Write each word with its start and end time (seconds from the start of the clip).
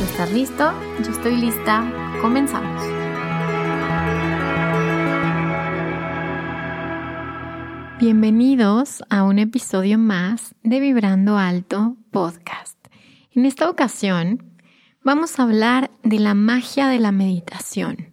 Estás 0.00 0.32
listo, 0.32 0.72
yo 1.04 1.10
estoy 1.10 1.36
lista, 1.36 1.84
comenzamos. 2.22 2.82
Bienvenidos 7.98 9.02
a 9.10 9.24
un 9.24 9.40
episodio 9.40 9.98
más 9.98 10.54
de 10.62 10.78
Vibrando 10.78 11.36
Alto 11.36 11.96
Podcast. 12.12 12.78
En 13.32 13.44
esta 13.44 13.68
ocasión 13.68 14.52
vamos 15.02 15.40
a 15.40 15.42
hablar 15.42 15.90
de 16.04 16.20
la 16.20 16.34
magia 16.34 16.86
de 16.86 17.00
la 17.00 17.10
meditación, 17.10 18.12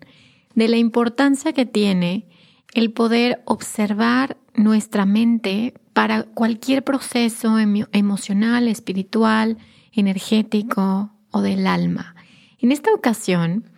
de 0.55 0.67
la 0.67 0.77
importancia 0.77 1.53
que 1.53 1.67
tiene 1.67 2.27
el 2.73 2.93
poder 2.93 3.43
observar 3.45 4.37
nuestra 4.55 5.05
mente 5.05 5.75
para 5.93 6.23
cualquier 6.23 6.83
proceso 6.83 7.59
emocional, 7.59 8.67
espiritual, 8.67 9.59
energético 9.91 11.14
o 11.35 11.41
del 11.41 11.67
alma. 11.67 12.15
En 12.59 12.71
esta 12.71 12.93
ocasión 12.93 13.69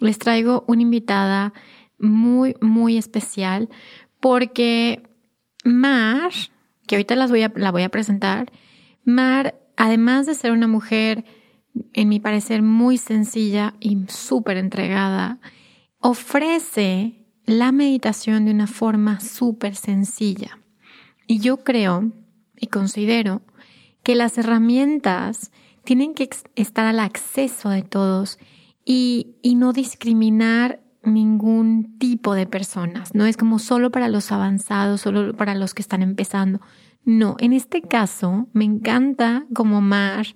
les 0.00 0.18
traigo 0.18 0.64
una 0.66 0.80
invitada 0.80 1.52
muy, 1.98 2.56
muy 2.62 2.96
especial 2.96 3.68
porque 4.18 5.02
Mar, 5.62 6.32
que 6.86 6.96
ahorita 6.96 7.14
las 7.14 7.30
voy 7.30 7.42
a, 7.42 7.52
la 7.54 7.70
voy 7.70 7.82
a 7.82 7.90
presentar, 7.90 8.50
Mar, 9.04 9.60
además 9.76 10.24
de 10.24 10.34
ser 10.34 10.52
una 10.52 10.68
mujer, 10.68 11.26
en 11.92 12.08
mi 12.08 12.18
parecer, 12.18 12.62
muy 12.62 12.96
sencilla 12.96 13.74
y 13.78 13.98
súper 14.08 14.56
entregada, 14.56 15.38
ofrece 15.98 17.26
la 17.44 17.72
meditación 17.72 18.46
de 18.46 18.52
una 18.52 18.66
forma 18.66 19.20
súper 19.20 19.76
sencilla. 19.76 20.58
Y 21.26 21.40
yo 21.40 21.58
creo 21.58 22.10
y 22.56 22.68
considero 22.68 23.42
que 24.02 24.14
las 24.14 24.38
herramientas 24.38 25.52
tienen 25.84 26.14
que 26.14 26.28
estar 26.54 26.86
al 26.86 27.00
acceso 27.00 27.68
de 27.70 27.82
todos 27.82 28.38
y, 28.84 29.36
y, 29.42 29.54
no 29.54 29.72
discriminar 29.72 30.80
ningún 31.04 31.98
tipo 31.98 32.34
de 32.34 32.46
personas. 32.46 33.14
No 33.14 33.26
es 33.26 33.36
como 33.36 33.58
solo 33.58 33.90
para 33.90 34.08
los 34.08 34.32
avanzados, 34.32 35.00
solo 35.00 35.36
para 35.36 35.54
los 35.54 35.74
que 35.74 35.82
están 35.82 36.02
empezando. 36.02 36.60
No, 37.04 37.36
en 37.38 37.52
este 37.52 37.82
caso 37.82 38.48
me 38.52 38.64
encanta 38.64 39.46
como 39.52 39.80
Mar 39.80 40.26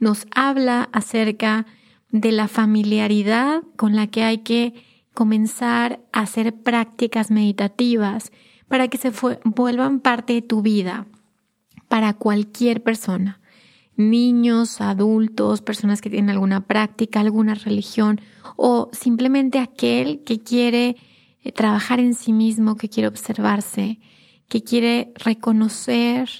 nos 0.00 0.26
habla 0.34 0.88
acerca 0.92 1.66
de 2.10 2.32
la 2.32 2.48
familiaridad 2.48 3.62
con 3.76 3.96
la 3.96 4.06
que 4.06 4.22
hay 4.22 4.38
que 4.38 4.74
comenzar 5.12 6.00
a 6.12 6.20
hacer 6.20 6.54
prácticas 6.54 7.30
meditativas 7.30 8.32
para 8.68 8.88
que 8.88 8.98
se 8.98 9.12
vuelvan 9.44 10.00
parte 10.00 10.34
de 10.34 10.42
tu 10.42 10.62
vida, 10.62 11.06
para 11.88 12.14
cualquier 12.14 12.82
persona, 12.82 13.37
niños, 13.98 14.80
adultos, 14.80 15.60
personas 15.60 16.00
que 16.00 16.08
tienen 16.08 16.30
alguna 16.30 16.66
práctica, 16.66 17.20
alguna 17.20 17.54
religión 17.54 18.20
o 18.56 18.88
simplemente 18.92 19.58
aquel 19.58 20.22
que 20.24 20.38
quiere 20.38 20.96
eh, 21.42 21.52
trabajar 21.52 21.98
en 21.98 22.14
sí 22.14 22.32
mismo, 22.32 22.76
que 22.76 22.88
quiere 22.88 23.08
observarse, 23.08 23.98
que 24.48 24.62
quiere 24.62 25.12
reconocer 25.16 26.30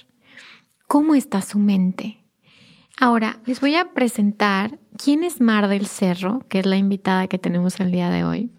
cómo 0.87 1.15
está 1.15 1.41
su 1.41 1.59
mente. 1.59 2.23
Ahora, 2.97 3.41
les 3.45 3.59
voy 3.61 3.75
a 3.75 3.91
presentar 3.93 4.79
quién 4.97 5.23
es 5.23 5.41
Mar 5.41 5.67
del 5.67 5.85
Cerro, 5.85 6.45
que 6.49 6.59
es 6.59 6.65
la 6.65 6.77
invitada 6.77 7.27
que 7.27 7.37
tenemos 7.37 7.79
el 7.79 7.91
día 7.91 8.09
de 8.09 8.23
hoy. 8.23 8.51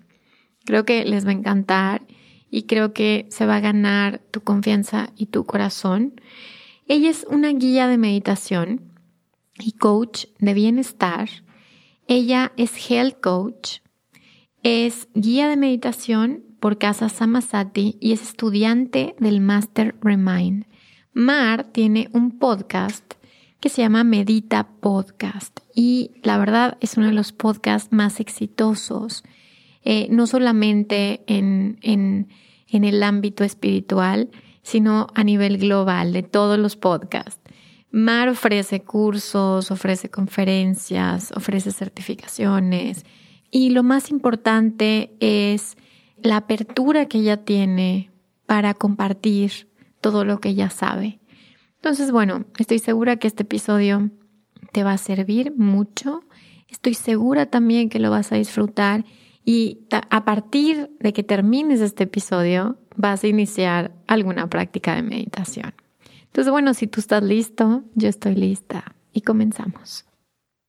Creo 0.65 0.85
que 0.85 1.05
les 1.05 1.27
va 1.27 1.31
a 1.31 1.35
encantar 1.35 2.07
y 2.51 2.65
creo 2.65 2.93
que 2.93 3.27
se 3.31 3.47
va 3.47 3.57
a 3.57 3.61
ganar 3.61 4.21
tu 4.31 4.43
confianza 4.43 5.11
y 5.17 5.27
tu 5.27 5.45
corazón. 5.45 6.21
Ella 6.87 7.09
es 7.09 7.27
una 7.31 7.51
guía 7.51 7.89
de 7.89 7.97
meditación 7.97 8.90
y 9.63 9.73
coach 9.73 10.27
de 10.39 10.55
bienestar. 10.55 11.29
Ella 12.07 12.53
es 12.57 12.73
health 12.91 13.21
coach, 13.21 13.79
es 14.63 15.09
guía 15.15 15.49
de 15.49 15.57
meditación 15.57 16.45
por 16.61 16.79
Casa 16.79 17.09
Samasati 17.09 17.97
y 18.01 18.13
es 18.13 18.23
estudiante 18.23 19.15
del 19.19 19.41
Master 19.41 19.97
Remind. 20.01 20.67
Mar 21.13 21.65
tiene 21.73 22.09
un 22.13 22.39
podcast 22.39 23.15
que 23.61 23.69
se 23.69 23.83
llama 23.83 24.05
Medita 24.05 24.69
Podcast 24.81 25.61
y 25.75 26.13
la 26.23 26.39
verdad 26.39 26.79
es 26.81 26.97
uno 26.97 27.07
de 27.07 27.13
los 27.13 27.33
podcasts 27.33 27.93
más 27.93 28.21
exitosos 28.21 29.23
eh, 29.83 30.09
no 30.11 30.27
solamente 30.27 31.23
en, 31.27 31.79
en, 31.81 32.29
en 32.69 32.85
el 32.85 33.03
ámbito 33.03 33.45
espiritual, 33.45 34.31
sino 34.63 35.07
a 35.15 35.25
nivel 35.25 35.57
global 35.57 36.13
de 36.13 36.23
todos 36.23 36.59
los 36.59 36.77
podcasts. 36.77 37.40
Mar 37.91 38.29
ofrece 38.29 38.83
cursos, 38.83 39.71
ofrece 39.71 40.11
conferencias, 40.11 41.33
ofrece 41.33 41.73
certificaciones 41.73 43.05
y 43.51 43.71
lo 43.71 43.83
más 43.83 44.11
importante 44.11 45.17
es 45.19 45.77
la 46.23 46.37
apertura 46.37 47.07
que 47.07 47.19
ella 47.19 47.39
tiene 47.39 48.11
para 48.47 48.75
compartir 48.75 49.69
todo 50.01 50.25
lo 50.25 50.39
que 50.41 50.51
ella 50.51 50.71
sabe. 50.71 51.19
Entonces, 51.77 52.13
bueno, 52.13 52.45
estoy 52.59 52.79
segura 52.79 53.17
que 53.17 53.27
este 53.27 53.43
episodio 53.43 54.11
te 54.73 54.85
va 54.85 54.93
a 54.93 54.99
servir 54.99 55.53
mucho. 55.57 56.23
Estoy 56.69 56.95
segura 56.95 57.47
también 57.47 57.89
que 57.89 57.99
lo 57.99 58.11
vas 58.11 58.31
a 58.33 58.37
disfrutar 58.37 59.05
y 59.45 59.81
a 59.91 60.25
partir 60.25 60.91
de 61.01 61.13
que 61.13 61.23
termines 61.23 61.81
este 61.81 62.05
episodio, 62.05 62.79
vas 62.97 63.25
a 63.25 63.29
iniciar 63.29 63.93
alguna 64.07 64.49
práctica 64.49 64.95
de 64.95 65.03
meditación. 65.03 65.73
Entonces, 66.31 66.53
bueno, 66.53 66.75
si 66.75 66.87
tú 66.87 67.01
estás 67.01 67.25
listo, 67.25 67.83
yo 67.95 68.09
estoy 68.09 68.37
lista 68.37 68.95
y 69.13 69.23
comenzamos. 69.23 70.05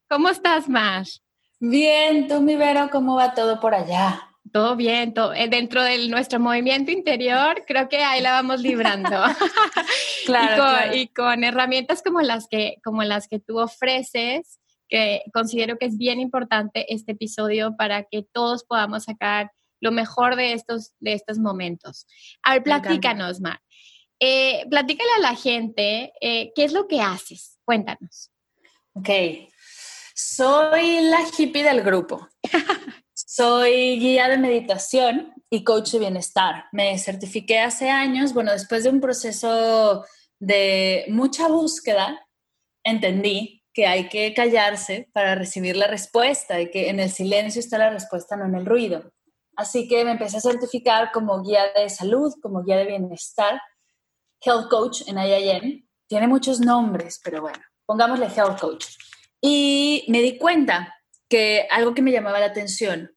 ¿Cómo 0.10 0.30
estás, 0.30 0.68
Mar? 0.68 1.06
Bien, 1.60 2.28
tú, 2.28 2.42
mi 2.42 2.56
Vero, 2.56 2.90
¿cómo 2.92 3.16
va 3.16 3.36
todo 3.36 3.60
por 3.60 3.76
allá? 3.76 4.28
Todo 4.52 4.76
bien, 4.76 5.14
todo, 5.14 5.36
eh, 5.36 5.48
dentro 5.48 5.84
de 5.84 6.08
nuestro 6.08 6.40
movimiento 6.40 6.92
interior, 6.92 7.64
creo 7.68 7.88
que 7.88 7.98
ahí 7.98 8.22
la 8.22 8.32
vamos 8.32 8.60
librando. 8.60 9.10
claro, 10.26 10.96
y, 10.96 11.08
con, 11.10 11.44
herramientas 11.44 12.02
como 12.02 12.22
las 12.22 12.48
que, 12.50 12.78
como 12.84 13.04
las 13.04 13.28
que 13.28 13.40
tú 13.40 13.60
ofreces, 13.60 14.60
que 14.90 15.22
considero 15.32 15.78
que 15.78 15.86
es 15.86 15.98
bien 16.00 16.20
importante 16.20 16.92
este 16.92 17.12
episodio 17.12 17.76
para 17.78 18.04
que 18.06 18.24
todos 18.24 18.64
podamos 18.64 19.04
sacar 19.04 19.52
lo 19.80 19.92
mejor 19.92 20.36
de 20.36 20.54
estos, 20.54 20.94
de 21.00 21.14
estos 21.14 21.38
momentos. 21.38 22.08
A 22.42 22.54
ver, 22.54 22.64
platícanos, 22.64 23.40
Mar. 23.42 23.62
Eh, 24.24 24.68
platícale 24.70 25.10
a 25.18 25.20
la 25.20 25.36
gente 25.36 26.14
eh, 26.22 26.54
qué 26.56 26.64
es 26.64 26.74
lo 26.74 26.88
que 26.88 27.02
haces. 27.02 27.58
Cuéntanos. 27.66 28.32
Ok. 28.94 29.10
Soy 30.14 31.02
la 31.02 31.22
hippie 31.36 31.64
del 31.64 31.82
grupo. 31.82 32.30
Soy 33.14 34.00
guía 34.00 34.28
de 34.28 34.38
meditación 34.38 35.34
y 35.50 35.64
coach 35.64 35.92
de 35.94 36.00
bienestar. 36.00 36.66
Me 36.72 37.00
certifiqué 37.00 37.60
hace 37.60 37.90
años, 37.90 38.34
bueno, 38.34 38.52
después 38.52 38.84
de 38.84 38.92
un 38.92 39.02
proceso 39.02 40.06
de 40.40 41.06
mucha 41.10 41.48
búsqueda, 41.48 42.28
entendí 42.84 43.64
que 43.74 43.88
hay 43.88 44.08
que 44.10 44.34
callarse 44.34 45.10
para 45.14 45.34
recibir 45.34 45.78
la 45.78 45.88
respuesta 45.88 46.62
y 46.62 46.70
que 46.70 46.90
en 46.90 47.00
el 47.00 47.10
silencio 47.10 47.60
está 47.60 47.78
la 47.78 47.90
respuesta, 47.90 48.36
no 48.36 48.46
en 48.46 48.56
el 48.56 48.66
ruido. 48.66 49.12
Así 49.56 49.88
que 49.88 50.06
me 50.06 50.12
empecé 50.12 50.38
a 50.38 50.42
certificar 50.42 51.12
como 51.12 51.42
guía 51.42 51.64
de 51.76 51.90
salud, 51.90 52.34
como 52.42 52.64
guía 52.64 52.78
de 52.78 52.86
bienestar, 52.86 53.62
health 54.42 54.70
coach 54.70 55.02
en 55.08 55.18
IIM. 55.18 55.88
Tiene 56.08 56.28
muchos 56.28 56.60
nombres, 56.60 57.20
pero 57.24 57.42
bueno, 57.42 57.60
pongámosle 57.86 58.28
health 58.28 58.60
coach. 58.60 58.86
Y 59.40 60.06
me 60.10 60.22
di 60.22 60.38
cuenta 60.38 60.96
que 61.30 61.68
algo 61.72 61.94
que 61.94 62.02
me 62.02 62.12
llamaba 62.12 62.40
la 62.40 62.48
atención 62.48 63.16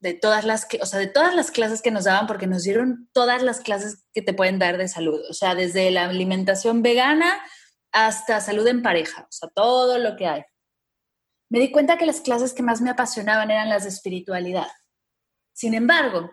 de 0.00 0.14
todas 0.14 0.44
las, 0.44 0.66
o 0.80 0.86
sea, 0.86 0.98
de 0.98 1.08
todas 1.08 1.34
las 1.34 1.50
clases 1.50 1.82
que 1.82 1.90
nos 1.90 2.04
daban, 2.04 2.26
porque 2.26 2.46
nos 2.46 2.62
dieron 2.62 3.08
todas 3.12 3.42
las 3.42 3.60
clases 3.60 4.04
que 4.12 4.22
te 4.22 4.32
pueden 4.32 4.58
dar 4.58 4.78
de 4.78 4.88
salud, 4.88 5.20
o 5.28 5.32
sea, 5.32 5.54
desde 5.54 5.90
la 5.90 6.04
alimentación 6.04 6.82
vegana 6.82 7.40
hasta 7.92 8.40
salud 8.40 8.66
en 8.68 8.82
pareja, 8.82 9.22
o 9.22 9.32
sea, 9.32 9.48
todo 9.48 9.98
lo 9.98 10.16
que 10.16 10.26
hay. 10.26 10.42
Me 11.50 11.58
di 11.58 11.72
cuenta 11.72 11.98
que 11.98 12.06
las 12.06 12.20
clases 12.20 12.52
que 12.52 12.62
más 12.62 12.80
me 12.80 12.90
apasionaban 12.90 13.50
eran 13.50 13.68
las 13.68 13.84
de 13.84 13.88
espiritualidad. 13.88 14.68
Sin 15.52 15.74
embargo, 15.74 16.30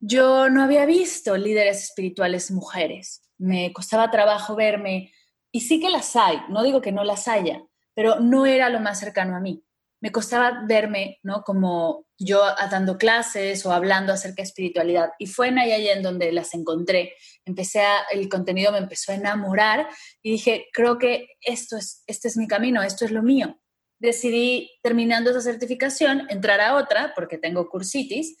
yo 0.00 0.50
no 0.50 0.62
había 0.62 0.84
visto 0.84 1.36
líderes 1.36 1.84
espirituales 1.84 2.50
mujeres. 2.50 3.22
Me 3.42 3.72
costaba 3.72 4.10
trabajo 4.10 4.56
verme, 4.56 5.12
y 5.50 5.60
sí 5.60 5.80
que 5.80 5.90
las 5.90 6.16
hay, 6.16 6.38
no 6.48 6.62
digo 6.62 6.80
que 6.80 6.92
no 6.92 7.04
las 7.04 7.28
haya, 7.28 7.62
pero 7.94 8.20
no 8.20 8.46
era 8.46 8.68
lo 8.70 8.80
más 8.80 8.98
cercano 8.98 9.36
a 9.36 9.40
mí 9.40 9.62
me 10.02 10.10
costaba 10.10 10.64
verme, 10.66 11.20
¿no? 11.22 11.44
Como 11.44 12.06
yo 12.18 12.42
dando 12.68 12.98
clases 12.98 13.64
o 13.64 13.72
hablando 13.72 14.12
acerca 14.12 14.42
de 14.42 14.48
espiritualidad. 14.48 15.10
Y 15.16 15.26
fue 15.26 15.48
en 15.48 15.60
ahí 15.60 15.88
en 15.88 16.02
donde 16.02 16.32
las 16.32 16.54
encontré. 16.54 17.14
Empecé 17.44 17.82
a, 17.82 18.00
el 18.10 18.28
contenido 18.28 18.72
me 18.72 18.78
empezó 18.78 19.12
a 19.12 19.14
enamorar 19.14 19.88
y 20.20 20.32
dije, 20.32 20.66
creo 20.72 20.98
que 20.98 21.28
esto 21.40 21.76
es, 21.76 22.02
este 22.08 22.26
es 22.26 22.36
mi 22.36 22.48
camino, 22.48 22.82
esto 22.82 23.04
es 23.04 23.12
lo 23.12 23.22
mío. 23.22 23.60
Decidí, 24.00 24.72
terminando 24.82 25.30
esa 25.30 25.40
certificación, 25.40 26.26
entrar 26.30 26.60
a 26.60 26.74
otra, 26.74 27.12
porque 27.14 27.38
tengo 27.38 27.68
cursitis, 27.68 28.36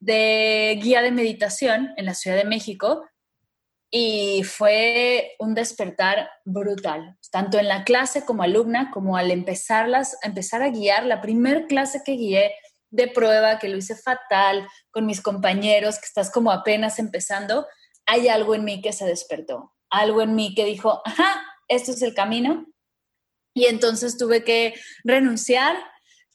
de 0.00 0.80
guía 0.82 1.02
de 1.02 1.12
meditación 1.12 1.90
en 1.98 2.06
la 2.06 2.14
Ciudad 2.14 2.38
de 2.38 2.46
México, 2.46 3.04
y 3.94 4.42
fue 4.44 5.36
un 5.38 5.54
despertar 5.54 6.30
brutal, 6.46 7.18
tanto 7.30 7.58
en 7.58 7.68
la 7.68 7.84
clase 7.84 8.24
como 8.24 8.42
alumna, 8.42 8.90
como 8.90 9.18
al 9.18 9.30
empezarlas, 9.30 10.16
empezar 10.22 10.62
a 10.62 10.70
guiar, 10.70 11.04
la 11.04 11.20
primer 11.20 11.66
clase 11.66 12.00
que 12.02 12.12
guié 12.12 12.54
de 12.90 13.08
prueba, 13.08 13.58
que 13.58 13.68
lo 13.68 13.76
hice 13.76 13.94
fatal 13.94 14.66
con 14.90 15.04
mis 15.04 15.20
compañeros, 15.20 15.98
que 15.98 16.06
estás 16.06 16.30
como 16.30 16.50
apenas 16.50 16.98
empezando, 16.98 17.66
hay 18.06 18.28
algo 18.28 18.54
en 18.54 18.64
mí 18.64 18.80
que 18.80 18.94
se 18.94 19.04
despertó, 19.04 19.74
algo 19.90 20.22
en 20.22 20.34
mí 20.34 20.54
que 20.54 20.64
dijo, 20.64 21.02
ajá, 21.04 21.44
esto 21.68 21.90
es 21.90 22.00
el 22.00 22.14
camino. 22.14 22.64
Y 23.54 23.66
entonces 23.66 24.16
tuve 24.16 24.42
que 24.42 24.72
renunciar, 25.04 25.76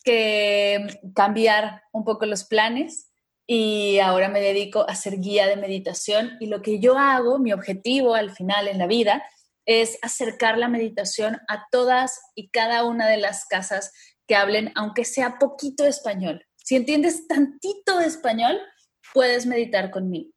que 0.03 0.85
cambiar 1.15 1.81
un 1.91 2.05
poco 2.05 2.27
los 2.27 2.43
planes 2.43 3.06
y 3.47 3.99
ahora 3.99 4.27
me 4.27 4.41
dedico 4.41 4.87
a 4.89 4.93
ser 4.93 5.19
guía 5.19 5.47
de 5.47 5.55
meditación 5.55 6.35
y 6.41 6.47
lo 6.47 6.61
que 6.61 6.79
yo 6.79 6.97
hago, 6.97 7.39
mi 7.39 7.53
objetivo 7.53 8.13
al 8.13 8.31
final 8.31 8.67
en 8.67 8.77
la 8.77 8.87
vida, 8.87 9.23
es 9.65 9.97
acercar 10.01 10.57
la 10.57 10.67
meditación 10.67 11.39
a 11.47 11.65
todas 11.71 12.19
y 12.35 12.49
cada 12.49 12.83
una 12.83 13.07
de 13.07 13.17
las 13.17 13.45
casas 13.45 13.93
que 14.27 14.35
hablen, 14.35 14.73
aunque 14.75 15.05
sea 15.05 15.39
poquito 15.39 15.85
español. 15.85 16.45
Si 16.57 16.75
entiendes 16.75 17.27
tantito 17.27 18.01
español, 18.01 18.59
puedes 19.13 19.45
meditar 19.45 19.91
conmigo. 19.91 20.31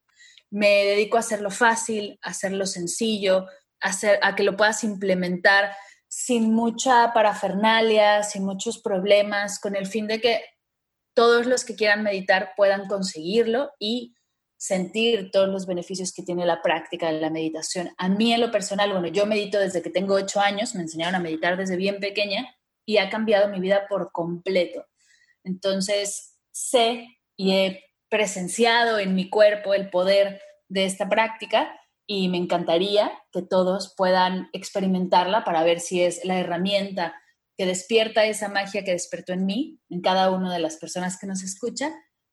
Me 0.49 0.85
dedico 0.85 1.17
a 1.17 1.21
hacerlo 1.21 1.51
fácil, 1.51 2.19
a 2.23 2.31
hacerlo 2.31 2.67
sencillo, 2.67 3.47
a, 3.81 3.89
hacer, 3.89 4.21
a 4.23 4.37
que 4.37 4.45
lo 4.45 4.57
puedas 4.57 4.85
implementar 4.85 5.73
sin 6.07 6.53
mucha 6.53 7.13
parafernalia, 7.13 8.23
sin 8.23 8.45
muchos 8.45 8.81
problemas, 8.81 9.59
con 9.59 9.75
el 9.75 9.87
fin 9.87 10.07
de 10.07 10.21
que 10.21 10.43
todos 11.21 11.45
los 11.45 11.67
que 11.67 11.77
quieran 11.77 12.03
meditar 12.03 12.55
puedan 12.57 12.89
conseguirlo 12.89 13.73
y 13.79 14.15
sentir 14.57 15.31
todos 15.31 15.51
los 15.51 15.67
beneficios 15.67 16.15
que 16.15 16.23
tiene 16.23 16.47
la 16.47 16.63
práctica 16.63 17.13
de 17.13 17.21
la 17.21 17.29
meditación. 17.29 17.91
A 17.99 18.09
mí 18.09 18.33
en 18.33 18.41
lo 18.41 18.51
personal, 18.51 18.91
bueno, 18.91 19.07
yo 19.09 19.27
medito 19.27 19.59
desde 19.59 19.83
que 19.83 19.91
tengo 19.91 20.15
ocho 20.15 20.41
años, 20.41 20.75
me 20.75 20.81
enseñaron 20.81 21.17
a 21.17 21.19
meditar 21.19 21.59
desde 21.59 21.77
bien 21.77 22.01
pequeña 22.01 22.57
y 22.87 22.97
ha 22.97 23.11
cambiado 23.11 23.49
mi 23.49 23.61
vida 23.61 23.87
por 23.87 24.13
completo. 24.13 24.87
Entonces, 25.45 26.39
sé 26.53 27.19
y 27.37 27.53
he 27.53 27.85
presenciado 28.09 28.99
en 28.99 29.15
mi 29.15 29.29
cuerpo 29.29 29.75
el 29.75 29.91
poder 29.91 30.41
de 30.69 30.87
esta 30.87 31.07
práctica 31.07 31.79
y 32.07 32.31
me 32.31 32.39
encantaría 32.39 33.13
que 33.31 33.43
todos 33.43 33.93
puedan 33.95 34.49
experimentarla 34.55 35.45
para 35.45 35.65
ver 35.65 35.81
si 35.81 36.03
es 36.03 36.25
la 36.25 36.39
herramienta 36.39 37.15
que 37.61 37.67
despierta 37.67 38.25
esa 38.25 38.49
magia 38.49 38.85
que 38.85 38.93
despertó 38.93 39.35
en 39.35 39.45
mí, 39.45 39.79
en 39.91 40.01
cada 40.01 40.31
una 40.31 40.51
de 40.51 40.61
las 40.61 40.79
personas 40.79 41.19
que 41.19 41.27
nos 41.27 41.43
escucha. 41.43 41.91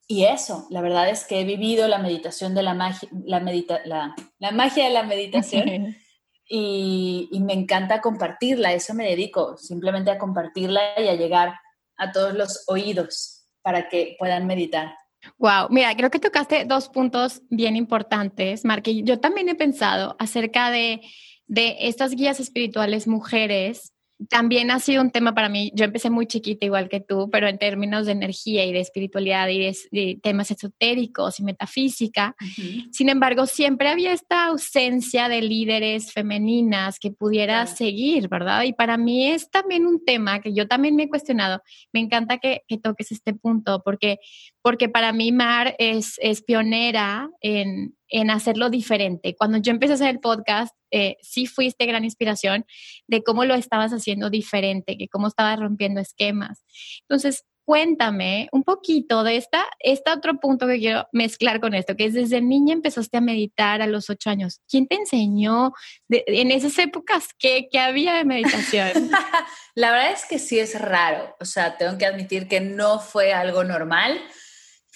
Y 0.08 0.24
eso, 0.24 0.68
la 0.70 0.80
verdad 0.80 1.10
es 1.10 1.26
que 1.26 1.42
he 1.42 1.44
vivido 1.44 1.90
la 1.90 1.98
meditación 1.98 2.56
de 2.56 2.64
la 2.64 2.74
magia, 2.74 3.10
la, 3.26 3.42
medita, 3.42 3.82
la, 3.84 4.16
magia 4.54 4.86
de 4.86 4.92
la 4.92 5.04
meditación 5.04 5.98
y, 6.50 7.28
y 7.30 7.42
me 7.42 7.52
encanta 7.52 8.00
compartirla, 8.00 8.72
eso 8.72 8.94
me 8.94 9.04
dedico, 9.04 9.58
simplemente 9.58 10.12
a 10.12 10.18
compartirla 10.18 10.98
y 10.98 11.10
a 11.10 11.16
llegar 11.16 11.56
a 11.98 12.14
todos 12.14 12.34
los 12.34 12.64
oídos 12.68 13.50
para 13.62 13.90
que 13.90 14.16
puedan 14.18 14.48
meditar. 14.48 14.96
Wow, 15.38 15.68
mira, 15.72 15.94
creo 15.98 16.10
que 16.10 16.20
tocaste 16.20 16.64
dos 16.64 16.88
puntos 16.88 17.42
bien 17.50 17.76
importantes, 17.76 18.64
Marque. 18.64 19.04
Yo 19.04 19.20
también 19.20 19.50
he 19.50 19.56
pensado 19.56 20.16
acerca 20.20 20.72
de, 20.72 21.02
de 21.48 21.76
estas 21.82 22.16
guías 22.16 22.40
espirituales 22.40 23.10
mujeres 23.10 23.92
también 24.30 24.72
ha 24.72 24.80
sido 24.80 25.02
un 25.02 25.12
tema 25.12 25.34
para 25.36 25.50
mí. 25.50 25.72
Yo 25.76 25.86
empecé 25.86 26.10
muy 26.10 26.26
chiquita, 26.26 26.66
igual 26.66 26.90
que 26.90 27.00
tú, 27.00 27.30
pero 27.32 27.48
en 27.48 27.58
términos 27.58 28.06
de 28.06 28.14
energía 28.14 28.66
y 28.66 28.74
de 28.74 28.80
espiritualidad 28.80 29.48
y 29.50 29.60
de, 29.92 30.20
temas 30.22 30.50
esotéricos 30.50 31.40
y 31.40 31.44
metafísica. 31.44 32.36
Sin 32.92 33.10
embargo, 33.10 33.46
siempre 33.46 33.90
había 33.90 34.14
esta 34.14 34.48
ausencia 34.48 35.30
de 35.30 35.42
líderes 35.42 36.12
femeninas 36.12 37.00
que 37.00 37.12
pudiera 37.12 37.66
seguir, 37.68 38.28
¿verdad? 38.28 38.64
Y 38.64 38.74
para 38.74 38.98
mí 38.98 39.28
es 39.28 39.50
también 39.52 39.86
un 39.86 40.04
tema 40.04 40.42
que 40.42 40.54
yo 40.54 40.68
también 40.68 40.96
me 40.96 41.04
he 41.04 41.10
cuestionado. 41.10 41.62
Me 41.94 42.00
encanta 42.00 42.40
que, 42.40 42.64
que 42.68 42.78
toques 42.78 43.12
este 43.12 43.34
punto, 43.34 43.82
porque, 43.84 44.18
porque 44.68 44.90
para 44.90 45.14
mí 45.14 45.32
Mar 45.32 45.78
es, 45.80 46.16
es 46.18 46.42
pionera 46.42 47.30
en, 47.40 47.96
en 48.10 48.30
hacerlo 48.30 48.70
diferente. 48.70 49.34
Cuando 49.34 49.60
yo 49.60 49.72
empecé 49.72 49.94
a 49.94 49.96
hacer 49.96 50.10
el 50.10 50.20
podcast, 50.20 50.76
eh, 50.92 51.16
sí 51.22 51.46
fuiste 51.46 51.86
gran 51.86 52.04
inspiración 52.04 52.66
de 53.08 53.24
cómo 53.24 53.46
lo 53.46 53.56
estabas 53.56 53.94
haciendo 53.94 54.30
diferente, 54.30 54.98
que 54.98 55.08
cómo 55.08 55.28
estabas 55.28 55.58
rompiendo 55.58 56.02
esquemas. 56.02 56.66
Entonces, 57.04 57.46
cuéntame 57.64 58.50
un 58.52 58.64
poquito 58.64 59.24
de 59.24 59.38
esta, 59.38 59.64
este 59.80 60.12
otro 60.12 60.38
punto 60.38 60.68
que 60.68 60.80
quiero 60.80 61.08
mezclar 61.14 61.62
con 61.62 61.74
esto, 61.74 61.96
que 61.96 62.04
es 62.04 62.14
desde 62.14 62.42
niña 62.42 62.74
empezaste 62.74 63.16
a 63.16 63.22
meditar 63.22 63.82
a 63.82 63.88
los 63.88 64.10
ocho 64.10 64.30
años. 64.30 64.60
¿Quién 64.70 64.86
te 64.88 64.96
enseñó 64.96 65.72
en 66.10 66.52
esas 66.52 66.78
épocas 66.78 67.30
qué, 67.40 67.70
qué 67.72 67.80
había 67.80 68.16
de 68.16 68.26
meditación? 68.26 69.12
La 69.76 69.92
verdad 69.92 70.12
es 70.12 70.26
que 70.26 70.40
sí 70.40 70.60
es 70.60 70.78
raro, 70.78 71.38
o 71.40 71.46
sea, 71.46 71.78
tengo 71.78 71.98
que 71.98 72.06
admitir 72.06 72.50
que 72.50 72.60
no 72.60 73.00
fue 73.00 73.32
algo 73.32 73.64
normal. 73.64 74.20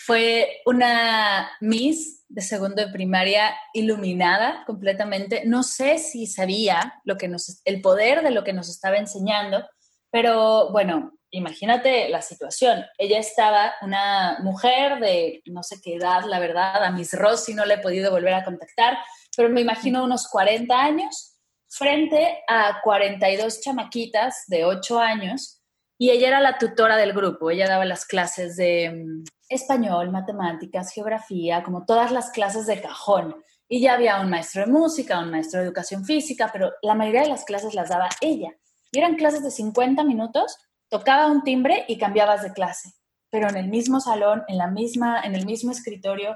Fue 0.05 0.61
una 0.65 1.51
Miss 1.59 2.25
de 2.27 2.41
segundo 2.41 2.85
de 2.85 2.91
primaria 2.91 3.53
iluminada 3.73 4.63
completamente. 4.65 5.43
No 5.45 5.63
sé 5.63 5.97
si 5.97 6.27
sabía 6.27 7.01
lo 7.03 7.17
que 7.17 7.27
nos, 7.27 7.61
el 7.65 7.81
poder 7.81 8.23
de 8.23 8.31
lo 8.31 8.43
que 8.43 8.53
nos 8.53 8.69
estaba 8.69 8.97
enseñando, 8.97 9.67
pero 10.09 10.71
bueno, 10.71 11.13
imagínate 11.29 12.09
la 12.09 12.21
situación. 12.21 12.85
Ella 12.97 13.19
estaba 13.19 13.73
una 13.81 14.39
mujer 14.41 14.99
de 14.99 15.41
no 15.45 15.63
sé 15.63 15.77
qué 15.83 15.95
edad, 15.95 16.23
la 16.25 16.39
verdad, 16.39 16.83
a 16.83 16.91
Miss 16.91 17.13
Rossi 17.13 17.53
no 17.53 17.65
le 17.65 17.75
he 17.75 17.79
podido 17.79 18.11
volver 18.11 18.33
a 18.33 18.43
contactar, 18.43 18.97
pero 19.35 19.49
me 19.49 19.61
imagino 19.61 20.03
unos 20.03 20.27
40 20.27 20.79
años 20.79 21.37
frente 21.69 22.43
a 22.47 22.81
42 22.83 23.61
chamaquitas 23.61 24.43
de 24.47 24.65
8 24.65 24.99
años 24.99 25.60
y 26.01 26.09
ella 26.09 26.29
era 26.29 26.39
la 26.39 26.57
tutora 26.57 26.97
del 26.97 27.13
grupo, 27.13 27.51
ella 27.51 27.67
daba 27.67 27.85
las 27.85 28.07
clases 28.07 28.55
de 28.55 28.89
mm, 28.89 29.23
español, 29.49 30.09
matemáticas, 30.09 30.91
geografía, 30.91 31.61
como 31.61 31.85
todas 31.85 32.11
las 32.11 32.31
clases 32.31 32.65
de 32.65 32.81
cajón. 32.81 33.35
Y 33.67 33.81
ya 33.81 33.93
había 33.93 34.19
un 34.19 34.31
maestro 34.31 34.65
de 34.65 34.71
música, 34.71 35.19
un 35.19 35.29
maestro 35.29 35.59
de 35.59 35.67
educación 35.67 36.03
física, 36.03 36.49
pero 36.51 36.71
la 36.81 36.95
mayoría 36.95 37.21
de 37.21 37.29
las 37.29 37.45
clases 37.45 37.75
las 37.75 37.89
daba 37.89 38.09
ella. 38.19 38.49
Y 38.91 38.97
eran 38.97 39.13
clases 39.13 39.43
de 39.43 39.51
50 39.51 40.03
minutos, 40.03 40.57
tocaba 40.89 41.27
un 41.27 41.43
timbre 41.43 41.85
y 41.87 41.99
cambiabas 41.99 42.41
de 42.41 42.51
clase. 42.51 42.95
Pero 43.29 43.47
en 43.49 43.57
el 43.57 43.67
mismo 43.67 43.99
salón, 43.99 44.41
en, 44.47 44.57
la 44.57 44.71
misma, 44.71 45.21
en 45.21 45.35
el 45.35 45.45
mismo 45.45 45.71
escritorio, 45.71 46.35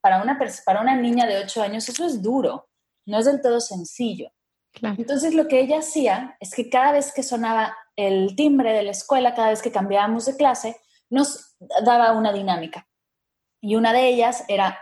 para 0.00 0.20
una, 0.20 0.36
para 0.64 0.80
una 0.80 0.96
niña 0.96 1.28
de 1.28 1.38
8 1.44 1.62
años 1.62 1.88
eso 1.88 2.04
es 2.06 2.20
duro, 2.20 2.70
no 3.04 3.20
es 3.20 3.26
del 3.26 3.40
todo 3.40 3.60
sencillo. 3.60 4.32
Entonces 4.82 5.34
lo 5.34 5.48
que 5.48 5.60
ella 5.60 5.78
hacía 5.78 6.36
es 6.40 6.54
que 6.54 6.68
cada 6.68 6.92
vez 6.92 7.12
que 7.12 7.22
sonaba 7.22 7.76
el 7.96 8.36
timbre 8.36 8.72
de 8.72 8.82
la 8.82 8.90
escuela, 8.90 9.34
cada 9.34 9.50
vez 9.50 9.62
que 9.62 9.72
cambiábamos 9.72 10.26
de 10.26 10.36
clase, 10.36 10.76
nos 11.08 11.56
daba 11.84 12.12
una 12.12 12.32
dinámica. 12.32 12.86
Y 13.60 13.76
una 13.76 13.92
de 13.92 14.06
ellas 14.08 14.44
era 14.48 14.78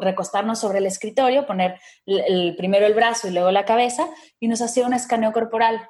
recostarnos 0.00 0.58
sobre 0.58 0.78
el 0.78 0.86
escritorio, 0.86 1.46
poner 1.46 1.78
el, 2.06 2.56
primero 2.56 2.86
el 2.86 2.94
brazo 2.94 3.28
y 3.28 3.32
luego 3.32 3.50
la 3.50 3.64
cabeza, 3.64 4.08
y 4.40 4.48
nos 4.48 4.62
hacía 4.62 4.86
un 4.86 4.94
escaneo 4.94 5.32
corporal. 5.32 5.86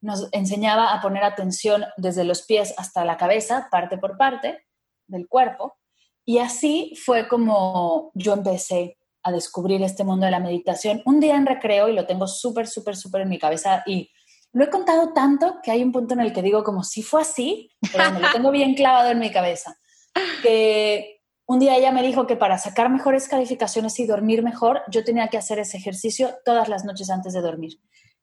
Nos 0.00 0.28
enseñaba 0.32 0.92
a 0.92 1.00
poner 1.00 1.22
atención 1.22 1.84
desde 1.96 2.24
los 2.24 2.42
pies 2.42 2.74
hasta 2.78 3.04
la 3.04 3.16
cabeza, 3.16 3.68
parte 3.70 3.98
por 3.98 4.16
parte 4.16 4.64
del 5.06 5.28
cuerpo. 5.28 5.76
Y 6.24 6.38
así 6.38 6.94
fue 7.04 7.28
como 7.28 8.10
yo 8.14 8.32
empecé 8.32 8.98
a 9.26 9.32
descubrir 9.32 9.82
este 9.82 10.04
mundo 10.04 10.24
de 10.24 10.30
la 10.30 10.38
meditación. 10.38 11.02
Un 11.04 11.18
día 11.18 11.34
en 11.34 11.46
recreo, 11.46 11.88
y 11.88 11.94
lo 11.94 12.06
tengo 12.06 12.28
súper, 12.28 12.68
súper, 12.68 12.96
súper 12.96 13.22
en 13.22 13.28
mi 13.28 13.38
cabeza, 13.38 13.82
y 13.84 14.10
lo 14.52 14.64
he 14.64 14.70
contado 14.70 15.12
tanto 15.12 15.56
que 15.64 15.72
hay 15.72 15.82
un 15.82 15.90
punto 15.90 16.14
en 16.14 16.20
el 16.20 16.32
que 16.32 16.42
digo 16.42 16.62
como 16.62 16.84
si 16.84 17.02
fue 17.02 17.22
así, 17.22 17.70
pero 17.92 18.12
me 18.12 18.20
lo 18.20 18.30
tengo 18.30 18.52
bien 18.52 18.74
clavado 18.74 19.10
en 19.10 19.18
mi 19.18 19.32
cabeza, 19.32 19.76
que 20.42 21.20
un 21.44 21.58
día 21.58 21.76
ella 21.76 21.90
me 21.90 22.02
dijo 22.02 22.26
que 22.28 22.36
para 22.36 22.56
sacar 22.56 22.88
mejores 22.88 23.28
calificaciones 23.28 23.98
y 23.98 24.06
dormir 24.06 24.44
mejor, 24.44 24.82
yo 24.88 25.02
tenía 25.02 25.26
que 25.26 25.38
hacer 25.38 25.58
ese 25.58 25.76
ejercicio 25.76 26.36
todas 26.44 26.68
las 26.68 26.84
noches 26.84 27.10
antes 27.10 27.32
de 27.32 27.40
dormir. 27.40 27.80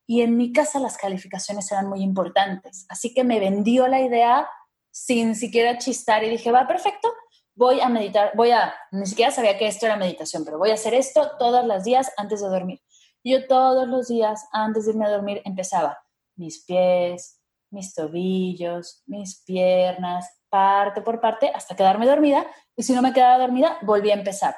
Y 0.08 0.22
en 0.22 0.38
mi 0.38 0.54
casa 0.54 0.80
las 0.80 0.98
calificaciones 0.98 1.70
eran 1.72 1.88
muy 1.88 2.02
importantes. 2.02 2.86
Así 2.88 3.14
que 3.14 3.26
me 3.26 3.40
vendió 3.40 3.88
la 3.88 4.02
idea 4.02 4.48
sin 4.92 5.36
siquiera 5.36 5.78
chistar 5.78 6.24
y 6.24 6.30
dije, 6.30 6.52
va, 6.52 6.68
perfecto, 6.68 7.10
voy 7.56 7.82
a 7.82 7.90
meditar, 7.90 8.32
voy 8.36 8.52
a, 8.52 8.74
ni 8.92 9.06
siquiera 9.06 9.32
sabía 9.32 9.58
que 9.58 9.68
esto 9.68 9.86
era 9.86 9.96
meditación, 9.96 10.44
pero 10.46 10.58
voy 10.58 10.72
a 10.72 10.76
hacer 10.76 10.94
esto 10.94 11.32
todos 11.38 11.66
los 11.66 11.84
días 11.84 12.12
antes 12.18 12.42
de 12.42 12.48
dormir. 12.48 12.82
Yo 13.24 13.48
todos 13.48 13.88
los 13.88 14.08
días 14.08 14.48
antes 14.52 14.86
de 14.86 14.92
irme 14.92 15.06
a 15.06 15.12
dormir 15.12 15.42
empezaba 15.46 15.98
mis 16.36 16.64
pies, 16.66 17.40
mis 17.70 17.94
tobillos, 17.94 19.02
mis 19.06 19.42
piernas, 19.44 20.30
parte 20.50 21.02
por 21.02 21.20
parte 21.20 21.52
hasta 21.54 21.76
quedarme 21.76 22.06
dormida. 22.06 22.46
Y 22.76 22.84
si 22.84 22.94
no 22.94 23.02
me 23.02 23.14
quedaba 23.14 23.40
dormida, 23.40 23.78
volví 23.82 24.12
a 24.12 24.16
empezar. 24.16 24.56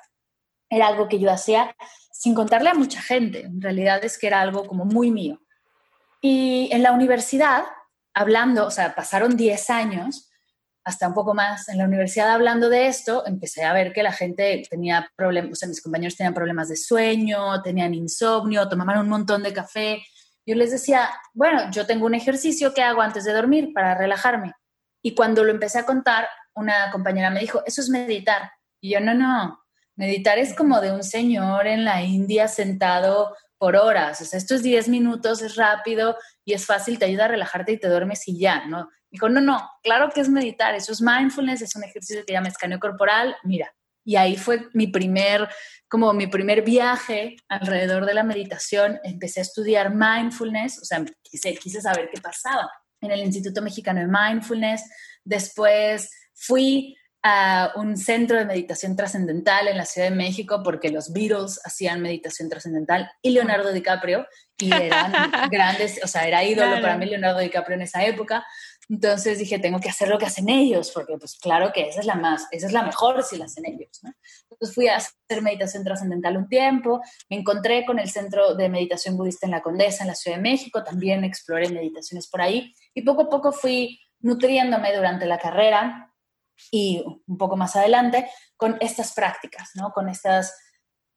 Era 0.69 0.87
algo 0.87 1.07
que 1.07 1.19
yo 1.19 1.31
hacía 1.31 1.75
sin 2.11 2.33
contarle 2.33 2.69
a 2.69 2.73
mucha 2.73 3.01
gente. 3.01 3.41
En 3.41 3.61
realidad 3.61 4.03
es 4.03 4.17
que 4.17 4.27
era 4.27 4.41
algo 4.41 4.67
como 4.67 4.85
muy 4.85 5.11
mío. 5.11 5.39
Y 6.21 6.69
en 6.71 6.81
la 6.81 6.91
universidad, 6.91 7.65
hablando, 8.13 8.65
o 8.65 8.71
sea, 8.71 8.95
pasaron 8.95 9.37
10 9.37 9.69
años, 9.69 10.31
hasta 10.85 11.07
un 11.07 11.15
poco 11.15 11.33
más, 11.33 11.67
en 11.67 11.79
la 11.79 11.85
universidad 11.85 12.29
hablando 12.29 12.69
de 12.69 12.85
esto, 12.85 13.25
empecé 13.25 13.63
a 13.63 13.73
ver 13.73 13.91
que 13.91 14.03
la 14.03 14.11
gente 14.11 14.63
tenía 14.69 15.11
problemas, 15.15 15.51
o 15.51 15.55
sea, 15.55 15.67
mis 15.67 15.81
compañeros 15.81 16.15
tenían 16.15 16.35
problemas 16.35 16.69
de 16.69 16.77
sueño, 16.77 17.61
tenían 17.63 17.95
insomnio, 17.95 18.69
tomaban 18.69 18.99
un 18.99 19.09
montón 19.09 19.41
de 19.41 19.51
café. 19.51 20.05
Yo 20.45 20.53
les 20.53 20.69
decía, 20.69 21.09
bueno, 21.33 21.71
yo 21.71 21.87
tengo 21.87 22.05
un 22.05 22.13
ejercicio 22.13 22.71
que 22.75 22.83
hago 22.83 23.01
antes 23.01 23.25
de 23.25 23.33
dormir 23.33 23.73
para 23.73 23.95
relajarme. 23.95 24.53
Y 25.01 25.15
cuando 25.15 25.43
lo 25.43 25.49
empecé 25.49 25.79
a 25.79 25.85
contar, 25.85 26.27
una 26.53 26.91
compañera 26.91 27.31
me 27.31 27.39
dijo, 27.39 27.63
eso 27.65 27.81
es 27.81 27.89
meditar. 27.89 28.51
Y 28.79 28.93
yo, 28.93 28.99
no, 28.99 29.15
no, 29.15 29.59
meditar 29.95 30.37
es 30.37 30.53
como 30.53 30.81
de 30.81 30.91
un 30.91 31.03
señor 31.03 31.65
en 31.65 31.83
la 31.83 32.03
India 32.03 32.47
sentado 32.47 33.35
por 33.57 33.75
horas. 33.75 34.21
O 34.21 34.25
sea, 34.25 34.37
estos 34.37 34.61
10 34.61 34.89
minutos 34.89 35.41
es 35.41 35.55
rápido 35.55 36.15
y 36.43 36.53
es 36.53 36.67
fácil, 36.67 36.99
te 36.99 37.05
ayuda 37.05 37.25
a 37.25 37.29
relajarte 37.29 37.71
y 37.71 37.79
te 37.79 37.89
duermes 37.89 38.27
y 38.27 38.37
ya, 38.37 38.65
¿no? 38.67 38.89
Dijo, 39.15 39.29
no, 39.29 39.39
no, 39.39 39.69
claro 39.81 40.09
que 40.13 40.19
es 40.19 40.27
meditar, 40.27 40.75
eso 40.75 40.91
es 40.91 41.01
mindfulness, 41.01 41.61
es 41.61 41.73
un 41.77 41.85
ejercicio 41.85 42.25
que 42.25 42.33
llama 42.33 42.49
escaneo 42.49 42.81
corporal, 42.81 43.33
mira. 43.45 43.73
Y 44.03 44.17
ahí 44.17 44.35
fue 44.35 44.67
mi 44.73 44.87
primer, 44.87 45.47
como 45.87 46.11
mi 46.11 46.27
primer 46.27 46.63
viaje 46.63 47.37
alrededor 47.47 48.05
de 48.05 48.13
la 48.13 48.23
meditación. 48.23 48.99
Empecé 49.05 49.39
a 49.39 49.43
estudiar 49.43 49.95
mindfulness, 49.95 50.81
o 50.81 50.85
sea, 50.85 51.05
quise, 51.23 51.55
quise 51.55 51.79
saber 51.79 52.09
qué 52.13 52.19
pasaba 52.19 52.69
en 52.99 53.11
el 53.11 53.21
Instituto 53.21 53.61
Mexicano 53.61 54.01
de 54.01 54.07
Mindfulness. 54.07 54.83
Después 55.23 56.11
fui 56.33 56.97
a 57.23 57.71
un 57.77 57.95
centro 57.95 58.37
de 58.37 58.43
meditación 58.43 58.97
trascendental 58.97 59.69
en 59.69 59.77
la 59.77 59.85
Ciudad 59.85 60.09
de 60.09 60.15
México 60.15 60.61
porque 60.61 60.89
los 60.89 61.13
Beatles 61.13 61.61
hacían 61.63 62.01
meditación 62.01 62.49
trascendental 62.49 63.09
y 63.21 63.29
Leonardo 63.29 63.71
DiCaprio 63.71 64.27
y 64.57 64.73
eran 64.73 65.11
grandes, 65.51 65.99
o 66.03 66.07
sea, 66.07 66.27
era 66.27 66.43
ídolo 66.43 66.81
para 66.81 66.97
mí 66.97 67.05
Leonardo 67.05 67.39
DiCaprio 67.39 67.75
en 67.75 67.83
esa 67.83 68.05
época. 68.05 68.45
Entonces 68.87 69.39
dije, 69.39 69.57
tengo 69.57 69.79
que 69.79 69.89
hacer 69.89 70.09
lo 70.09 70.19
que 70.19 70.25
hacen 70.25 70.47
ellos, 70.47 70.91
porque 70.93 71.17
pues 71.17 71.37
claro 71.39 71.71
que 71.73 71.89
esa 71.89 72.01
es 72.01 72.05
la 72.05 72.15
más, 72.15 72.47
esa 72.51 72.67
es 72.67 72.73
la 72.73 72.83
mejor 72.83 73.23
si 73.23 73.37
la 73.37 73.45
hacen 73.45 73.65
ellos. 73.65 73.99
Entonces 74.49 74.75
fui 74.75 74.87
a 74.87 74.97
hacer 74.97 75.41
meditación 75.41 75.83
trascendental 75.83 76.37
un 76.37 76.47
tiempo, 76.47 77.01
me 77.29 77.37
encontré 77.37 77.83
con 77.85 77.97
el 77.97 78.09
Centro 78.09 78.53
de 78.53 78.69
Meditación 78.69 79.17
Budista 79.17 79.47
en 79.47 79.51
la 79.51 79.61
Condesa, 79.61 80.03
en 80.03 80.09
la 80.09 80.15
Ciudad 80.15 80.37
de 80.37 80.43
México, 80.43 80.83
también 80.83 81.23
exploré 81.23 81.69
meditaciones 81.69 82.27
por 82.27 82.41
ahí 82.41 82.73
y 82.93 83.01
poco 83.01 83.23
a 83.23 83.29
poco 83.29 83.51
fui 83.51 83.99
nutriéndome 84.19 84.95
durante 84.95 85.25
la 85.25 85.39
carrera 85.39 86.13
y 86.71 87.03
un 87.27 87.37
poco 87.37 87.55
más 87.55 87.75
adelante 87.75 88.29
con 88.55 88.77
estas 88.79 89.13
prácticas, 89.13 89.71
¿no? 89.75 89.91
Con, 89.91 90.09
estas, 90.09 90.55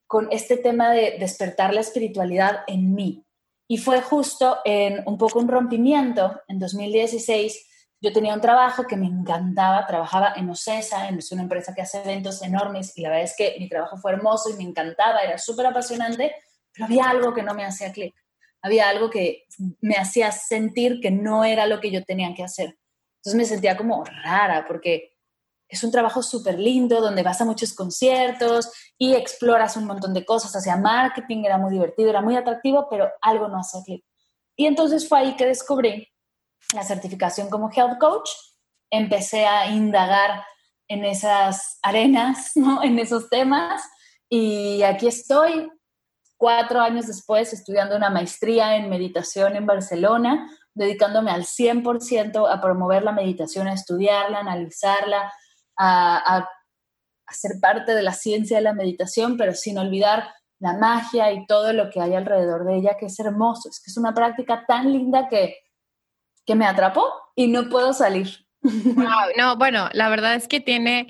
con 0.06 0.28
este 0.32 0.56
tema 0.56 0.90
de 0.90 1.16
despertar 1.18 1.74
la 1.74 1.80
espiritualidad 1.80 2.60
en 2.66 2.94
mí. 2.94 3.24
Y 3.68 3.76
fue 3.78 4.00
justo 4.02 4.58
en 4.64 5.02
un 5.06 5.16
poco 5.16 5.38
un 5.38 5.46
rompimiento 5.46 6.40
en 6.48 6.58
2016. 6.58 7.66
Yo 8.00 8.12
tenía 8.12 8.34
un 8.34 8.40
trabajo 8.40 8.84
que 8.84 8.96
me 8.96 9.06
encantaba, 9.06 9.86
trabajaba 9.86 10.32
en 10.36 10.50
OCESA, 10.50 11.08
es 11.10 11.30
una 11.32 11.42
empresa 11.42 11.74
que 11.74 11.82
hace 11.82 12.00
eventos 12.00 12.42
enormes 12.42 12.96
y 12.96 13.02
la 13.02 13.10
verdad 13.10 13.24
es 13.24 13.34
que 13.36 13.56
mi 13.58 13.68
trabajo 13.68 13.96
fue 13.98 14.12
hermoso 14.12 14.50
y 14.50 14.54
me 14.54 14.62
encantaba, 14.62 15.20
era 15.20 15.38
súper 15.38 15.66
apasionante, 15.66 16.34
pero 16.72 16.86
había 16.86 17.10
algo 17.10 17.34
que 17.34 17.42
no 17.42 17.54
me 17.54 17.64
hacía 17.64 17.92
clic 17.92 18.14
había 18.62 18.88
algo 18.88 19.10
que 19.10 19.46
me 19.80 19.94
hacía 19.94 20.32
sentir 20.32 21.00
que 21.00 21.10
no 21.10 21.44
era 21.44 21.66
lo 21.66 21.80
que 21.80 21.90
yo 21.90 22.04
tenía 22.04 22.34
que 22.34 22.44
hacer. 22.44 22.76
Entonces 23.18 23.34
me 23.34 23.44
sentía 23.44 23.76
como 23.76 24.04
rara 24.04 24.64
porque 24.66 25.16
es 25.68 25.84
un 25.84 25.90
trabajo 25.90 26.22
súper 26.22 26.58
lindo 26.58 27.00
donde 27.00 27.22
vas 27.22 27.40
a 27.40 27.44
muchos 27.44 27.74
conciertos 27.74 28.70
y 28.96 29.14
exploras 29.14 29.76
un 29.76 29.84
montón 29.84 30.14
de 30.14 30.24
cosas. 30.24 30.56
Hacia 30.56 30.76
marketing 30.76 31.44
era 31.44 31.58
muy 31.58 31.72
divertido, 31.72 32.08
era 32.08 32.22
muy 32.22 32.36
atractivo, 32.36 32.88
pero 32.88 33.10
algo 33.20 33.48
no 33.48 33.58
hacía 33.58 33.82
clic. 33.84 34.04
Y 34.56 34.66
entonces 34.66 35.08
fue 35.08 35.18
ahí 35.18 35.36
que 35.36 35.46
descubrí 35.46 36.08
la 36.74 36.82
certificación 36.82 37.50
como 37.50 37.70
Health 37.70 37.98
Coach. 37.98 38.30
Empecé 38.90 39.46
a 39.46 39.70
indagar 39.70 40.42
en 40.88 41.04
esas 41.04 41.78
arenas, 41.82 42.52
¿no? 42.56 42.82
en 42.82 42.98
esos 42.98 43.28
temas. 43.28 43.82
Y 44.28 44.82
aquí 44.82 45.06
estoy 45.06 45.70
cuatro 46.38 46.80
años 46.80 47.06
después 47.06 47.52
estudiando 47.52 47.96
una 47.96 48.10
maestría 48.10 48.76
en 48.76 48.88
meditación 48.88 49.54
en 49.56 49.66
Barcelona, 49.66 50.50
dedicándome 50.72 51.30
al 51.30 51.44
100% 51.44 52.48
a 52.50 52.60
promover 52.60 53.02
la 53.02 53.12
meditación, 53.12 53.66
a 53.66 53.74
estudiarla, 53.74 54.42
a 55.78 56.48
a, 57.26 57.34
ser 57.34 57.60
parte 57.60 57.94
de 57.94 58.02
la 58.02 58.12
ciencia 58.12 58.56
de 58.56 58.62
la 58.62 58.72
meditación, 58.72 59.36
pero 59.36 59.52
sin 59.52 59.78
olvidar 59.78 60.32
la 60.60 60.72
magia 60.72 61.30
y 61.30 61.46
todo 61.46 61.72
lo 61.74 61.90
que 61.90 62.00
hay 62.00 62.14
alrededor 62.14 62.64
de 62.64 62.76
ella, 62.76 62.96
que 62.98 63.06
es 63.06 63.20
hermoso. 63.20 63.68
Es 63.68 63.80
que 63.80 63.90
es 63.90 63.96
una 63.98 64.14
práctica 64.14 64.64
tan 64.66 64.90
linda 64.90 65.28
que, 65.28 65.56
que 66.46 66.54
me 66.54 66.66
atrapó 66.66 67.04
y 67.36 67.48
no 67.48 67.68
puedo 67.68 67.92
salir. 67.92 68.47
No, 69.36 69.56
bueno, 69.56 69.88
la 69.92 70.08
verdad 70.08 70.34
es 70.34 70.48
que 70.48 70.60
tiene, 70.60 71.06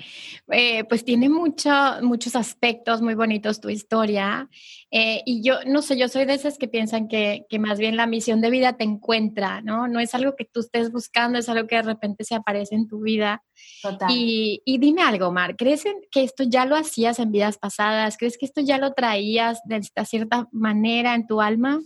eh, 0.51 0.83
pues 0.83 1.03
tiene 1.03 1.29
mucho, 1.29 1.69
muchos 2.01 2.35
aspectos 2.35 3.01
muy 3.01 3.15
bonitos 3.15 3.59
tu 3.59 3.69
historia. 3.69 4.49
Eh, 4.91 5.23
y 5.25 5.41
yo, 5.43 5.55
no 5.65 5.81
sé, 5.81 5.97
yo 5.97 6.07
soy 6.07 6.25
de 6.25 6.35
esas 6.35 6.57
que 6.57 6.67
piensan 6.67 7.07
que, 7.07 7.45
que, 7.49 7.57
más 7.57 7.79
bien 7.79 7.97
la 7.97 8.07
misión 8.07 8.41
de 8.41 8.49
vida 8.49 8.77
te 8.77 8.83
encuentra, 8.83 9.61
¿no? 9.61 9.87
No 9.87 9.99
es 9.99 10.13
algo 10.13 10.35
que 10.35 10.45
tú 10.45 10.59
estés 10.59 10.91
buscando, 10.91 11.39
es 11.39 11.49
algo 11.49 11.67
que 11.67 11.77
de 11.77 11.81
repente 11.83 12.23
se 12.23 12.35
aparece 12.35 12.75
en 12.75 12.87
tu 12.87 13.01
vida. 13.01 13.43
Total. 13.81 14.09
Y, 14.11 14.61
y 14.65 14.77
dime 14.77 15.01
algo, 15.01 15.31
Mar, 15.31 15.55
¿crees 15.55 15.85
que 16.11 16.23
esto 16.23 16.43
ya 16.43 16.65
lo 16.65 16.75
hacías 16.75 17.19
en 17.19 17.31
vidas 17.31 17.57
pasadas? 17.57 18.17
¿Crees 18.17 18.37
que 18.37 18.45
esto 18.45 18.61
ya 18.61 18.77
lo 18.77 18.93
traías 18.93 19.61
de 19.65 19.77
esta 19.77 20.05
cierta 20.05 20.47
manera 20.51 21.15
en 21.15 21.25
tu 21.25 21.41
alma? 21.41 21.79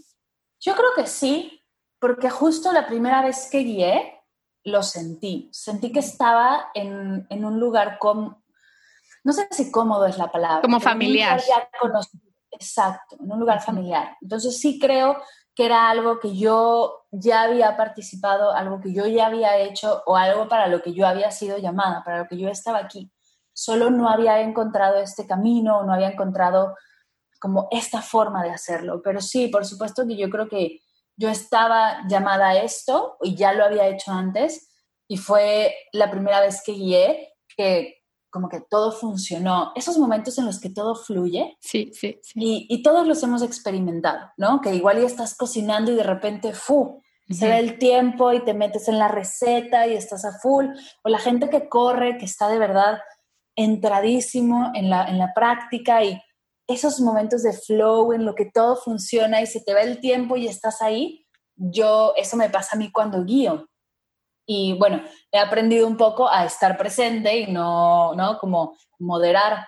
Yo 0.59 0.75
creo 0.75 0.89
que 0.95 1.07
sí, 1.07 1.61
porque 1.99 2.29
justo 2.29 2.71
la 2.71 2.85
primera 2.85 3.21
vez 3.21 3.49
que 3.51 3.59
guié, 3.59 4.22
lo 4.63 4.83
sentí. 4.83 5.49
Sentí 5.51 5.91
que 5.91 5.99
estaba 5.99 6.69
en, 6.73 7.27
un 7.29 7.59
lugar 7.59 7.97
como, 7.99 8.43
no 9.23 9.33
sé 9.33 9.47
si 9.51 9.71
cómodo 9.71 10.05
es 10.05 10.17
la 10.17 10.31
palabra. 10.31 10.61
Como 10.61 10.79
familiar. 10.79 11.41
Exacto, 12.51 13.17
en 13.19 13.31
un 13.31 13.39
lugar 13.39 13.61
familiar. 13.61 14.15
Entonces 14.21 14.59
sí 14.59 14.79
creo 14.79 15.17
que 15.55 15.65
era 15.65 15.89
algo 15.89 16.19
que 16.19 16.35
yo 16.35 17.05
ya 17.11 17.43
había 17.43 17.75
participado, 17.75 18.51
algo 18.51 18.79
que 18.79 18.93
yo 18.93 19.05
ya 19.07 19.27
había 19.27 19.57
hecho 19.57 20.03
o 20.05 20.15
algo 20.15 20.47
para 20.47 20.67
lo 20.67 20.81
que 20.81 20.93
yo 20.93 21.07
había 21.07 21.31
sido 21.31 21.57
llamada, 21.57 22.03
para 22.03 22.19
lo 22.19 22.27
que 22.27 22.37
yo 22.37 22.49
estaba 22.49 22.79
aquí. 22.79 23.11
Solo 23.53 23.89
no 23.89 24.09
había 24.09 24.39
encontrado 24.41 24.97
este 24.97 25.27
camino, 25.27 25.83
no 25.83 25.93
había 25.93 26.11
encontrado 26.11 26.75
como 27.39 27.67
esta 27.71 28.01
forma 28.01 28.43
de 28.43 28.51
hacerlo. 28.51 29.01
Pero 29.03 29.19
sí, 29.19 29.47
por 29.47 29.65
supuesto 29.65 30.07
que 30.07 30.15
yo 30.15 30.29
creo 30.29 30.47
que 30.47 30.82
yo 31.15 31.29
estaba 31.29 31.99
llamada 32.07 32.49
a 32.49 32.61
esto 32.61 33.17
y 33.21 33.35
ya 33.35 33.53
lo 33.53 33.65
había 33.65 33.87
hecho 33.87 34.11
antes 34.11 34.69
y 35.07 35.17
fue 35.17 35.75
la 35.91 36.09
primera 36.09 36.41
vez 36.41 36.61
que 36.65 36.73
guié 36.73 37.33
que 37.55 38.03
como 38.29 38.49
que 38.49 38.61
todo 38.67 38.91
funcionó. 38.91 39.73
Esos 39.75 39.99
momentos 39.99 40.39
en 40.39 40.47
los 40.47 40.59
que 40.59 40.71
todo 40.71 40.95
fluye. 40.95 41.55
Sí, 41.61 41.91
sí, 41.93 42.19
sí. 42.23 42.33
Y, 42.35 42.65
y 42.67 42.81
todos 42.81 43.07
los 43.07 43.21
hemos 43.21 43.43
experimentado, 43.43 44.31
¿no? 44.37 44.59
Que 44.59 44.73
igual 44.73 44.99
ya 44.99 45.05
estás 45.05 45.37
cocinando 45.37 45.91
y 45.91 45.95
de 45.95 46.03
repente, 46.03 46.53
¡fu! 46.53 46.99
Se 47.29 47.47
ve 47.47 47.59
el 47.59 47.77
tiempo 47.77 48.33
y 48.33 48.43
te 48.43 48.53
metes 48.53 48.87
en 48.87 48.99
la 48.99 49.07
receta 49.07 49.87
y 49.87 49.93
estás 49.93 50.25
a 50.25 50.39
full. 50.39 50.65
O 51.03 51.09
la 51.09 51.19
gente 51.19 51.49
que 51.49 51.69
corre, 51.69 52.17
que 52.17 52.25
está 52.25 52.49
de 52.49 52.57
verdad 52.57 52.99
entradísimo 53.55 54.71
en 54.73 54.89
la, 54.89 55.05
en 55.05 55.19
la 55.19 55.33
práctica 55.33 56.03
y 56.03 56.19
esos 56.67 56.99
momentos 56.99 57.43
de 57.43 57.53
flow 57.53 58.13
en 58.13 58.25
lo 58.25 58.35
que 58.35 58.49
todo 58.53 58.75
funciona 58.75 59.41
y 59.41 59.47
se 59.47 59.61
te 59.61 59.73
va 59.73 59.81
el 59.81 59.99
tiempo 59.99 60.37
y 60.37 60.47
estás 60.47 60.81
ahí, 60.81 61.25
yo, 61.55 62.13
eso 62.15 62.37
me 62.37 62.49
pasa 62.49 62.75
a 62.75 62.79
mí 62.79 62.91
cuando 62.91 63.23
guío. 63.23 63.67
Y 64.45 64.77
bueno, 64.77 65.01
he 65.31 65.39
aprendido 65.39 65.87
un 65.87 65.97
poco 65.97 66.29
a 66.29 66.45
estar 66.45 66.77
presente 66.77 67.37
y 67.37 67.51
no, 67.51 68.13
¿no? 68.15 68.37
Como 68.39 68.77
moderar 68.99 69.65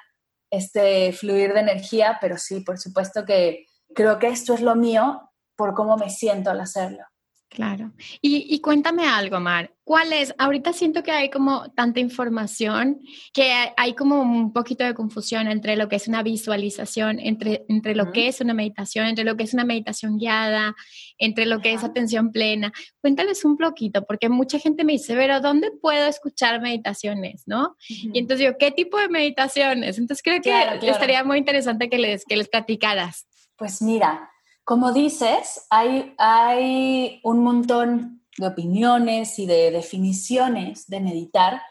este 0.52 1.14
fluir 1.14 1.54
de 1.54 1.62
energía, 1.62 2.18
pero 2.22 2.38
sí, 2.38 2.62
por 2.62 2.78
supuesto 2.78 3.26
que 3.26 3.66
creo 3.94 4.20
que 4.20 4.28
esto 4.28 4.54
es 4.54 4.62
lo 4.62 4.76
mío 4.76 5.32
por 5.56 5.74
cómo 5.74 5.98
me 5.98 6.10
siento 6.10 6.50
al 6.50 6.60
hacerlo. 6.60 7.04
Claro. 7.50 7.94
Y, 8.22 8.60
cuéntame 8.60 9.08
algo, 9.08 9.40
Mar. 9.40 9.74
¿Cuál 9.86 10.12
es? 10.12 10.36
Ahorita 10.38 10.74
siento 10.74 11.04
que 11.04 11.12
hay 11.12 11.30
como 11.30 11.72
tanta 11.72 12.02
información 12.02 13.00
que 13.34 13.54
hay 13.78 13.94
como 13.94 14.22
un 14.22 14.52
poquito 14.52 14.84
de 14.84 14.94
confusión 14.94 15.48
entre 15.48 15.78
lo 15.78 15.88
que 15.88 15.96
es 15.96 16.08
una 16.08 16.22
visualización, 16.22 17.20
entre, 17.20 17.64
entre 17.70 17.96
lo 17.96 18.12
que 18.12 18.28
es 18.28 18.42
una 18.42 18.54
meditación, 18.54 19.06
entre 19.06 19.24
lo 19.24 19.38
que 19.38 19.44
es 19.44 19.54
una 19.54 19.64
meditación 19.64 20.18
guiada, 20.18 20.76
entre 21.18 21.46
lo 21.46 21.62
que 21.62 21.74
es 21.74 21.84
atención 21.84 22.32
plena. 22.32 22.74
Cuéntales 23.00 23.46
un 23.46 23.58
poquito, 23.58 24.06
porque 24.06 24.28
mucha 24.28 24.60
gente 24.60 24.84
me 24.84 24.94
dice, 24.94 25.16
pero 25.16 25.40
¿dónde 25.40 25.72
puedo 25.72 26.08
escuchar 26.08 26.62
meditaciones? 26.62 27.44
¿No? 27.46 27.78
Y 27.88 28.20
entonces 28.20 28.48
yo, 28.48 28.58
¿qué 28.58 28.72
tipo 28.72 28.98
de 28.98 29.08
meditaciones? 29.08 29.98
Entonces 29.98 30.24
creo 30.24 30.42
que 30.42 30.90
estaría 30.90 31.24
muy 31.24 31.38
interesante 31.38 31.90
que 31.90 32.00
les, 32.00 32.26
que 32.26 32.36
les 32.36 32.50
platicaras. 32.50 33.28
Pues 33.56 33.82
mira, 33.82 34.30
como 34.66 34.92
dices, 34.92 35.68
hay, 35.70 36.16
hay 36.18 37.22
un 37.24 37.44
montón 37.44 38.24
de 38.38 38.48
opiniones 38.48 39.38
y 39.38 39.46
de 39.46 39.70
definiciones 39.70 40.88
de 40.88 41.00
meditar, 41.00 41.62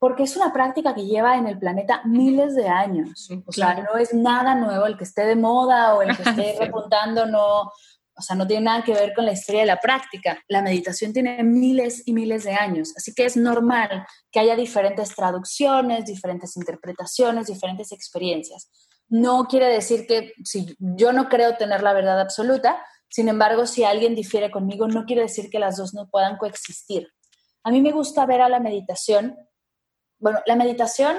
porque 0.00 0.24
es 0.24 0.36
una 0.36 0.52
práctica 0.52 0.94
que 0.94 1.06
lleva 1.06 1.36
en 1.36 1.46
el 1.46 1.58
planeta 1.58 2.02
miles 2.04 2.56
de 2.56 2.68
años. 2.68 3.30
O 3.46 3.52
sea, 3.52 3.74
no 3.74 3.96
es 3.96 4.12
nada 4.12 4.56
nuevo, 4.56 4.84
el 4.84 4.98
que 4.98 5.04
esté 5.04 5.24
de 5.24 5.36
moda 5.36 5.94
o 5.94 6.02
el 6.02 6.14
que 6.16 6.22
esté 6.28 6.56
repuntando 6.58 7.24
no, 7.24 7.70
o 8.16 8.22
sea, 8.22 8.34
no 8.34 8.46
tiene 8.46 8.64
nada 8.64 8.82
que 8.82 8.92
ver 8.92 9.14
con 9.14 9.24
la 9.24 9.32
historia 9.32 9.62
de 9.62 9.68
la 9.68 9.80
práctica. 9.80 10.42
La 10.48 10.60
meditación 10.60 11.12
tiene 11.12 11.42
miles 11.44 12.02
y 12.04 12.12
miles 12.12 12.42
de 12.42 12.54
años, 12.54 12.92
así 12.96 13.14
que 13.14 13.26
es 13.26 13.36
normal 13.36 14.06
que 14.32 14.40
haya 14.40 14.56
diferentes 14.56 15.14
traducciones, 15.14 16.04
diferentes 16.04 16.56
interpretaciones, 16.56 17.46
diferentes 17.46 17.92
experiencias. 17.92 18.68
No 19.08 19.44
quiere 19.44 19.68
decir 19.68 20.06
que 20.06 20.32
si 20.44 20.76
yo 20.78 21.12
no 21.12 21.28
creo 21.28 21.56
tener 21.56 21.82
la 21.82 21.92
verdad 21.92 22.20
absoluta, 22.20 22.84
sin 23.08 23.28
embargo, 23.28 23.66
si 23.66 23.84
alguien 23.84 24.14
difiere 24.14 24.50
conmigo, 24.50 24.88
no 24.88 25.04
quiere 25.04 25.22
decir 25.22 25.50
que 25.50 25.58
las 25.58 25.76
dos 25.76 25.94
no 25.94 26.08
puedan 26.08 26.36
coexistir. 26.36 27.08
A 27.62 27.70
mí 27.70 27.80
me 27.80 27.92
gusta 27.92 28.26
ver 28.26 28.42
a 28.42 28.48
la 28.48 28.60
meditación. 28.60 29.36
Bueno, 30.18 30.40
la 30.46 30.56
meditación, 30.56 31.18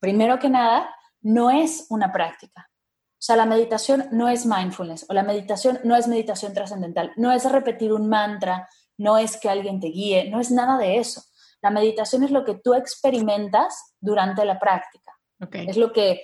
primero 0.00 0.38
que 0.38 0.48
nada, 0.48 0.88
no 1.20 1.50
es 1.50 1.86
una 1.90 2.12
práctica. 2.12 2.70
O 2.70 3.22
sea, 3.26 3.36
la 3.36 3.46
meditación 3.46 4.08
no 4.12 4.28
es 4.28 4.46
mindfulness 4.46 5.06
o 5.08 5.14
la 5.14 5.22
meditación 5.22 5.80
no 5.84 5.96
es 5.96 6.06
meditación 6.06 6.54
trascendental, 6.54 7.12
no 7.16 7.32
es 7.32 7.50
repetir 7.50 7.92
un 7.92 8.08
mantra, 8.08 8.68
no 8.98 9.18
es 9.18 9.36
que 9.36 9.48
alguien 9.48 9.80
te 9.80 9.88
guíe, 9.88 10.30
no 10.30 10.40
es 10.40 10.50
nada 10.50 10.78
de 10.78 10.98
eso. 10.98 11.22
La 11.62 11.70
meditación 11.70 12.22
es 12.24 12.30
lo 12.30 12.44
que 12.44 12.54
tú 12.54 12.74
experimentas 12.74 13.94
durante 14.00 14.44
la 14.44 14.58
práctica. 14.58 15.12
Es 15.52 15.76
lo 15.76 15.92
que 15.92 16.22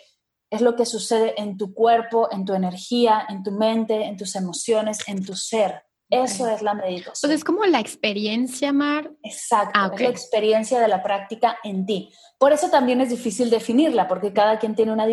es 0.52 0.61
lo 0.61 0.76
que 0.76 0.85
sucede 0.85 1.32
en 1.40 1.56
tu 1.56 1.73
cuerpo, 1.73 2.28
en 2.30 2.44
tu 2.44 2.52
energía, 2.52 3.25
en 3.30 3.42
tu 3.42 3.52
mente, 3.52 4.04
en 4.04 4.18
tus 4.18 4.37
emociones, 4.37 4.99
en 5.09 5.25
tu 5.25 5.35
ser. 5.35 5.82
Eso 6.11 6.47
es 6.47 6.61
la 6.61 6.75
meditación. 6.75 7.14
Entonces 7.14 7.38
es 7.38 7.44
como 7.44 7.64
la 7.64 7.80
experiencia, 7.80 8.71
Mar. 8.71 9.11
Exacto, 9.23 9.73
ah, 9.73 9.90
es 9.94 10.00
la 10.02 10.09
experiencia 10.11 10.78
de 10.78 10.88
la 10.88 11.02
práctica 11.02 11.56
en 11.64 11.87
ti. 11.87 12.12
Por 12.37 12.52
eso 12.52 12.68
también 12.68 13.00
es 13.00 13.09
difícil 13.09 13.49
definirla, 13.49 14.06
porque 14.06 14.35
cada 14.35 14.59
quien 14.59 14.75
tiene 14.75 14.92
una, 14.92 15.06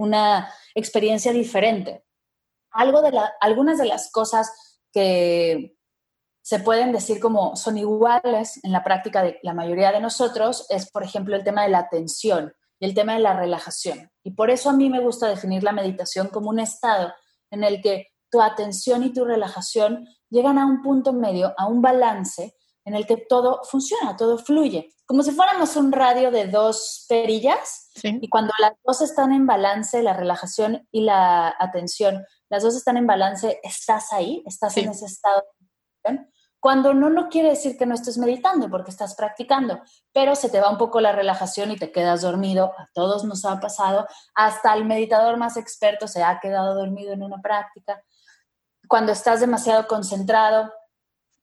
una 0.00 0.52
experiencia 0.74 1.30
diferente. 1.30 2.02
Algo 2.72 3.00
de 3.00 3.12
la, 3.12 3.32
algunas 3.40 3.78
de 3.78 3.86
las 3.86 4.10
cosas 4.10 4.80
que 4.92 5.76
se 6.42 6.58
pueden 6.58 6.90
decir 6.90 7.20
como 7.20 7.54
son 7.54 7.78
iguales 7.78 8.58
en 8.64 8.72
la 8.72 8.82
práctica 8.82 9.22
de 9.22 9.38
la 9.44 9.54
mayoría 9.54 9.92
de 9.92 10.00
nosotros 10.00 10.66
es, 10.68 10.90
por 10.90 11.04
ejemplo, 11.04 11.36
el 11.36 11.44
tema 11.44 11.62
de 11.62 11.68
la 11.68 11.78
atención 11.78 12.52
y 12.80 12.86
el 12.86 12.94
tema 12.94 13.14
de 13.14 13.20
la 13.20 13.34
relajación. 13.34 14.10
Y 14.24 14.32
por 14.32 14.50
eso 14.50 14.70
a 14.70 14.72
mí 14.72 14.88
me 14.90 15.00
gusta 15.00 15.28
definir 15.28 15.62
la 15.62 15.72
meditación 15.72 16.28
como 16.28 16.50
un 16.50 16.58
estado 16.58 17.12
en 17.50 17.62
el 17.62 17.80
que 17.82 18.08
tu 18.30 18.40
atención 18.40 19.04
y 19.04 19.12
tu 19.12 19.24
relajación 19.24 20.06
llegan 20.30 20.58
a 20.58 20.66
un 20.66 20.82
punto 20.82 21.12
medio, 21.12 21.52
a 21.58 21.66
un 21.66 21.82
balance 21.82 22.56
en 22.84 22.94
el 22.94 23.06
que 23.06 23.18
todo 23.18 23.60
funciona, 23.64 24.16
todo 24.16 24.38
fluye. 24.38 24.94
Como 25.04 25.22
si 25.22 25.32
fuéramos 25.32 25.76
un 25.76 25.92
radio 25.92 26.30
de 26.30 26.46
dos 26.46 27.04
perillas 27.08 27.90
y 28.02 28.28
cuando 28.28 28.52
las 28.58 28.72
dos 28.84 29.02
están 29.02 29.32
en 29.32 29.46
balance, 29.46 30.02
la 30.02 30.14
relajación 30.14 30.88
y 30.90 31.02
la 31.02 31.54
atención, 31.58 32.24
las 32.48 32.62
dos 32.62 32.76
están 32.76 32.96
en 32.96 33.06
balance, 33.06 33.60
estás 33.62 34.12
ahí, 34.12 34.42
estás 34.46 34.76
en 34.76 34.88
ese 34.88 35.06
estado. 35.06 35.42
Cuando 36.60 36.92
no, 36.92 37.08
no 37.08 37.30
quiere 37.30 37.48
decir 37.48 37.78
que 37.78 37.86
no 37.86 37.94
estés 37.94 38.18
meditando 38.18 38.68
porque 38.70 38.90
estás 38.90 39.14
practicando, 39.14 39.80
pero 40.12 40.36
se 40.36 40.50
te 40.50 40.60
va 40.60 40.70
un 40.70 40.76
poco 40.76 41.00
la 41.00 41.12
relajación 41.12 41.70
y 41.70 41.76
te 41.76 41.90
quedas 41.90 42.20
dormido. 42.20 42.72
A 42.78 42.88
todos 42.92 43.24
nos 43.24 43.46
ha 43.46 43.58
pasado, 43.60 44.06
hasta 44.34 44.74
el 44.74 44.84
meditador 44.84 45.38
más 45.38 45.56
experto 45.56 46.06
se 46.06 46.22
ha 46.22 46.38
quedado 46.38 46.74
dormido 46.74 47.14
en 47.14 47.22
una 47.22 47.40
práctica. 47.40 48.04
Cuando 48.86 49.12
estás 49.12 49.40
demasiado 49.40 49.86
concentrado, 49.88 50.70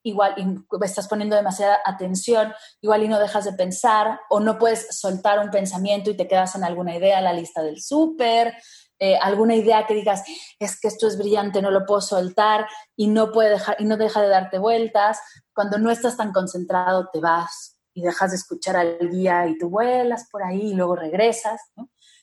igual 0.04 0.36
estás 0.84 1.08
poniendo 1.08 1.36
demasiada 1.36 1.80
atención, 1.84 2.54
igual 2.82 3.04
y 3.04 3.08
no 3.08 3.20
dejas 3.20 3.46
de 3.46 3.54
pensar 3.54 4.22
o 4.30 4.40
no 4.40 4.58
puedes 4.58 5.00
soltar 5.00 5.40
un 5.40 5.50
pensamiento 5.50 6.10
y 6.10 6.18
te 6.18 6.28
quedas 6.28 6.56
en 6.56 6.64
alguna 6.64 6.96
idea, 6.96 7.22
la 7.22 7.34
lista 7.34 7.62
del 7.62 7.82
súper, 7.82 8.56
eh, 9.00 9.18
alguna 9.18 9.56
idea 9.56 9.86
que 9.86 9.94
digas, 9.94 10.24
es 10.60 10.80
que 10.80 10.88
esto 10.88 11.08
es 11.08 11.18
brillante, 11.18 11.62
no 11.62 11.72
lo 11.72 11.86
puedo 11.86 12.02
soltar 12.02 12.68
y 12.96 13.08
no, 13.08 13.32
puede 13.32 13.52
dejar, 13.52 13.76
y 13.80 13.86
no 13.86 13.98
deja 13.98 14.22
de 14.22 14.30
darte 14.30 14.58
vueltas. 14.58 15.20
Cuando 15.54 15.78
no 15.78 15.92
estás 15.92 16.18
tan 16.18 16.32
concentrado, 16.32 17.10
te 17.12 17.20
vas 17.20 17.78
y 17.94 18.02
dejas 18.02 18.32
de 18.32 18.38
escuchar 18.38 18.76
al 18.76 18.98
guía 19.10 19.48
y 19.48 19.58
tú 19.58 19.70
vuelas 19.70 20.28
por 20.32 20.44
ahí 20.44 20.72
y 20.72 20.74
luego 20.74 20.96
regresas. 20.96 21.62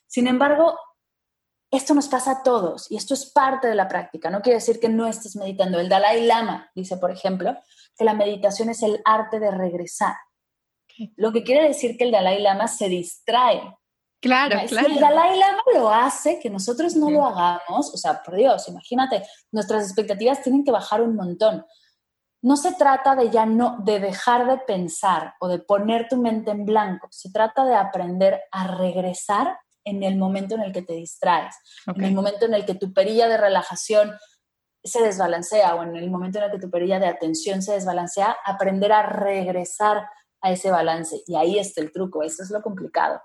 Sin 0.07 0.27
embargo, 0.27 0.77
esto 1.71 1.93
nos 1.93 2.07
pasa 2.07 2.31
a 2.31 2.43
todos 2.43 2.89
y 2.89 2.97
esto 2.97 3.13
es 3.13 3.31
parte 3.31 3.67
de 3.67 3.75
la 3.75 3.87
práctica. 3.87 4.29
No 4.29 4.41
quiere 4.41 4.59
decir 4.59 4.79
que 4.79 4.89
no 4.89 5.07
estés 5.07 5.35
meditando. 5.35 5.79
El 5.79 5.89
Dalai 5.89 6.25
Lama 6.25 6.71
dice, 6.75 6.97
por 6.97 7.11
ejemplo, 7.11 7.55
que 7.97 8.05
la 8.05 8.13
meditación 8.13 8.69
es 8.69 8.83
el 8.83 9.01
arte 9.03 9.39
de 9.39 9.51
regresar. 9.51 10.15
Lo 11.17 11.33
que 11.33 11.43
quiere 11.43 11.67
decir 11.67 11.97
que 11.97 12.05
el 12.05 12.11
Dalai 12.11 12.41
Lama 12.41 12.67
se 12.67 12.87
distrae 12.87 13.61
Claro, 14.21 14.57
claro. 14.67 14.87
Si 14.87 14.93
el 14.93 14.99
Dalai 14.99 15.37
Lama 15.37 15.63
lo 15.73 15.89
hace, 15.89 16.39
que 16.39 16.49
nosotros 16.49 16.95
no 16.95 17.11
lo 17.11 17.25
hagamos, 17.25 17.93
o 17.93 17.97
sea, 17.97 18.23
por 18.23 18.35
Dios, 18.35 18.67
imagínate, 18.67 19.23
nuestras 19.51 19.85
expectativas 19.85 20.41
tienen 20.41 20.63
que 20.63 20.71
bajar 20.71 21.01
un 21.01 21.15
montón. 21.15 21.65
No 22.41 22.57
se 22.57 22.73
trata 22.73 23.15
de 23.15 23.29
ya 23.29 23.45
no, 23.45 23.77
de 23.83 23.99
dejar 23.99 24.47
de 24.47 24.57
pensar 24.59 25.35
o 25.39 25.47
de 25.47 25.59
poner 25.59 26.07
tu 26.07 26.17
mente 26.17 26.51
en 26.51 26.65
blanco, 26.65 27.07
se 27.11 27.31
trata 27.31 27.65
de 27.65 27.75
aprender 27.75 28.41
a 28.51 28.67
regresar 28.67 29.59
en 29.83 30.01
el 30.03 30.17
momento 30.17 30.55
en 30.55 30.61
el 30.61 30.73
que 30.73 30.81
te 30.81 30.93
distraes, 30.93 31.55
en 31.85 32.03
el 32.03 32.13
momento 32.13 32.45
en 32.45 32.55
el 32.55 32.65
que 32.65 32.73
tu 32.73 32.91
perilla 32.93 33.27
de 33.27 33.37
relajación 33.37 34.11
se 34.83 35.01
desbalancea 35.01 35.75
o 35.75 35.83
en 35.83 35.95
el 35.95 36.09
momento 36.09 36.39
en 36.39 36.45
el 36.45 36.51
que 36.51 36.59
tu 36.59 36.69
perilla 36.69 36.99
de 36.99 37.07
atención 37.07 37.61
se 37.61 37.73
desbalancea, 37.73 38.37
aprender 38.45 38.91
a 38.91 39.03
regresar 39.03 40.07
a 40.41 40.51
ese 40.51 40.69
balance. 40.69 41.23
Y 41.25 41.35
ahí 41.35 41.57
está 41.57 41.81
el 41.81 41.91
truco, 41.91 42.23
eso 42.23 42.43
es 42.43 42.51
lo 42.51 42.61
complicado. 42.61 43.21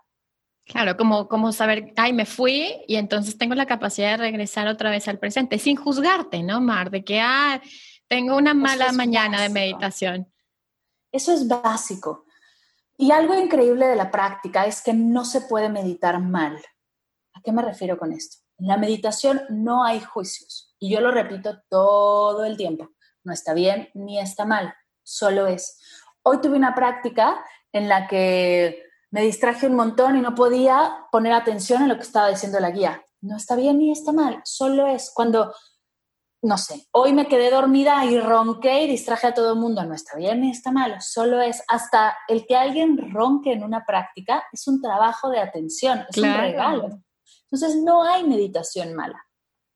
Claro, 0.64 0.96
como, 0.96 1.28
como 1.28 1.52
saber, 1.52 1.92
ay, 1.96 2.12
me 2.12 2.26
fui 2.26 2.76
y 2.86 2.96
entonces 2.96 3.36
tengo 3.36 3.54
la 3.54 3.66
capacidad 3.66 4.12
de 4.12 4.16
regresar 4.18 4.68
otra 4.68 4.90
vez 4.90 5.08
al 5.08 5.18
presente, 5.18 5.58
sin 5.58 5.76
juzgarte, 5.76 6.42
¿no, 6.42 6.60
Mar? 6.60 6.90
De 6.90 7.04
que, 7.04 7.20
ah, 7.20 7.60
tengo 8.06 8.36
una 8.36 8.54
mala 8.54 8.92
mañana 8.92 9.40
de 9.42 9.48
meditación. 9.48 10.32
Eso 11.12 11.32
es 11.32 11.46
básico. 11.46 12.26
Y 12.96 13.12
algo 13.12 13.34
increíble 13.34 13.86
de 13.86 13.96
la 13.96 14.10
práctica 14.10 14.66
es 14.66 14.82
que 14.82 14.92
no 14.92 15.24
se 15.24 15.42
puede 15.42 15.68
meditar 15.68 16.20
mal. 16.20 16.60
¿A 17.32 17.40
qué 17.42 17.52
me 17.52 17.62
refiero 17.62 17.98
con 17.98 18.12
esto? 18.12 18.38
En 18.58 18.66
la 18.66 18.76
meditación 18.76 19.42
no 19.48 19.84
hay 19.84 20.00
juicios. 20.00 20.74
Y 20.78 20.90
yo 20.90 21.00
lo 21.00 21.10
repito 21.10 21.62
todo 21.68 22.44
el 22.44 22.56
tiempo. 22.56 22.90
No 23.24 23.32
está 23.32 23.54
bien 23.54 23.88
ni 23.94 24.18
está 24.18 24.44
mal, 24.44 24.74
solo 25.02 25.46
es. 25.46 25.78
Hoy 26.22 26.40
tuve 26.40 26.56
una 26.56 26.74
práctica 26.74 27.42
en 27.72 27.88
la 27.88 28.06
que 28.06 28.82
me 29.10 29.22
distraje 29.22 29.66
un 29.66 29.74
montón 29.74 30.16
y 30.16 30.20
no 30.20 30.34
podía 30.34 31.06
poner 31.10 31.32
atención 31.32 31.82
en 31.82 31.88
lo 31.88 31.96
que 31.96 32.02
estaba 32.02 32.28
diciendo 32.28 32.60
la 32.60 32.70
guía. 32.70 33.04
No 33.20 33.36
está 33.36 33.56
bien 33.56 33.78
ni 33.78 33.90
está 33.90 34.12
mal, 34.12 34.40
solo 34.44 34.86
es 34.86 35.10
cuando, 35.14 35.52
no 36.42 36.56
sé, 36.56 36.86
hoy 36.92 37.12
me 37.12 37.28
quedé 37.28 37.50
dormida 37.50 38.04
y 38.04 38.18
ronqué 38.18 38.84
y 38.84 38.88
distraje 38.88 39.26
a 39.26 39.34
todo 39.34 39.52
el 39.52 39.58
mundo. 39.58 39.84
No 39.84 39.94
está 39.94 40.16
bien 40.16 40.40
ni 40.40 40.50
está 40.50 40.72
mal, 40.72 41.00
solo 41.02 41.40
es 41.40 41.62
hasta 41.68 42.16
el 42.28 42.46
que 42.46 42.56
alguien 42.56 43.12
ronque 43.12 43.52
en 43.52 43.64
una 43.64 43.84
práctica 43.84 44.44
es 44.52 44.66
un 44.66 44.80
trabajo 44.80 45.28
de 45.28 45.40
atención, 45.40 46.04
es 46.08 46.16
un 46.16 46.34
regalo. 46.34 46.88
Entonces 47.50 47.82
no 47.82 48.04
hay 48.04 48.24
meditación 48.24 48.94
mala 48.94 49.26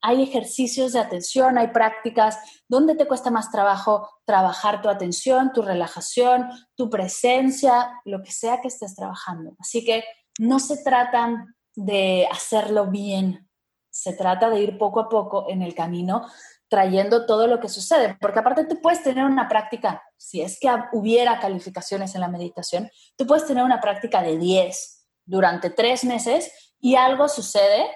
hay 0.07 0.23
ejercicios 0.23 0.93
de 0.93 0.99
atención, 0.99 1.57
hay 1.57 1.69
prácticas 1.69 2.39
donde 2.69 2.95
te 2.95 3.07
cuesta 3.07 3.31
más 3.31 3.51
trabajo 3.51 4.07
trabajar 4.27 4.83
tu 4.83 4.91
atención, 4.91 5.51
tu 5.55 5.63
relajación, 5.63 6.51
tu 6.75 6.91
presencia, 6.91 7.91
lo 8.05 8.23
que 8.23 8.31
sea 8.31 8.61
que 8.61 8.69
estés 8.69 8.95
trabajando. 8.95 9.57
Así 9.59 9.83
que 9.83 10.05
no 10.39 10.61
se 10.61 10.85
tratan 10.85 11.57
de 11.75 12.29
hacerlo 12.31 12.89
bien, 12.89 13.49
se 13.89 14.13
trata 14.13 14.51
de 14.51 14.61
ir 14.61 14.77
poco 14.77 15.01
a 15.01 15.09
poco 15.09 15.47
en 15.49 15.63
el 15.63 15.75
camino 15.75 16.27
trayendo 16.69 17.25
todo 17.25 17.47
lo 17.47 17.59
que 17.59 17.71
sucede, 17.71 18.19
porque 18.21 18.41
aparte 18.41 18.67
tú 18.67 18.83
puedes 18.83 19.03
tener 19.03 19.25
una 19.25 19.49
práctica, 19.49 20.03
si 20.19 20.43
es 20.43 20.59
que 20.61 20.69
hubiera 20.93 21.41
calificaciones 21.41 22.15
en 22.15 22.21
la 22.21 22.29
meditación, 22.29 22.91
tú 23.17 23.27
puedes 23.27 23.47
tener 23.47 23.65
una 23.65 23.81
práctica 23.81 24.21
de 24.21 24.37
10 24.37 25.07
durante 25.25 25.71
tres 25.71 26.05
meses 26.05 26.75
y 26.79 26.97
algo 26.97 27.27
sucede 27.29 27.87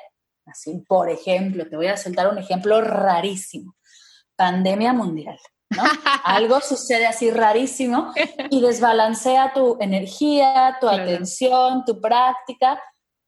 Así, 0.49 0.85
por 0.89 1.11
ejemplo, 1.11 1.69
te 1.69 1.77
voy 1.77 1.87
a 1.87 1.97
soltar 1.97 2.29
un 2.29 2.39
ejemplo 2.39 2.81
rarísimo. 2.81 3.77
Pandemia 4.37 4.93
mundial. 4.93 5.39
¿no? 5.71 5.83
Algo 6.25 6.61
sucede 6.61 7.07
así 7.07 7.31
rarísimo 7.31 8.13
y 8.51 8.61
desbalancea 8.61 9.53
tu 9.53 9.77
energía, 9.81 10.77
tu 10.81 10.89
atención, 10.89 11.85
tu 11.85 12.01
práctica. 12.01 12.81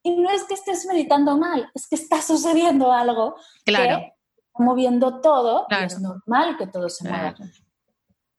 Y 0.02 0.16
no 0.16 0.30
es 0.30 0.44
que 0.44 0.54
estés 0.54 0.86
meditando 0.86 1.36
mal, 1.36 1.70
es 1.74 1.86
que 1.86 1.96
está 1.96 2.22
sucediendo 2.22 2.90
algo 2.90 3.36
claro. 3.66 3.84
que 3.84 4.06
está 4.06 4.14
moviendo 4.54 5.20
todo 5.20 5.66
y 5.68 5.84
es 5.84 6.00
normal 6.00 6.56
que 6.56 6.66
todo 6.66 6.88
se 6.88 7.06
mueva. 7.06 7.34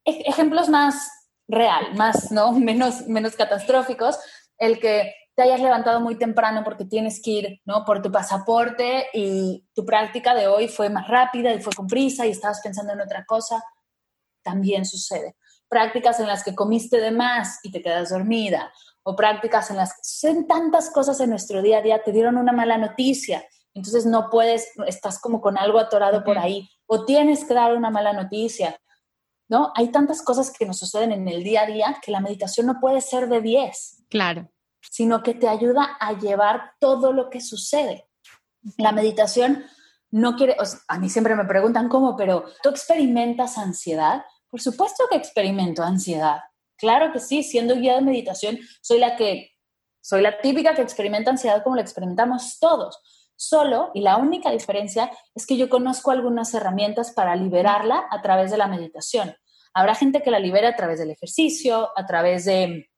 Ejemplos 0.04 0.68
más 0.68 1.08
real, 1.46 1.94
más, 1.94 2.32
¿no? 2.32 2.52
Menos, 2.58 3.06
menos 3.06 3.36
catastróficos, 3.36 4.18
el 4.58 4.80
que 4.80 5.14
te 5.34 5.42
hayas 5.42 5.60
levantado 5.60 6.00
muy 6.00 6.16
temprano 6.16 6.62
porque 6.64 6.84
tienes 6.84 7.20
que 7.22 7.30
ir, 7.30 7.60
¿no? 7.64 7.84
Por 7.84 8.02
tu 8.02 8.12
pasaporte 8.12 9.08
y 9.14 9.66
tu 9.74 9.84
práctica 9.84 10.34
de 10.34 10.46
hoy 10.46 10.68
fue 10.68 10.90
más 10.90 11.08
rápida 11.08 11.52
y 11.52 11.60
fue 11.60 11.72
con 11.72 11.86
prisa 11.86 12.26
y 12.26 12.30
estabas 12.30 12.60
pensando 12.60 12.92
en 12.92 13.00
otra 13.00 13.24
cosa, 13.24 13.62
también 14.42 14.84
sucede. 14.84 15.36
Prácticas 15.68 16.20
en 16.20 16.26
las 16.26 16.44
que 16.44 16.54
comiste 16.54 17.00
de 17.00 17.12
más 17.12 17.60
y 17.62 17.70
te 17.70 17.80
quedas 17.80 18.10
dormida, 18.10 18.72
o 19.04 19.16
prácticas 19.16 19.70
en 19.70 19.78
las 19.78 19.94
que 19.94 20.04
suceden 20.04 20.46
tantas 20.46 20.90
cosas 20.90 21.18
en 21.20 21.30
nuestro 21.30 21.62
día 21.62 21.78
a 21.78 21.82
día, 21.82 22.02
te 22.02 22.12
dieron 22.12 22.36
una 22.36 22.52
mala 22.52 22.76
noticia, 22.76 23.44
entonces 23.74 24.04
no 24.04 24.28
puedes, 24.30 24.68
estás 24.86 25.18
como 25.18 25.40
con 25.40 25.56
algo 25.56 25.78
atorado 25.78 26.24
por 26.24 26.38
ahí, 26.38 26.68
o 26.86 27.04
tienes 27.04 27.44
que 27.44 27.54
dar 27.54 27.74
una 27.74 27.90
mala 27.90 28.12
noticia, 28.12 28.78
¿no? 29.48 29.72
Hay 29.74 29.88
tantas 29.88 30.20
cosas 30.20 30.52
que 30.52 30.66
nos 30.66 30.78
suceden 30.78 31.10
en 31.10 31.26
el 31.26 31.42
día 31.42 31.62
a 31.62 31.66
día 31.66 31.96
que 32.04 32.12
la 32.12 32.20
meditación 32.20 32.66
no 32.66 32.78
puede 32.80 33.00
ser 33.00 33.28
de 33.28 33.40
10. 33.40 34.04
Claro 34.10 34.52
sino 34.90 35.22
que 35.22 35.34
te 35.34 35.48
ayuda 35.48 35.96
a 36.00 36.18
llevar 36.18 36.72
todo 36.80 37.12
lo 37.12 37.30
que 37.30 37.40
sucede. 37.40 38.08
La 38.76 38.92
meditación 38.92 39.64
no 40.10 40.36
quiere, 40.36 40.56
a 40.88 40.98
mí 40.98 41.08
siempre 41.08 41.34
me 41.34 41.44
preguntan 41.44 41.88
cómo, 41.88 42.16
pero 42.16 42.44
¿tú 42.62 42.68
experimentas 42.68 43.58
ansiedad? 43.58 44.24
Por 44.48 44.60
supuesto 44.60 45.04
que 45.10 45.16
experimento 45.16 45.82
ansiedad. 45.82 46.40
Claro 46.76 47.12
que 47.12 47.20
sí, 47.20 47.42
siendo 47.42 47.76
guía 47.76 47.94
de 47.94 48.02
meditación, 48.02 48.58
soy 48.82 48.98
la 48.98 49.16
que, 49.16 49.52
soy 50.00 50.20
la 50.20 50.40
típica 50.40 50.74
que 50.74 50.82
experimenta 50.82 51.30
ansiedad 51.30 51.62
como 51.62 51.76
la 51.76 51.82
experimentamos 51.82 52.58
todos. 52.58 53.00
Solo, 53.36 53.90
y 53.94 54.02
la 54.02 54.18
única 54.18 54.50
diferencia 54.50 55.10
es 55.34 55.46
que 55.46 55.56
yo 55.56 55.68
conozco 55.68 56.10
algunas 56.10 56.52
herramientas 56.54 57.12
para 57.12 57.34
liberarla 57.34 58.04
a 58.10 58.20
través 58.20 58.50
de 58.50 58.58
la 58.58 58.68
meditación. 58.68 59.34
Habrá 59.74 59.94
gente 59.94 60.22
que 60.22 60.30
la 60.30 60.38
libera 60.38 60.68
a 60.68 60.76
través 60.76 60.98
del 60.98 61.10
ejercicio, 61.10 61.88
a 61.96 62.06
través 62.06 62.44
de 62.44 62.90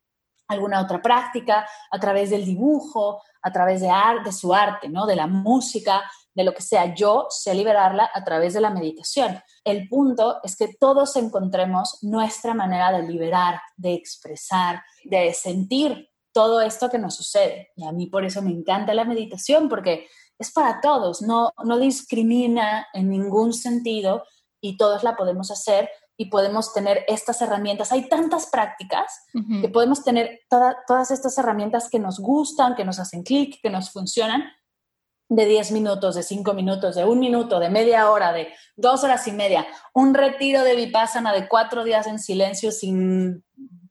alguna 0.48 0.80
otra 0.80 1.00
práctica, 1.00 1.66
a 1.90 1.98
través 1.98 2.30
del 2.30 2.44
dibujo, 2.44 3.22
a 3.42 3.52
través 3.52 3.80
de, 3.80 3.90
de 4.24 4.32
su 4.32 4.54
arte, 4.54 4.88
¿no? 4.88 5.06
de 5.06 5.16
la 5.16 5.26
música, 5.26 6.02
de 6.34 6.44
lo 6.44 6.54
que 6.54 6.62
sea. 6.62 6.94
Yo 6.94 7.26
sé 7.30 7.54
liberarla 7.54 8.10
a 8.12 8.24
través 8.24 8.54
de 8.54 8.60
la 8.60 8.70
meditación. 8.70 9.40
El 9.64 9.88
punto 9.88 10.40
es 10.42 10.56
que 10.56 10.74
todos 10.78 11.16
encontremos 11.16 11.98
nuestra 12.02 12.54
manera 12.54 12.92
de 12.92 13.02
liberar, 13.02 13.60
de 13.76 13.94
expresar, 13.94 14.82
de 15.04 15.32
sentir 15.32 16.10
todo 16.32 16.60
esto 16.60 16.90
que 16.90 16.98
nos 16.98 17.14
sucede. 17.14 17.70
Y 17.76 17.86
a 17.86 17.92
mí 17.92 18.06
por 18.06 18.24
eso 18.24 18.42
me 18.42 18.50
encanta 18.50 18.92
la 18.92 19.04
meditación, 19.04 19.68
porque 19.68 20.08
es 20.38 20.52
para 20.52 20.80
todos, 20.80 21.22
no, 21.22 21.52
no 21.64 21.78
discrimina 21.78 22.88
en 22.92 23.08
ningún 23.08 23.52
sentido 23.52 24.24
y 24.60 24.76
todos 24.76 25.04
la 25.04 25.14
podemos 25.16 25.50
hacer 25.50 25.88
y 26.16 26.26
podemos 26.26 26.72
tener 26.72 27.04
estas 27.08 27.42
herramientas. 27.42 27.92
Hay 27.92 28.08
tantas 28.08 28.46
prácticas 28.46 29.26
que 29.60 29.68
podemos 29.68 30.04
tener 30.04 30.40
todas 30.48 31.10
estas 31.10 31.36
herramientas 31.38 31.88
que 31.90 31.98
nos 31.98 32.20
gustan, 32.20 32.76
que 32.76 32.84
nos 32.84 32.98
hacen 33.00 33.22
clic, 33.22 33.60
que 33.60 33.70
nos 33.70 33.90
funcionan 33.90 34.44
de 35.28 35.46
10 35.46 35.72
minutos, 35.72 36.14
de 36.14 36.22
5 36.22 36.54
minutos, 36.54 36.94
de 36.94 37.04
un 37.04 37.18
minuto, 37.18 37.58
de 37.58 37.70
media 37.70 38.10
hora, 38.10 38.32
de 38.32 38.52
dos 38.76 39.02
horas 39.04 39.26
y 39.26 39.32
media, 39.32 39.66
un 39.92 40.14
retiro 40.14 40.62
de 40.62 40.76
vipassana 40.76 41.32
de 41.32 41.48
cuatro 41.48 41.82
días 41.82 42.06
en 42.06 42.18
silencio 42.18 42.70
sin 42.70 43.44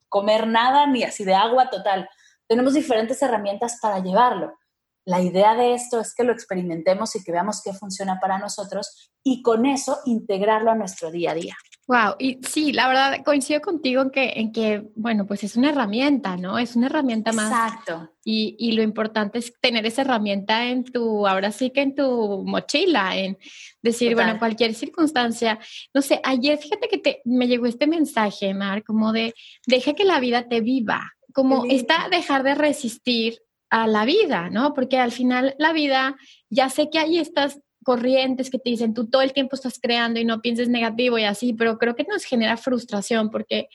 comer 0.07 0.47
nada 0.47 0.85
ni 0.87 1.03
así 1.03 1.25
de 1.25 1.33
agua 1.33 1.69
total. 1.69 2.07
Tenemos 2.47 2.73
diferentes 2.73 3.21
herramientas 3.21 3.79
para 3.81 3.99
llevarlo. 3.99 4.57
La 5.05 5.21
idea 5.21 5.55
de 5.55 5.73
esto 5.73 5.99
es 5.99 6.13
que 6.13 6.23
lo 6.23 6.31
experimentemos 6.31 7.15
y 7.15 7.23
que 7.23 7.31
veamos 7.31 7.61
qué 7.61 7.73
funciona 7.73 8.19
para 8.21 8.37
nosotros 8.37 9.11
y 9.23 9.41
con 9.41 9.65
eso 9.65 9.99
integrarlo 10.05 10.71
a 10.71 10.75
nuestro 10.75 11.11
día 11.11 11.31
a 11.31 11.35
día. 11.35 11.55
Wow, 11.85 12.15
y 12.17 12.39
sí, 12.47 12.71
la 12.71 12.87
verdad 12.87 13.23
coincido 13.25 13.59
contigo 13.59 14.01
en 14.01 14.09
que, 14.09 14.33
en 14.37 14.53
que, 14.53 14.83
bueno, 14.95 15.27
pues 15.27 15.43
es 15.43 15.57
una 15.57 15.69
herramienta, 15.69 16.37
¿no? 16.37 16.57
Es 16.57 16.77
una 16.77 16.85
herramienta 16.85 17.33
más. 17.33 17.51
Exacto. 17.51 18.09
Y, 18.23 18.55
y, 18.57 18.71
lo 18.71 18.83
importante 18.83 19.39
es 19.39 19.53
tener 19.59 19.85
esa 19.85 20.03
herramienta 20.03 20.69
en 20.69 20.85
tu, 20.85 21.27
ahora 21.27 21.51
sí 21.51 21.71
que 21.71 21.81
en 21.81 21.93
tu 21.93 22.45
mochila, 22.45 23.17
en 23.17 23.37
decir, 23.81 24.15
bueno, 24.15 24.39
cualquier 24.39 24.73
circunstancia. 24.75 25.59
No 25.93 26.01
sé, 26.01 26.21
ayer 26.23 26.57
fíjate 26.57 26.87
que 26.87 26.99
te, 26.99 27.21
me 27.25 27.49
llegó 27.49 27.65
este 27.65 27.85
mensaje, 27.85 28.53
Mar, 28.53 28.83
como 28.85 29.11
de, 29.11 29.33
deja 29.67 29.93
que 29.93 30.05
la 30.05 30.21
vida 30.21 30.47
te 30.47 30.61
viva, 30.61 31.11
como 31.33 31.65
está 31.65 32.07
dejar 32.09 32.43
de 32.43 32.55
resistir 32.55 33.39
a 33.69 33.87
la 33.87 34.05
vida, 34.05 34.49
¿no? 34.49 34.73
Porque 34.73 34.99
al 34.99 35.11
final 35.11 35.53
la 35.57 35.73
vida, 35.73 36.15
ya 36.49 36.69
sé 36.69 36.89
que 36.89 36.99
hay 36.99 37.17
estas 37.17 37.59
corrientes 37.83 38.49
que 38.49 38.59
te 38.59 38.69
dicen, 38.69 38.93
tú 38.93 39.09
todo 39.09 39.21
el 39.21 39.33
tiempo 39.33 39.55
estás 39.55 39.79
creando 39.79 40.19
y 40.19 40.25
no 40.25 40.41
pienses 40.41 40.69
negativo 40.69 41.17
y 41.17 41.23
así, 41.23 41.53
pero 41.53 41.77
creo 41.77 41.95
que 41.95 42.05
nos 42.05 42.23
genera 42.23 42.57
frustración 42.57 43.29
porque 43.29 43.67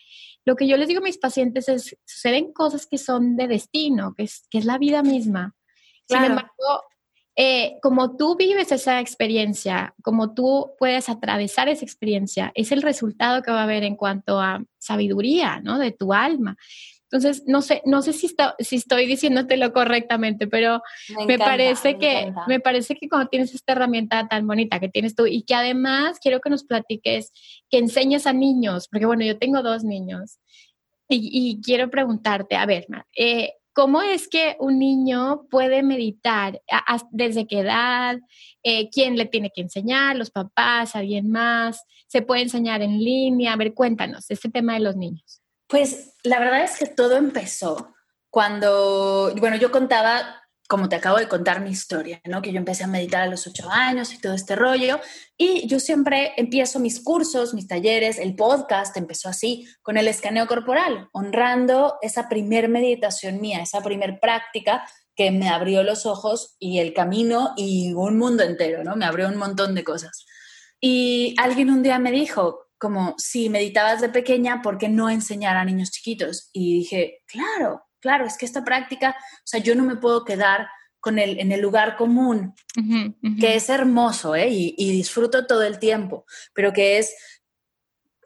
lo 0.44 0.57
que 0.57 0.66
yo 0.66 0.77
les 0.77 0.88
digo 0.88 1.01
a 1.01 1.05
mis 1.05 1.18
pacientes 1.18 1.68
es, 1.68 1.97
suceden 2.05 2.53
cosas 2.53 2.87
que 2.87 2.99
son 2.99 3.37
de 3.37 3.49
destino, 3.49 4.14
que 4.16 4.25
es, 4.25 4.47
que 4.51 4.59
es 4.59 4.64
la 4.64 4.79
vida 4.79 5.03
misma. 5.03 5.55
Sin 6.07 6.25
embargo, 6.25 6.83
eh, 7.37 7.79
como 7.83 8.16
tú 8.16 8.35
vives 8.35 8.73
esa 8.73 8.99
experiencia, 8.99 9.94
como 10.03 10.35
tú 10.35 10.73
puedes 10.79 11.09
atravesar 11.09 11.68
esa 11.68 11.85
experiencia, 11.85 12.51
es 12.55 12.73
el 12.73 12.83
resultado 12.83 13.42
que 13.42 13.53
va 13.53 13.61
a 13.61 13.64
haber 13.64 13.85
en 13.85 13.94
cuanto 13.94 14.40
a 14.40 14.64
sabiduría, 14.79 15.61
¿no? 15.61 15.79
De 15.79 15.92
tu 15.92 16.12
alma. 16.12 16.57
Entonces, 17.11 17.44
no 17.47 17.62
sé, 17.62 17.81
no 17.87 18.03
sé 18.03 18.12
si, 18.12 18.27
está, 18.27 18.55
si 18.59 18.77
estoy 18.77 19.07
diciéndotelo 19.07 19.73
correctamente, 19.73 20.47
pero 20.47 20.83
me, 21.27 21.38
parece 21.38 21.97
que 21.97 22.35
me 22.47 22.61
parece 22.61 22.97
que 22.97 23.09
cuando 23.09 23.29
tienes 23.31 23.55
esta 23.55 23.73
herramienta 23.73 24.29
tan 24.29 24.47
bonita 24.47 24.79
que 24.79 24.90
tienes 24.90 25.14
tú 25.14 25.27
y 25.27 25.42
que 25.42 25.55
además 25.55 26.18
quiero 26.21 26.40
que 26.40 26.51
nos 26.51 26.64
platiques, 26.64 27.33
que 27.71 27.79
enseñes 27.79 28.27
a 28.27 28.35
niños, 28.35 28.88
porque 28.88 29.07
bueno, 29.07 29.25
yo 29.25 29.38
tengo 29.38 29.62
dos 29.62 29.85
niños 29.85 30.38
y, 31.09 31.61
quiero 31.62 31.88
preguntarte, 31.88 32.57
a 32.57 32.66
ver, 32.66 32.87
eh, 33.16 33.55
¿cómo 33.73 34.03
es 34.03 34.29
que 34.29 34.57
un 34.61 34.79
niño 34.79 35.47
puede 35.51 35.83
meditar? 35.83 36.61
¿Desde 37.11 37.47
qué 37.47 37.61
edad? 37.61 38.18
Eh, 38.62 38.90
¿Quién 38.90 39.16
le 39.16 39.25
tiene 39.25 39.51
que 39.55 39.62
enseñar? 39.62 40.16
¿Los 40.16 40.31
papás? 40.31 40.94
¿Alguien 40.94 41.31
más? 41.31 41.83
¿Se 42.07 42.21
puede 42.21 42.42
enseñar 42.42 42.83
en 42.83 42.99
línea? 42.99 43.55
A 43.55 43.57
ver, 43.57 43.73
cuéntanos, 43.73 44.31
este 44.31 44.51
tema 44.51 44.75
de 44.75 44.81
los 44.81 44.97
niños. 44.97 45.40
Pues 45.68 46.14
la 46.22 46.38
verdad 46.40 46.64
es 46.64 46.78
que 46.78 46.87
todo 46.87 47.16
empezó 47.16 47.94
cuando, 48.31 49.33
bueno, 49.37 49.57
yo 49.57 49.70
contaba, 49.70 50.42
como 50.66 50.88
te 50.88 50.96
acabo 50.96 51.18
de 51.18 51.28
contar 51.28 51.61
mi 51.61 51.70
historia, 51.70 52.20
¿no? 52.24 52.40
Que 52.40 52.52
yo 52.52 52.59
empecé 52.59 52.85
a 52.85 52.88
meditar 52.88 53.22
a 53.22 53.26
los 53.26 53.46
ocho 53.46 53.68
años 53.70 54.12
y 54.14 54.18
todo 54.18 54.35
este 54.35 54.57
rollo. 54.57 54.98
Y 55.37 55.66
yo 55.66 55.78
siempre 55.78 56.33
empiezo 56.37 56.78
mis 56.78 57.00
cursos, 57.00 57.52
mis 57.52 57.68
talleres, 57.68 58.18
el 58.18 58.35
podcast 58.35 58.96
empezó 58.96 59.28
así, 59.28 59.68
con 59.83 59.98
el 59.98 60.09
escaneo 60.09 60.46
corporal, 60.46 61.09
honrando 61.12 61.98
esa 62.00 62.28
primer 62.28 62.68
meditación 62.68 63.40
mía, 63.40 63.61
esa 63.61 63.83
primer 63.83 64.20
práctica 64.20 64.88
que 65.14 65.31
me 65.31 65.48
abrió 65.48 65.83
los 65.83 66.07
ojos 66.07 66.57
y 66.59 66.78
el 66.78 66.94
camino 66.94 67.52
y 67.57 67.92
un 67.92 68.16
mundo 68.16 68.42
entero, 68.42 68.85
¿no? 68.85 68.96
Me 68.96 69.04
abrió 69.04 69.28
un 69.28 69.37
montón 69.37 69.74
de 69.74 69.85
cosas. 69.85 70.24
Y 70.81 71.35
alguien 71.38 71.70
un 71.70 71.83
día 71.83 71.98
me 71.98 72.12
dijo, 72.12 72.67
como 72.79 73.14
si 73.19 73.51
meditabas 73.51 74.01
de 74.01 74.09
pequeña, 74.09 74.62
¿por 74.62 74.79
qué 74.79 74.88
no 74.88 75.11
enseñar 75.11 75.57
a 75.57 75.64
niños 75.64 75.91
chiquitos? 75.91 76.51
Y 76.53 76.79
dije, 76.79 77.23
claro, 77.27 77.83
claro, 78.01 78.25
es 78.25 78.38
que 78.38 78.47
esta 78.47 78.64
práctica, 78.64 79.17
o 79.19 79.47
sea, 79.47 79.61
yo 79.61 79.75
no 79.75 79.85
me 79.85 79.97
puedo 79.97 80.25
quedar 80.25 80.69
con 81.01 81.19
el, 81.19 81.38
en 81.38 81.53
el 81.53 81.61
lugar 81.61 81.97
común, 81.97 82.55
que 83.41 83.55
es 83.55 83.69
hermoso 83.69 84.35
¿eh? 84.35 84.49
y, 84.51 84.93
disfruto 84.93 85.47
todo 85.47 85.62
el 85.62 85.79
tiempo, 85.79 86.25
pero 86.53 86.73
que 86.73 86.99
es 86.99 87.14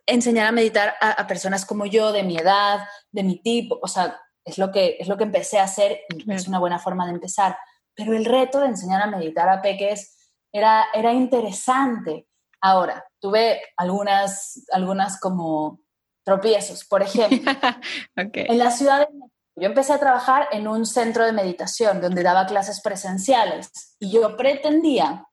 enseñar 0.07 0.47
a 0.47 0.53
meditar 0.53 0.95
a, 1.01 1.27
personas 1.27 1.67
como 1.67 1.87
yo, 1.87 2.12
de 2.12 2.23
mi 2.23 2.37
edad, 2.37 2.81
de 3.11 3.23
mi 3.23 3.41
tipo, 3.43 3.79
o 3.83 3.88
sea, 3.88 4.19
es 4.45 4.59
lo 4.59 4.73
que, 4.73 4.97
es 4.99 5.07
lo 5.07 5.17
que 5.17 5.25
empecé 5.25 5.59
a 5.59 5.65
hacer 5.65 6.01
es 6.27 6.49
una 6.49 6.59
buena 6.59 6.79
forma 6.79 7.07
de 7.07 7.12
empezar. 7.12 7.57
Pero 7.95 8.15
el 8.15 8.25
reto 8.25 8.61
de 8.61 8.69
enseñar 8.69 9.03
a 9.03 9.07
meditar 9.07 9.49
a 9.49 9.62
peques 9.62 10.33
era, 10.51 10.87
era 10.95 11.12
interesante. 11.12 12.27
Ahora, 12.61 13.05
tuve 13.23 13.63
algunas, 13.77 14.65
algunas 14.73 15.19
como 15.19 15.81
tropiezos. 16.25 16.85
Por 16.85 17.03
ejemplo, 17.03 17.53
en 18.17 18.59
la 18.59 18.71
ciudad 18.71 18.99
de 18.99 19.07
México, 19.07 19.31
yo 19.55 19.67
empecé 19.67 19.93
a 19.93 20.01
trabajar 20.01 20.49
en 20.51 20.67
un 20.67 20.85
centro 20.85 21.25
de 21.25 21.33
meditación 21.33 22.01
donde 22.01 22.23
daba 22.23 22.47
clases 22.47 22.81
presenciales 22.81 23.97
y 24.01 24.11
yo 24.11 24.37
pretendía 24.37 25.29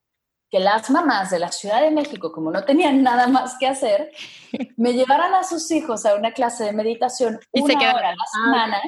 que 0.51 0.59
las 0.59 0.89
mamás 0.89 1.29
de 1.29 1.39
la 1.39 1.51
Ciudad 1.51 1.81
de 1.81 1.91
México, 1.91 2.31
como 2.31 2.51
no 2.51 2.63
tenían 2.65 3.03
nada 3.03 3.27
más 3.27 3.55
que 3.59 3.67
hacer, 3.67 4.11
me 4.77 4.93
llevaran 4.93 5.33
a 5.33 5.43
sus 5.43 5.69
hijos 5.71 6.05
a 6.05 6.15
una 6.15 6.31
clase 6.31 6.65
de 6.65 6.73
meditación 6.73 7.39
y 7.53 7.61
una 7.61 7.79
se 7.79 7.87
hora 7.87 8.09
a 8.09 8.15
la 8.15 8.25
semana, 8.31 8.81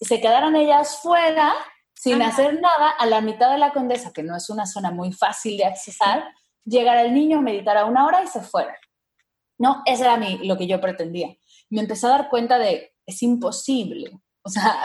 y 0.00 0.04
se 0.04 0.20
quedaran 0.20 0.56
ellas 0.56 0.98
fuera 1.00 1.54
sin 1.94 2.22
hacer 2.22 2.60
nada 2.60 2.90
a 2.90 3.06
la 3.06 3.20
mitad 3.20 3.50
de 3.50 3.58
la 3.58 3.72
Condesa, 3.72 4.12
que 4.12 4.22
no 4.22 4.36
es 4.36 4.50
una 4.50 4.66
zona 4.66 4.90
muy 4.90 5.12
fácil 5.12 5.56
de 5.56 5.64
accesar, 5.64 6.32
llegar 6.68 7.04
el 7.04 7.14
niño, 7.14 7.40
meditar 7.40 7.76
a 7.76 7.84
una 7.84 8.06
hora 8.06 8.22
y 8.22 8.26
se 8.26 8.40
fuera. 8.40 8.76
No, 9.58 9.82
eso 9.86 10.04
era 10.04 10.16
mi, 10.16 10.46
lo 10.46 10.56
que 10.56 10.66
yo 10.66 10.80
pretendía. 10.80 11.36
Me 11.70 11.80
empecé 11.80 12.06
a 12.06 12.10
dar 12.10 12.28
cuenta 12.28 12.58
de, 12.58 12.94
es 13.06 13.22
imposible. 13.22 14.20
O 14.42 14.50
sea, 14.50 14.76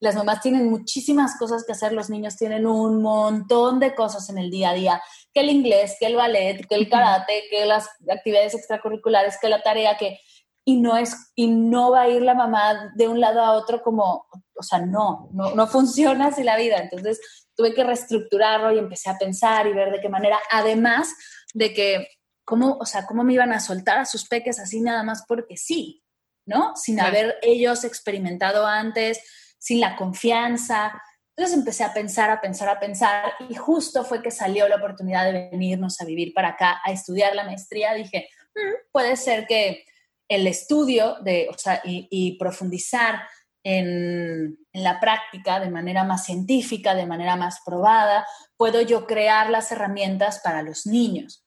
las 0.00 0.14
mamás 0.14 0.40
tienen 0.40 0.70
muchísimas 0.70 1.36
cosas 1.38 1.64
que 1.64 1.72
hacer, 1.72 1.92
los 1.92 2.08
niños 2.10 2.36
tienen 2.36 2.66
un 2.66 3.02
montón 3.02 3.80
de 3.80 3.94
cosas 3.94 4.28
en 4.30 4.38
el 4.38 4.50
día 4.50 4.70
a 4.70 4.74
día, 4.74 5.02
que 5.32 5.40
el 5.40 5.50
inglés, 5.50 5.96
que 5.98 6.06
el 6.06 6.16
ballet, 6.16 6.66
que 6.68 6.74
el 6.74 6.88
karate, 6.88 7.44
que 7.50 7.66
las 7.66 7.88
actividades 8.08 8.54
extracurriculares, 8.54 9.38
que 9.40 9.48
la 9.48 9.62
tarea, 9.62 9.96
que 9.96 10.20
y 10.64 10.76
no 10.76 10.98
es 10.98 11.32
y 11.34 11.48
no 11.48 11.92
va 11.92 12.02
a 12.02 12.08
ir 12.10 12.20
la 12.20 12.34
mamá 12.34 12.92
de 12.94 13.08
un 13.08 13.20
lado 13.20 13.40
a 13.40 13.52
otro 13.52 13.82
como, 13.82 14.26
o 14.54 14.62
sea, 14.62 14.80
no, 14.80 15.30
no, 15.32 15.54
no 15.54 15.66
funciona 15.66 16.26
así 16.26 16.42
la 16.42 16.56
vida. 16.56 16.76
Entonces 16.76 17.47
tuve 17.58 17.74
que 17.74 17.82
reestructurarlo 17.82 18.72
y 18.72 18.78
empecé 18.78 19.10
a 19.10 19.18
pensar 19.18 19.66
y 19.66 19.72
ver 19.72 19.90
de 19.90 20.00
qué 20.00 20.08
manera, 20.08 20.38
además 20.48 21.12
de 21.52 21.74
que 21.74 22.08
cómo, 22.44 22.78
o 22.78 22.86
sea, 22.86 23.04
cómo 23.04 23.24
me 23.24 23.32
iban 23.34 23.52
a 23.52 23.58
soltar 23.58 23.98
a 23.98 24.06
sus 24.06 24.28
peques 24.28 24.60
así 24.60 24.80
nada 24.80 25.02
más 25.02 25.24
porque 25.26 25.56
sí, 25.56 26.04
¿no? 26.46 26.76
Sin 26.76 27.00
haber 27.00 27.36
ellos 27.42 27.82
experimentado 27.82 28.64
antes, 28.64 29.20
sin 29.58 29.80
la 29.80 29.96
confianza. 29.96 31.02
Entonces 31.36 31.58
empecé 31.58 31.82
a 31.82 31.92
pensar, 31.92 32.30
a 32.30 32.40
pensar, 32.40 32.68
a 32.68 32.78
pensar 32.78 33.32
y 33.48 33.56
justo 33.56 34.04
fue 34.04 34.22
que 34.22 34.30
salió 34.30 34.68
la 34.68 34.76
oportunidad 34.76 35.24
de 35.24 35.50
venirnos 35.50 36.00
a 36.00 36.04
vivir 36.04 36.32
para 36.32 36.50
acá, 36.50 36.80
a 36.84 36.92
estudiar 36.92 37.34
la 37.34 37.42
maestría. 37.42 37.92
Dije, 37.94 38.28
mm, 38.54 38.92
puede 38.92 39.16
ser 39.16 39.48
que 39.48 39.84
el 40.28 40.46
estudio 40.46 41.16
de, 41.22 41.48
o 41.50 41.58
sea, 41.58 41.82
y, 41.84 42.38
profundizar 42.38 43.22
en, 43.76 44.58
en, 44.72 44.84
la 44.84 45.00
práctica 45.00 45.60
de 45.60 45.70
manera 45.70 46.04
más 46.04 46.24
científica, 46.24 46.94
de 46.94 47.06
manera 47.06 47.36
más 47.36 47.60
probada, 47.64 48.26
puedo 48.56 48.80
yo 48.80 49.06
crear 49.06 49.50
las 49.50 49.70
herramientas 49.72 50.40
para 50.42 50.62
los 50.62 50.86
niños. 50.86 51.44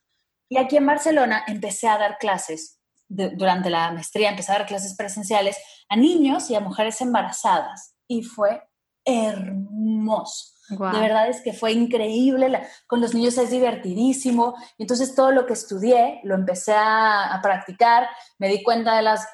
Y 0.49 0.57
aquí 0.57 0.77
en 0.77 0.85
Barcelona 0.85 1.43
empecé 1.47 1.87
a 1.87 1.97
dar 1.97 2.17
clases, 2.17 2.81
durante 3.11 3.69
la 3.69 3.91
maestría 3.91 4.29
empecé 4.29 4.51
a 4.51 4.59
dar 4.59 4.67
clases 4.67 4.95
presenciales 4.95 5.57
a 5.89 5.95
niños 5.95 6.49
y 6.49 6.55
a 6.55 6.61
mujeres 6.61 7.01
embarazadas. 7.01 7.95
Y 8.07 8.23
fue 8.23 8.61
hermoso. 9.05 10.51
De 10.69 10.99
verdad 10.99 11.27
es 11.27 11.41
que 11.41 11.51
fue 11.51 11.73
increíble. 11.73 12.65
con 12.87 13.01
los 13.01 13.13
niños 13.13 13.37
es 13.37 13.49
divertidísimo. 13.49 14.55
Y 14.77 14.83
entonces 14.83 15.13
todo 15.15 15.31
lo 15.31 15.45
que 15.45 15.53
estudié 15.53 16.21
lo 16.23 16.35
empecé 16.35 16.73
a, 16.75 17.37
practicar. 17.43 18.07
Me 18.37 18.47
di 18.47 18.63
cuenta 18.63 18.95
de 18.95 19.01
las 19.01 19.27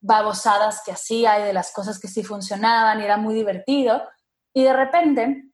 babosadas 0.00 0.82
que 0.84 0.92
hacía 0.92 1.40
y 1.40 1.44
de 1.44 1.52
las 1.52 1.72
cosas 1.72 1.98
que 1.98 2.08
sí 2.08 2.22
funcionaban 2.22 3.00
y 3.00 3.04
era 3.04 3.16
muy 3.16 3.34
divertido. 3.34 4.02
Y 4.54 4.64
de 4.64 4.72
repente, 4.72 5.44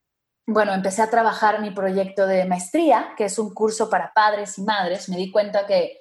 bueno, 0.46 0.72
empecé 0.72 1.02
a 1.02 1.10
trabajar 1.10 1.60
mi 1.60 1.70
proyecto 1.70 2.26
de 2.26 2.44
maestría, 2.44 3.14
que 3.16 3.24
es 3.24 3.38
un 3.38 3.54
curso 3.54 3.88
para 3.88 4.12
padres 4.12 4.58
y 4.58 4.62
madres. 4.62 5.08
Me 5.08 5.16
di 5.16 5.30
cuenta 5.30 5.66
que 5.66 6.00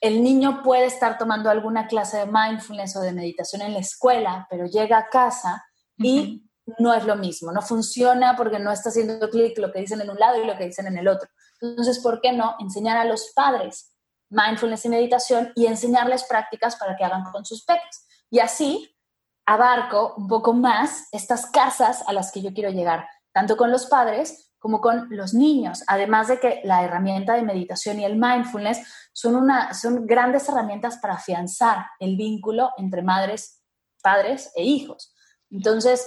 el 0.00 0.22
niño 0.22 0.62
puede 0.62 0.86
estar 0.86 1.18
tomando 1.18 1.50
alguna 1.50 1.86
clase 1.86 2.18
de 2.18 2.26
mindfulness 2.26 2.96
o 2.96 3.00
de 3.00 3.12
meditación 3.12 3.62
en 3.62 3.74
la 3.74 3.80
escuela, 3.80 4.46
pero 4.48 4.66
llega 4.66 4.98
a 4.98 5.08
casa 5.08 5.64
y 5.98 6.48
no 6.78 6.94
es 6.94 7.04
lo 7.04 7.16
mismo, 7.16 7.52
no 7.52 7.62
funciona 7.62 8.36
porque 8.36 8.58
no 8.58 8.70
está 8.70 8.90
haciendo 8.90 9.28
clic 9.28 9.58
lo 9.58 9.72
que 9.72 9.80
dicen 9.80 10.00
en 10.00 10.10
un 10.10 10.18
lado 10.18 10.42
y 10.42 10.46
lo 10.46 10.56
que 10.56 10.66
dicen 10.66 10.86
en 10.86 10.98
el 10.98 11.08
otro. 11.08 11.28
Entonces, 11.60 11.98
¿por 11.98 12.20
qué 12.20 12.32
no 12.32 12.56
enseñar 12.60 12.96
a 12.96 13.04
los 13.04 13.32
padres 13.34 13.92
mindfulness 14.30 14.84
y 14.84 14.88
meditación 14.88 15.52
y 15.54 15.66
enseñarles 15.66 16.24
prácticas 16.24 16.76
para 16.76 16.96
que 16.96 17.04
hagan 17.04 17.24
con 17.24 17.44
sus 17.44 17.64
peques? 17.64 18.06
Y 18.30 18.38
así 18.38 18.96
abarco 19.44 20.14
un 20.16 20.28
poco 20.28 20.52
más 20.52 21.08
estas 21.12 21.46
casas 21.46 22.04
a 22.06 22.12
las 22.12 22.32
que 22.32 22.40
yo 22.40 22.54
quiero 22.54 22.70
llegar, 22.70 23.08
tanto 23.32 23.56
con 23.56 23.70
los 23.70 23.86
padres 23.86 24.52
como 24.60 24.80
con 24.80 25.08
los 25.10 25.32
niños, 25.32 25.82
además 25.86 26.28
de 26.28 26.38
que 26.38 26.60
la 26.64 26.84
herramienta 26.84 27.34
de 27.34 27.42
meditación 27.42 27.98
y 27.98 28.04
el 28.04 28.16
mindfulness 28.16 29.08
son, 29.12 29.34
una, 29.34 29.72
son 29.72 30.06
grandes 30.06 30.48
herramientas 30.48 30.98
para 30.98 31.14
afianzar 31.14 31.86
el 31.98 32.16
vínculo 32.16 32.70
entre 32.76 33.02
madres, 33.02 33.62
padres 34.02 34.52
e 34.54 34.62
hijos. 34.62 35.14
Entonces, 35.50 36.06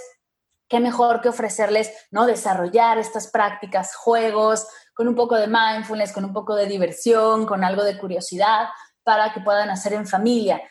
qué 0.68 0.78
mejor 0.80 1.20
que 1.20 1.28
ofrecerles, 1.28 1.92
¿no? 2.12 2.26
Desarrollar 2.26 2.98
estas 2.98 3.26
prácticas, 3.26 3.94
juegos, 3.96 4.68
con 4.94 5.08
un 5.08 5.14
poco 5.14 5.36
de 5.36 5.48
mindfulness, 5.48 6.12
con 6.12 6.24
un 6.24 6.32
poco 6.32 6.54
de 6.54 6.66
diversión, 6.66 7.46
con 7.46 7.64
algo 7.64 7.82
de 7.82 7.98
curiosidad, 7.98 8.68
para 9.02 9.32
que 9.32 9.40
puedan 9.40 9.68
hacer 9.70 9.92
en 9.92 10.06
familia. 10.06 10.62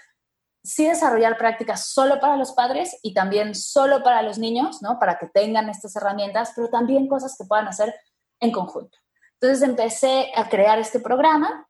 Sí 0.64 0.86
desarrollar 0.86 1.38
prácticas 1.38 1.88
solo 1.88 2.20
para 2.20 2.38
los 2.38 2.54
padres 2.54 2.98
y 3.04 3.14
también 3.14 3.54
solo 3.54 4.02
para 4.02 4.22
los 4.22 4.38
niños, 4.38 4.82
¿no? 4.82 4.98
Para 4.98 5.20
que 5.20 5.28
tengan 5.28 5.70
estas 5.70 5.96
herramientas, 5.98 6.54
pero 6.56 6.70
también 6.70 7.08
cosas 7.08 7.36
que 7.38 7.46
puedan 7.46 7.68
hacer 7.68 7.94
en 8.40 8.52
conjunto. 8.52 8.98
Entonces 9.40 9.68
empecé 9.68 10.32
a 10.36 10.48
crear 10.48 10.80
este 10.80 11.02
programa, 11.02 11.68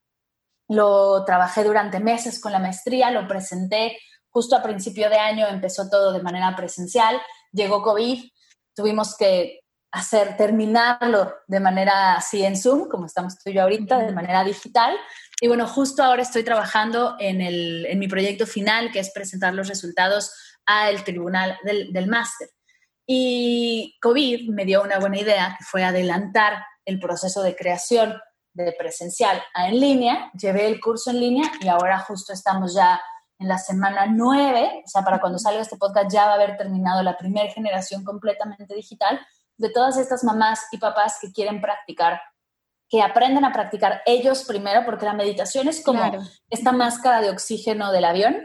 lo 0.67 1.25
trabajé 1.25 1.63
durante 1.63 1.99
meses 1.99 2.39
con 2.39 2.51
la 2.51 2.59
maestría, 2.59 3.09
lo 3.09 3.27
presenté 3.27 3.97
justo 4.29 4.55
a 4.55 4.63
principio 4.63 5.09
de 5.09 5.17
año, 5.17 5.47
empezó 5.47 5.89
todo 5.89 6.11
de 6.11 6.21
manera 6.21 6.55
presencial, 6.55 7.19
llegó 7.51 7.81
COVID, 7.81 8.29
tuvimos 8.75 9.15
que 9.17 9.62
hacer, 9.93 10.35
terminarlo 10.35 11.35
de 11.47 11.59
manera 11.59 12.15
así 12.15 12.43
en 12.43 12.57
Zoom, 12.57 12.89
como 12.89 13.05
estamos 13.05 13.37
tú 13.37 13.51
y 13.51 13.53
yo 13.53 13.61
ahorita, 13.61 13.99
de 13.99 14.11
manera 14.11 14.43
digital. 14.43 14.97
Y 15.39 15.47
bueno, 15.47 15.67
justo 15.67 16.03
ahora 16.03 16.23
estoy 16.23 16.43
trabajando 16.43 17.15
en, 17.19 17.41
el, 17.41 17.85
en 17.85 17.99
mi 17.99 18.07
proyecto 18.07 18.47
final, 18.47 18.91
que 18.91 18.99
es 18.99 19.11
presentar 19.11 19.53
los 19.53 19.67
resultados 19.67 20.33
al 20.65 21.03
tribunal 21.03 21.59
del, 21.63 21.93
del 21.93 22.07
máster. 22.07 22.49
Y 23.05 23.95
COVID 24.01 24.49
me 24.49 24.65
dio 24.65 24.81
una 24.81 24.97
buena 24.97 25.19
idea, 25.19 25.55
que 25.59 25.63
fue 25.63 25.83
adelantar 25.83 26.65
el 26.85 26.99
proceso 26.99 27.43
de 27.43 27.55
creación 27.55 28.15
de 28.53 28.71
presencial 28.71 29.43
a 29.53 29.67
en 29.67 29.79
línea. 29.79 30.31
Llevé 30.33 30.65
el 30.65 30.81
curso 30.81 31.11
en 31.11 31.19
línea 31.19 31.51
y 31.61 31.67
ahora 31.67 31.99
justo 31.99 32.33
estamos 32.33 32.73
ya 32.73 32.99
en 33.37 33.47
la 33.47 33.59
semana 33.59 34.07
9, 34.07 34.83
o 34.85 34.87
sea, 34.87 35.03
para 35.03 35.19
cuando 35.19 35.37
salga 35.37 35.61
este 35.61 35.77
podcast 35.77 36.11
ya 36.11 36.25
va 36.25 36.31
a 36.31 36.35
haber 36.35 36.57
terminado 36.57 37.03
la 37.03 37.17
primera 37.17 37.51
generación 37.51 38.03
completamente 38.03 38.73
digital 38.73 39.19
de 39.57 39.69
todas 39.69 39.97
estas 39.97 40.23
mamás 40.23 40.67
y 40.71 40.77
papás 40.77 41.17
que 41.21 41.31
quieren 41.31 41.61
practicar, 41.61 42.21
que 42.89 43.01
aprenden 43.01 43.45
a 43.45 43.51
practicar 43.51 44.01
ellos 44.05 44.43
primero, 44.43 44.85
porque 44.85 45.05
la 45.05 45.13
meditación 45.13 45.67
es 45.67 45.83
como 45.83 46.03
esta 46.49 46.71
máscara 46.71 47.21
de 47.21 47.29
oxígeno 47.29 47.91
del 47.91 48.05
avión, 48.05 48.35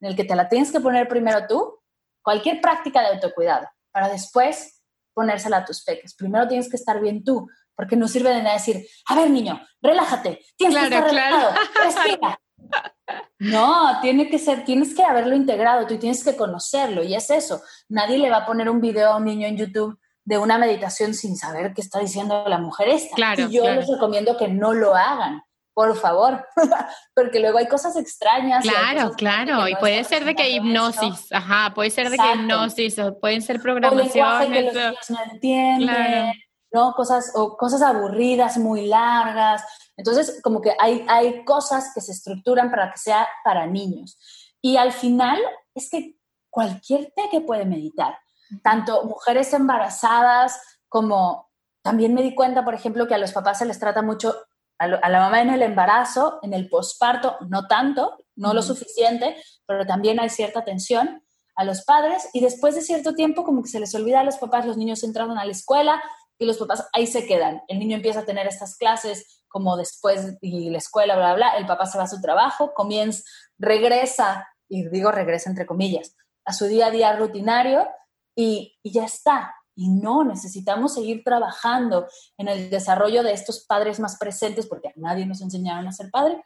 en 0.00 0.08
el 0.08 0.16
que 0.16 0.24
te 0.24 0.36
la 0.36 0.48
tienes 0.48 0.72
que 0.72 0.80
poner 0.80 1.08
primero 1.08 1.46
tú, 1.46 1.80
cualquier 2.22 2.60
práctica 2.60 3.00
de 3.00 3.08
autocuidado, 3.08 3.66
para 3.92 4.08
después 4.08 4.82
ponérsela 5.14 5.58
a 5.58 5.64
tus 5.64 5.82
peques. 5.82 6.14
Primero 6.14 6.46
tienes 6.46 6.70
que 6.70 6.76
estar 6.76 7.00
bien 7.00 7.24
tú, 7.24 7.48
porque 7.74 7.96
no 7.96 8.08
sirve 8.08 8.30
de 8.30 8.42
nada 8.42 8.54
decir, 8.54 8.86
a 9.06 9.14
ver 9.14 9.30
niño, 9.30 9.60
relájate, 9.82 10.40
tienes 10.56 10.78
que 10.78 10.84
estar 10.84 11.04
relajado, 11.04 11.54
respira, 11.74 12.40
no, 13.38 14.00
tiene 14.00 14.28
que 14.28 14.38
ser, 14.38 14.64
tienes 14.64 14.94
que 14.94 15.02
haberlo 15.02 15.34
integrado, 15.34 15.86
tú 15.86 15.98
tienes 15.98 16.24
que 16.24 16.36
conocerlo 16.36 17.02
y 17.02 17.14
es 17.14 17.30
eso. 17.30 17.62
Nadie 17.88 18.18
le 18.18 18.30
va 18.30 18.38
a 18.38 18.46
poner 18.46 18.68
un 18.68 18.80
video 18.80 19.12
a 19.12 19.16
un 19.16 19.24
niño 19.24 19.46
en 19.46 19.56
YouTube 19.56 19.98
de 20.28 20.36
una 20.36 20.58
meditación 20.58 21.14
sin 21.14 21.38
saber 21.38 21.72
qué 21.72 21.80
está 21.80 22.00
diciendo 22.00 22.44
la 22.46 22.58
mujer 22.58 22.90
esta. 22.90 23.16
Claro, 23.16 23.44
y 23.44 23.50
yo 23.50 23.64
les 23.64 23.88
recomiendo 23.88 24.36
que 24.36 24.46
no 24.46 24.74
lo 24.74 24.94
hagan, 24.94 25.42
por 25.72 25.96
favor, 25.96 26.46
porque 27.14 27.40
luego 27.40 27.56
hay 27.56 27.66
cosas 27.66 27.96
extrañas. 27.96 28.62
Claro, 28.62 29.12
claro, 29.12 29.66
y 29.66 29.74
puede 29.76 30.04
ser 30.04 30.26
de 30.26 30.34
que 30.34 30.50
hipnosis, 30.50 31.32
ajá, 31.32 31.72
puede 31.74 31.88
ser 31.88 32.10
de 32.10 32.18
que 32.18 32.34
hipnosis, 32.34 32.98
o 32.98 33.18
pueden 33.18 33.40
ser 33.40 33.58
programaciones. 33.62 34.12
que 34.50 34.62
los 34.64 34.74
niños 34.74 35.10
no 35.10 35.32
entienden, 35.32 36.32
¿no? 36.72 36.92
Cosas, 36.92 37.32
o 37.34 37.56
cosas 37.56 37.80
aburridas, 37.80 38.58
muy 38.58 38.86
largas. 38.86 39.64
Entonces, 39.96 40.40
como 40.42 40.60
que 40.60 40.74
hay, 40.78 41.06
hay 41.08 41.42
cosas 41.46 41.90
que 41.94 42.02
se 42.02 42.12
estructuran 42.12 42.70
para 42.70 42.92
que 42.92 42.98
sea 42.98 43.26
para 43.44 43.66
niños. 43.66 44.18
Y 44.60 44.76
al 44.76 44.92
final 44.92 45.40
es 45.74 45.88
que 45.88 46.16
cualquier 46.50 47.14
que 47.30 47.40
puede 47.40 47.64
meditar, 47.64 48.18
tanto 48.62 49.04
mujeres 49.04 49.52
embarazadas 49.52 50.60
como 50.88 51.48
también 51.82 52.14
me 52.14 52.22
di 52.22 52.34
cuenta, 52.34 52.64
por 52.64 52.74
ejemplo, 52.74 53.06
que 53.06 53.14
a 53.14 53.18
los 53.18 53.32
papás 53.32 53.58
se 53.58 53.66
les 53.66 53.78
trata 53.78 54.02
mucho, 54.02 54.34
a, 54.78 54.86
la 54.86 55.20
mamá 55.20 55.40
en 55.40 55.50
el 55.50 55.62
embarazo, 55.62 56.38
en 56.42 56.54
el 56.54 56.68
posparto, 56.68 57.36
no 57.48 57.66
tanto, 57.66 58.16
no 58.36 58.54
lo 58.54 58.62
suficiente, 58.62 59.36
pero 59.66 59.86
también 59.86 60.20
hay 60.20 60.28
cierta 60.28 60.64
tensión 60.64 61.22
a 61.56 61.64
los 61.64 61.82
padres. 61.84 62.28
Y 62.32 62.40
después 62.40 62.74
de 62.74 62.82
cierto 62.82 63.14
tiempo 63.14 63.44
como 63.44 63.62
que 63.62 63.68
se 63.68 63.80
les 63.80 63.94
olvida 63.94 64.20
a 64.20 64.24
los 64.24 64.36
papás, 64.36 64.66
los 64.66 64.76
niños 64.76 65.02
entraron 65.02 65.38
a 65.38 65.44
la 65.44 65.50
escuela 65.50 66.02
y 66.38 66.46
los 66.46 66.58
papás 66.58 66.88
ahí 66.92 67.06
se 67.06 67.26
quedan. 67.26 67.62
El 67.68 67.80
niño 67.80 67.96
empieza 67.96 68.20
a 68.20 68.24
tener 68.24 68.46
estas 68.46 68.76
clases 68.76 69.42
como 69.48 69.76
después 69.76 70.36
y 70.40 70.70
la 70.70 70.78
escuela, 70.78 71.16
bla, 71.16 71.34
bla, 71.34 71.56
el 71.56 71.66
papá 71.66 71.86
se 71.86 71.98
va 71.98 72.04
a 72.04 72.08
su 72.08 72.20
trabajo, 72.20 72.74
comienza, 72.74 73.22
regresa, 73.58 74.46
y 74.68 74.88
digo 74.88 75.10
regresa 75.10 75.48
entre 75.48 75.66
comillas, 75.66 76.14
a 76.44 76.52
su 76.52 76.66
día 76.66 76.86
a 76.86 76.90
día 76.90 77.16
rutinario 77.16 77.88
y, 78.38 78.78
ya 78.84 79.04
está. 79.04 79.52
Y 79.74 79.88
no, 79.88 80.22
necesitamos 80.22 80.94
seguir 80.94 81.24
trabajando 81.24 82.06
en 82.36 82.46
el 82.46 82.70
desarrollo 82.70 83.24
de 83.24 83.32
estos 83.32 83.64
padres 83.66 83.98
más 83.98 84.16
presentes, 84.16 84.66
porque 84.68 84.88
a 84.88 84.92
nadie 84.94 85.26
nos 85.26 85.40
enseñaron 85.40 85.88
a 85.88 85.92
ser 85.92 86.08
padre, 86.10 86.44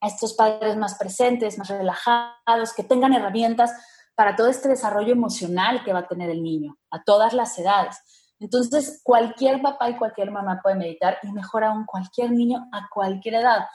a 0.00 0.06
estos 0.06 0.32
padres 0.32 0.78
más 0.78 0.94
presentes, 0.94 1.58
más 1.58 1.68
relajados, 1.68 2.72
que 2.74 2.84
tengan 2.84 3.12
herramientas 3.12 3.70
para 4.14 4.34
todo 4.34 4.48
este 4.48 4.70
desarrollo 4.70 5.12
emocional 5.12 5.84
que 5.84 5.92
va 5.92 6.00
a 6.00 6.08
tener 6.08 6.30
el 6.30 6.42
niño, 6.42 6.78
a 6.90 7.02
todas 7.04 7.34
las 7.34 7.58
edades. 7.58 7.98
Entonces, 8.38 9.02
cualquier 9.04 9.60
papá 9.60 9.90
y 9.90 9.98
cualquier 9.98 10.30
mamá 10.30 10.60
puede 10.62 10.76
meditar 10.76 11.18
y 11.22 11.30
mejor 11.32 11.64
aún 11.64 11.84
cualquier 11.84 12.30
niño 12.30 12.66
a 12.72 12.88
cualquier 12.88 13.34
edad. 13.34 13.66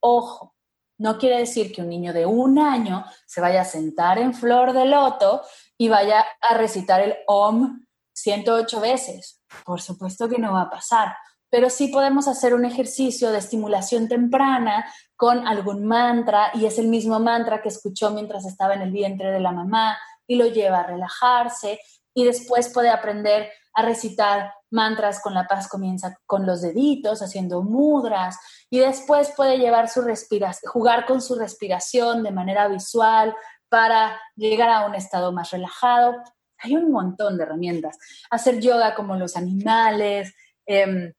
Ojo, 0.00 0.54
No 0.96 1.18
quiere 1.18 1.38
decir 1.38 1.72
que 1.72 1.82
un 1.82 1.88
niño 1.88 2.12
de 2.12 2.24
un 2.24 2.56
año 2.56 3.04
se 3.26 3.40
vaya 3.40 3.62
a 3.62 3.64
sentar 3.64 4.16
en 4.16 4.32
flor 4.32 4.72
de 4.72 4.84
loto 4.84 5.42
y 5.78 5.88
vaya 5.88 6.24
a 6.40 6.54
recitar 6.54 7.00
el 7.00 7.16
OM 7.26 7.84
108 8.12 8.80
veces. 8.80 9.40
Por 9.64 9.80
supuesto 9.80 10.28
que 10.28 10.38
no 10.38 10.52
va 10.52 10.62
a 10.62 10.70
pasar, 10.70 11.16
pero 11.50 11.70
sí 11.70 11.88
podemos 11.88 12.28
hacer 12.28 12.54
un 12.54 12.64
ejercicio 12.64 13.30
de 13.30 13.38
estimulación 13.38 14.08
temprana 14.08 14.84
con 15.16 15.46
algún 15.46 15.84
mantra 15.84 16.50
y 16.54 16.66
es 16.66 16.78
el 16.78 16.88
mismo 16.88 17.20
mantra 17.20 17.62
que 17.62 17.68
escuchó 17.68 18.10
mientras 18.10 18.44
estaba 18.44 18.74
en 18.74 18.82
el 18.82 18.90
vientre 18.90 19.30
de 19.30 19.40
la 19.40 19.52
mamá 19.52 19.96
y 20.26 20.36
lo 20.36 20.46
lleva 20.46 20.80
a 20.80 20.86
relajarse 20.86 21.80
y 22.14 22.24
después 22.24 22.68
puede 22.68 22.90
aprender 22.90 23.50
a 23.74 23.82
recitar 23.82 24.52
mantras 24.70 25.20
con 25.20 25.34
la 25.34 25.46
paz 25.46 25.68
comienza 25.68 26.18
con 26.26 26.46
los 26.46 26.60
deditos, 26.60 27.22
haciendo 27.22 27.62
mudras, 27.62 28.36
y 28.68 28.80
después 28.80 29.32
puede 29.36 29.58
llevar 29.58 29.88
su 29.88 30.02
respiración, 30.02 30.70
jugar 30.70 31.06
con 31.06 31.22
su 31.22 31.36
respiración 31.36 32.22
de 32.22 32.32
manera 32.32 32.68
visual 32.68 33.34
para 33.74 34.20
llegar 34.36 34.70
a 34.70 34.86
un 34.86 34.94
estado 34.94 35.32
más 35.32 35.50
relajado. 35.50 36.22
Hay 36.58 36.76
un 36.76 36.92
montón 36.92 37.36
de 37.36 37.42
herramientas. 37.42 37.98
Hacer 38.30 38.60
yoga 38.60 38.94
como 38.94 39.16
los 39.16 39.36
animales. 39.36 40.32
Em, 40.64 41.12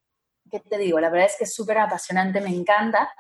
¿Qué 0.50 0.62
te 0.62 0.78
digo? 0.78 0.98
La 1.02 1.10
verdad 1.10 1.28
es 1.28 1.36
que 1.38 1.44
es 1.44 1.54
súper 1.54 1.80
apasionante, 1.80 2.40
me 2.40 2.56
encanta. 2.56 3.12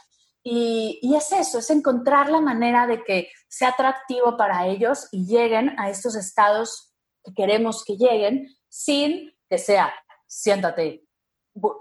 Y, 0.41 0.99
y, 1.01 1.15
es 1.15 1.33
eso, 1.33 1.59
es 1.59 1.69
encontrar 1.69 2.29
la 2.29 2.39
manera 2.39 2.87
de 2.87 3.03
que 3.03 3.27
sea 3.49 3.69
atractivo 3.69 4.37
para 4.37 4.67
ellos 4.67 5.09
y 5.11 5.25
lleguen 5.25 5.77
a 5.77 5.89
estos 5.89 6.15
estados 6.15 6.93
que 7.21 7.33
queremos 7.33 7.83
que 7.83 7.97
lleguen 7.97 8.55
sin 8.69 9.33
que 9.49 9.57
sea, 9.57 9.93
siéntate, 10.27 11.03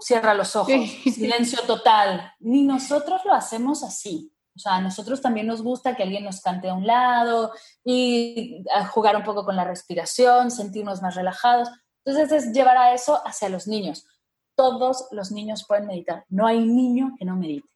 cierra 0.01 0.33
los 0.33 0.57
ojos, 0.57 0.73
silencio 1.05 1.61
total. 1.61 2.33
Ni 2.39 2.63
nosotros 2.63 3.21
lo 3.23 3.31
hacemos 3.31 3.81
así. 3.81 4.34
O 4.55 4.59
sea, 4.59 4.75
a 4.75 4.81
nosotros 4.81 5.21
también 5.21 5.47
nos 5.47 5.61
gusta 5.61 5.95
que 5.95 6.03
alguien 6.03 6.23
nos 6.23 6.41
cante 6.41 6.69
a 6.69 6.73
un 6.73 6.87
lado 6.87 7.51
y 7.83 8.63
jugar 8.91 9.17
un 9.17 9.23
poco 9.23 9.43
con 9.43 9.55
la 9.55 9.65
respiración, 9.65 10.49
sentirnos 10.49 11.01
más 11.01 11.15
relajados. 11.15 11.69
Entonces 12.05 12.31
es 12.31 12.53
llevar 12.53 12.77
a 12.77 12.93
eso 12.93 13.21
hacia 13.25 13.49
los 13.49 13.67
niños. 13.67 14.07
Todos 14.55 15.07
los 15.11 15.31
niños 15.31 15.65
pueden 15.67 15.87
meditar. 15.87 16.23
No 16.29 16.47
hay 16.47 16.59
niño 16.59 17.15
que 17.19 17.25
no 17.25 17.35
medite. 17.35 17.67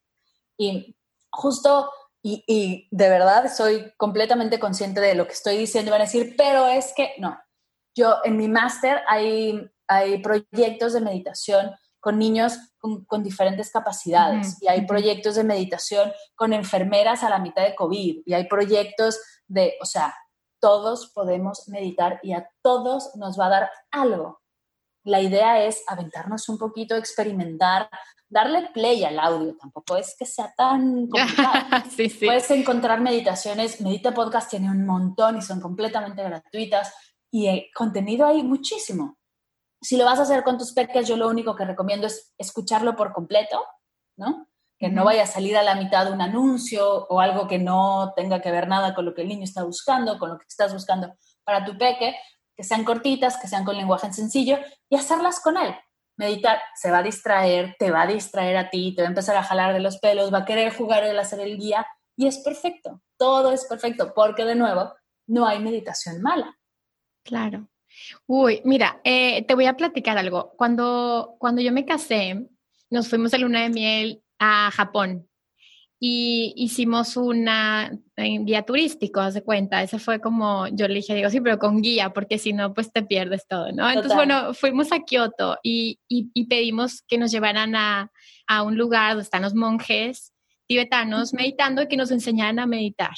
Y 0.57 0.95
justo, 1.29 1.91
y, 2.23 2.43
y 2.47 2.87
de 2.91 3.09
verdad 3.09 3.51
soy 3.53 3.91
completamente 3.97 4.59
consciente 4.59 5.01
de 5.01 5.15
lo 5.15 5.27
que 5.27 5.33
estoy 5.33 5.57
diciendo. 5.57 5.91
Van 5.91 6.01
a 6.01 6.05
decir, 6.05 6.35
pero 6.37 6.67
es 6.67 6.93
que 6.95 7.13
no. 7.19 7.37
Yo 7.93 8.19
en 8.23 8.37
mi 8.37 8.47
máster 8.47 9.01
hay, 9.07 9.69
hay 9.87 10.21
proyectos 10.21 10.93
de 10.93 11.01
meditación 11.01 11.71
con 11.99 12.17
niños 12.17 12.57
con, 12.79 13.23
diferentes 13.23 13.71
capacidades. 13.71 14.61
Y 14.61 14.67
hay 14.67 14.85
proyectos 14.85 15.35
de 15.35 15.43
meditación 15.43 16.11
con 16.35 16.53
enfermeras 16.53 17.23
a 17.23 17.29
la 17.29 17.39
mitad 17.39 17.63
de 17.63 17.75
COVID 17.75 18.23
y 18.25 18.33
hay 18.33 18.47
proyectos 18.47 19.19
de, 19.47 19.75
o 19.81 19.85
sea, 19.85 20.15
todos 20.59 21.11
podemos 21.13 21.67
meditar 21.67 22.19
y 22.23 22.33
a 22.33 22.49
todos 22.61 23.15
nos 23.15 23.39
va 23.39 23.47
a 23.47 23.49
dar 23.49 23.71
algo. 23.91 24.41
La 25.03 25.21
idea 25.21 25.63
es 25.63 25.83
aventarnos 25.87 26.49
un 26.49 26.57
poquito, 26.57 26.95
experimentar, 26.95 27.89
darle 28.27 28.69
play 28.73 29.03
al 29.05 29.19
audio, 29.19 29.55
tampoco 29.57 29.97
es 29.97 30.15
que 30.17 30.25
sea 30.25 30.53
tan 30.55 31.07
complicado. 31.09 31.83
Puedes 32.19 32.51
encontrar 32.51 33.01
meditaciones, 33.01 33.81
Medita 33.81 34.13
Podcast 34.13 34.49
tiene 34.49 34.69
un 34.69 34.85
montón 34.85 35.37
y 35.37 35.41
son 35.41 35.59
completamente 35.61 36.23
gratuitas. 36.23 36.93
Y 37.31 37.47
el 37.47 37.65
contenido 37.75 38.25
hay 38.25 38.43
muchísimo 38.43 39.18
si 39.81 39.97
lo 39.97 40.05
vas 40.05 40.19
a 40.19 40.23
hacer 40.23 40.43
con 40.43 40.57
tus 40.57 40.73
peques, 40.73 41.07
yo 41.07 41.17
lo 41.17 41.27
único 41.27 41.55
que 41.55 41.65
recomiendo 41.65 42.07
es 42.07 42.33
escucharlo 42.37 42.95
por 42.95 43.13
completo, 43.13 43.63
¿no? 44.17 44.47
Que 44.77 44.89
no 44.89 45.05
vaya 45.05 45.23
a 45.23 45.27
salir 45.27 45.57
a 45.57 45.63
la 45.63 45.75
mitad 45.75 46.05
de 46.05 46.11
un 46.11 46.21
anuncio 46.21 47.07
o 47.07 47.19
algo 47.19 47.47
que 47.47 47.59
no 47.59 48.13
tenga 48.15 48.41
que 48.41 48.51
ver 48.51 48.67
nada 48.67 48.93
con 48.93 49.05
lo 49.05 49.13
que 49.13 49.21
el 49.21 49.27
niño 49.27 49.43
está 49.43 49.63
buscando, 49.63 50.17
con 50.19 50.29
lo 50.29 50.37
que 50.37 50.45
estás 50.47 50.73
buscando 50.73 51.13
para 51.43 51.65
tu 51.65 51.77
peque, 51.77 52.15
que 52.55 52.63
sean 52.63 52.83
cortitas, 52.83 53.37
que 53.37 53.47
sean 53.47 53.63
con 53.63 53.77
lenguaje 53.77 54.11
sencillo 54.11 54.57
y 54.89 54.95
hacerlas 54.95 55.39
con 55.39 55.57
él. 55.57 55.73
Meditar, 56.17 56.61
se 56.75 56.91
va 56.91 56.97
a 56.97 57.03
distraer, 57.03 57.75
te 57.79 57.91
va 57.91 58.01
a 58.01 58.07
distraer 58.07 58.57
a 58.57 58.69
ti, 58.69 58.93
te 58.93 59.01
va 59.01 59.07
a 59.07 59.11
empezar 59.11 59.37
a 59.37 59.43
jalar 59.43 59.73
de 59.73 59.79
los 59.79 59.97
pelos, 59.99 60.33
va 60.33 60.39
a 60.39 60.45
querer 60.45 60.75
jugar 60.75 61.03
el 61.05 61.17
hacer 61.17 61.39
el 61.39 61.57
guía 61.57 61.87
y 62.17 62.27
es 62.27 62.39
perfecto, 62.39 63.01
todo 63.17 63.53
es 63.53 63.65
perfecto, 63.65 64.13
porque 64.13 64.43
de 64.43 64.55
nuevo, 64.55 64.93
no 65.27 65.47
hay 65.47 65.59
meditación 65.59 66.21
mala. 66.21 66.57
Claro. 67.23 67.69
Uy, 68.27 68.61
mira, 68.65 69.01
eh, 69.03 69.43
te 69.45 69.55
voy 69.55 69.65
a 69.65 69.77
platicar 69.77 70.17
algo. 70.17 70.53
Cuando, 70.57 71.35
cuando 71.39 71.61
yo 71.61 71.71
me 71.71 71.85
casé, 71.85 72.47
nos 72.89 73.07
fuimos 73.07 73.31
de 73.31 73.39
luna 73.39 73.61
de 73.61 73.69
miel 73.69 74.23
a 74.39 74.71
Japón 74.71 75.29
y 75.99 76.53
hicimos 76.55 77.17
una 77.17 77.91
guía 78.15 78.63
turístico, 78.63 79.19
haz 79.19 79.33
de 79.33 79.43
cuenta. 79.43 79.83
Eso 79.83 79.99
fue 79.99 80.21
como, 80.21 80.67
yo 80.69 80.87
le 80.87 80.95
dije, 80.95 81.13
digo, 81.13 81.29
sí, 81.29 81.41
pero 81.41 81.59
con 81.59 81.81
guía, 81.81 82.11
porque 82.11 82.37
si 82.37 82.53
no, 82.53 82.73
pues 82.73 82.93
te 82.93 83.03
pierdes 83.03 83.45
todo, 83.47 83.71
¿no? 83.73 83.87
Entonces, 83.89 84.15
bueno, 84.15 84.53
fuimos 84.53 84.93
a 84.93 85.01
Kioto 85.01 85.57
y, 85.61 85.99
y, 86.07 86.45
pedimos 86.45 87.01
que 87.01 87.17
nos 87.17 87.31
llevaran 87.31 87.75
a, 87.75 88.11
a, 88.47 88.63
un 88.63 88.77
lugar 88.77 89.11
donde 89.11 89.23
están 89.23 89.41
los 89.41 89.55
monjes 89.55 90.33
tibetanos 90.67 91.33
meditando 91.33 91.81
y 91.81 91.87
que 91.87 91.97
nos 91.97 92.11
enseñaran 92.11 92.59
a 92.59 92.65
meditar. 92.65 93.15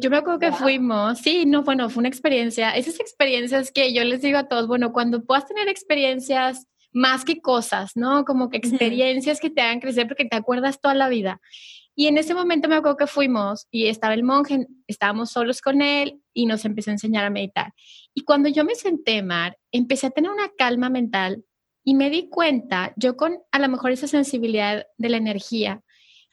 Yo 0.00 0.10
me 0.10 0.18
acuerdo 0.18 0.38
que 0.38 0.52
fuimos, 0.52 1.20
sí, 1.20 1.46
no, 1.46 1.62
bueno, 1.62 1.88
fue 1.88 2.02
una 2.02 2.08
experiencia, 2.08 2.70
esas 2.72 3.00
experiencias 3.00 3.72
que 3.72 3.94
yo 3.94 4.04
les 4.04 4.20
digo 4.20 4.36
a 4.36 4.46
todos, 4.46 4.66
bueno, 4.66 4.92
cuando 4.92 5.24
puedas 5.24 5.46
tener 5.46 5.68
experiencias 5.68 6.66
más 6.92 7.24
que 7.24 7.40
cosas, 7.40 7.92
¿no? 7.96 8.24
Como 8.24 8.50
que 8.50 8.58
experiencias 8.58 9.40
que 9.40 9.48
te 9.48 9.62
hagan 9.62 9.80
crecer 9.80 10.06
porque 10.06 10.26
te 10.26 10.36
acuerdas 10.36 10.80
toda 10.80 10.94
la 10.94 11.08
vida. 11.08 11.40
Y 11.94 12.06
en 12.08 12.18
ese 12.18 12.34
momento 12.34 12.68
me 12.68 12.76
acuerdo 12.76 12.96
que 12.96 13.06
fuimos 13.06 13.66
y 13.70 13.86
estaba 13.86 14.14
el 14.14 14.22
monje, 14.22 14.66
estábamos 14.86 15.30
solos 15.30 15.60
con 15.60 15.82
él 15.82 16.20
y 16.32 16.46
nos 16.46 16.64
empezó 16.64 16.90
a 16.90 16.94
enseñar 16.94 17.24
a 17.24 17.30
meditar. 17.30 17.72
Y 18.14 18.22
cuando 18.22 18.48
yo 18.48 18.64
me 18.64 18.74
senté, 18.74 19.22
Mar, 19.22 19.56
empecé 19.72 20.08
a 20.08 20.10
tener 20.10 20.30
una 20.30 20.50
calma 20.56 20.90
mental 20.90 21.44
y 21.84 21.94
me 21.94 22.10
di 22.10 22.28
cuenta, 22.28 22.92
yo 22.96 23.16
con 23.16 23.38
a 23.50 23.58
lo 23.58 23.68
mejor 23.68 23.92
esa 23.92 24.06
sensibilidad 24.06 24.86
de 24.98 25.08
la 25.08 25.16
energía, 25.16 25.82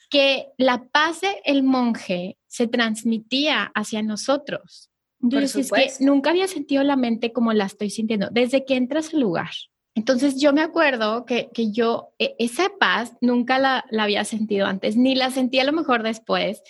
que 0.09 0.47
la 0.57 0.87
paz 0.89 1.21
del 1.21 1.63
monje 1.63 2.37
se 2.47 2.67
transmitía 2.67 3.71
hacia 3.75 4.01
nosotros. 4.01 4.89
Yo 5.19 5.39
es 5.39 5.53
que 5.53 5.91
nunca 5.99 6.29
había 6.29 6.47
sentido 6.47 6.83
la 6.83 6.95
mente 6.95 7.33
como 7.33 7.53
la 7.53 7.65
estoy 7.65 7.89
sintiendo 7.89 8.29
desde 8.31 8.65
que 8.65 8.75
entras 8.75 9.13
al 9.13 9.21
lugar. 9.21 9.49
Entonces 9.95 10.39
yo 10.39 10.53
me 10.53 10.61
acuerdo 10.61 11.25
que, 11.25 11.49
que 11.53 11.71
yo 11.71 12.13
e, 12.19 12.35
esa 12.37 12.69
paz 12.79 13.13
nunca 13.19 13.57
la, 13.57 13.83
la, 13.89 14.03
había 14.03 14.23
sentido 14.25 14.67
antes, 14.67 14.95
ni 14.95 15.15
la 15.15 15.31
sentí 15.31 15.59
a 15.59 15.63
lo 15.63 15.73
mejor 15.73 16.03
después. 16.03 16.61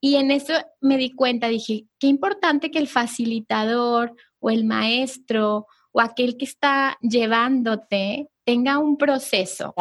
Y 0.00 0.16
en 0.16 0.30
eso 0.30 0.54
me 0.80 0.96
di 0.96 1.10
cuenta, 1.10 1.48
dije, 1.48 1.84
qué 1.98 2.06
importante 2.06 2.70
que 2.70 2.78
el 2.78 2.88
facilitador 2.88 4.14
o 4.38 4.48
el 4.48 4.64
maestro 4.64 5.66
o 5.92 6.00
aquel 6.00 6.36
que 6.36 6.44
está 6.44 6.96
llevándote 7.00 8.28
tenga 8.44 8.78
un 8.78 8.96
proceso. 8.96 9.74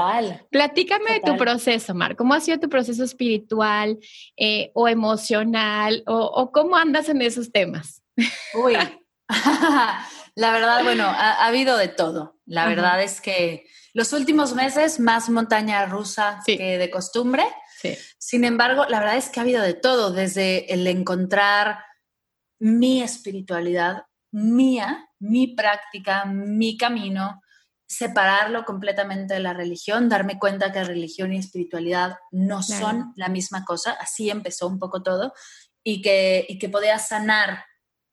Platícame 0.51 1.13
de 1.13 1.19
tu 1.21 1.37
proceso, 1.37 1.95
Mar. 1.95 2.15
¿Cómo 2.15 2.33
ha 2.33 2.39
sido 2.39 2.59
tu 2.59 2.69
proceso 2.69 3.03
espiritual 3.03 3.97
eh, 4.37 4.71
o 4.75 4.87
emocional 4.87 6.03
o, 6.05 6.51
cómo 6.51 6.75
andas 6.75 7.09
en 7.09 7.21
esos 7.21 7.51
temas? 7.51 8.03
Uy, 8.53 8.73
la 10.35 10.51
verdad, 10.51 10.83
bueno, 10.83 11.05
ha, 11.05 11.45
habido 11.45 11.77
de 11.77 11.87
todo. 11.87 12.37
La 12.45 12.67
verdad 12.67 13.01
es 13.01 13.21
que 13.21 13.65
los 13.93 14.13
últimos 14.13 14.53
meses 14.53 14.99
más 14.99 15.29
montaña 15.29 15.85
rusa 15.85 16.41
que 16.45 16.77
de 16.77 16.89
costumbre. 16.89 17.45
Sin 18.17 18.43
embargo, 18.43 18.85
la 18.89 18.99
verdad 18.99 19.17
es 19.17 19.29
que 19.29 19.39
ha 19.39 19.43
habido 19.43 19.63
de 19.63 19.73
todo, 19.73 20.11
desde 20.11 20.71
el 20.73 20.85
encontrar 20.85 21.79
mi 22.59 23.01
espiritualidad 23.01 24.03
mía, 24.31 25.09
mi 25.19 25.55
práctica, 25.55 26.25
mi 26.25 26.77
camino, 26.77 27.41
separarlo 27.89 28.65
completamente 28.65 29.33
de 29.33 29.39
la 29.39 29.53
religión, 29.53 30.09
darme 30.09 30.37
cuenta 30.37 30.71
que 30.71 30.83
religión 30.83 31.33
y 31.33 31.37
espiritualidad 31.37 32.17
no 32.31 32.61
son 32.61 33.13
la 33.15 33.29
misma 33.29 33.65
cosa, 33.65 33.93
así 33.99 34.29
empezó 34.29 34.67
un 34.67 34.77
poco 34.77 35.01
todo, 35.01 35.33
y 35.83 36.01
que, 36.03 36.45
y 36.47 36.59
que 36.59 36.69
podía 36.69 36.99
sanar, 36.99 37.65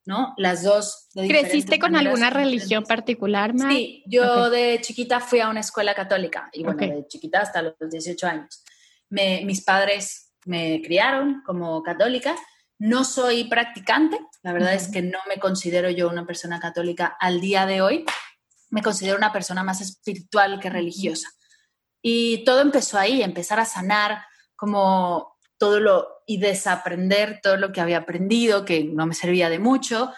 ¿no? 0.07 0.33
Las 0.39 0.62
dos. 0.62 1.09
¿Creciste 1.14 1.79
con 1.79 1.95
alguna 1.95 2.31
religión 2.31 2.85
particular, 2.85 3.53
Sí, 3.69 4.03
yo 4.07 4.49
de 4.49 4.81
chiquita 4.81 5.21
fui 5.21 5.41
a 5.41 5.51
una 5.51 5.61
escuela 5.61 5.95
católica, 5.95 6.49
y 6.55 6.62
bueno, 6.62 6.79
de 6.79 7.07
chiquita 7.07 7.41
hasta 7.41 7.61
los 7.61 7.75
18 7.79 8.27
años. 8.27 8.64
Me, 9.11 9.45
mis 9.45 9.62
padres 9.62 10.33
me 10.47 10.81
criaron 10.83 11.43
como 11.45 11.83
católica, 11.83 12.35
no 12.79 13.05
soy 13.05 13.45
practicante, 13.45 14.18
la 14.43 14.53
verdad 14.53 14.74
es 14.74 14.89
que 14.89 15.03
no 15.03 15.18
me 15.29 15.39
considero 15.39 15.91
yo 15.91 16.09
una 16.09 16.27
persona 16.27 16.61
católica 16.61 17.16
al 17.18 17.41
día 17.41 17.66
de 17.66 17.81
hoy, 17.81 18.05
me 18.70 18.83
considero 18.83 19.16
una 19.16 19.33
persona 19.33 19.62
más 19.62 19.81
espiritual 19.81 20.61
que 20.61 20.70
religiosa. 20.70 21.31
Y 22.03 22.45
todo 22.45 22.61
empezó 22.61 22.99
ahí, 22.99 23.22
empezar 23.22 23.59
a 23.59 23.64
sanar 23.64 24.24
como 24.55 25.37
todo 25.59 25.81
lo 25.81 26.09
y 26.27 26.39
desaprender 26.39 27.41
todo 27.43 27.57
lo 27.57 27.72
que 27.72 27.81
había 27.81 27.99
aprendido, 27.99 28.64
que 28.64 28.85
no 28.85 29.07
me 29.07 29.14
servía 29.14 29.49
de 29.49 29.59
mucho, 29.59 30.12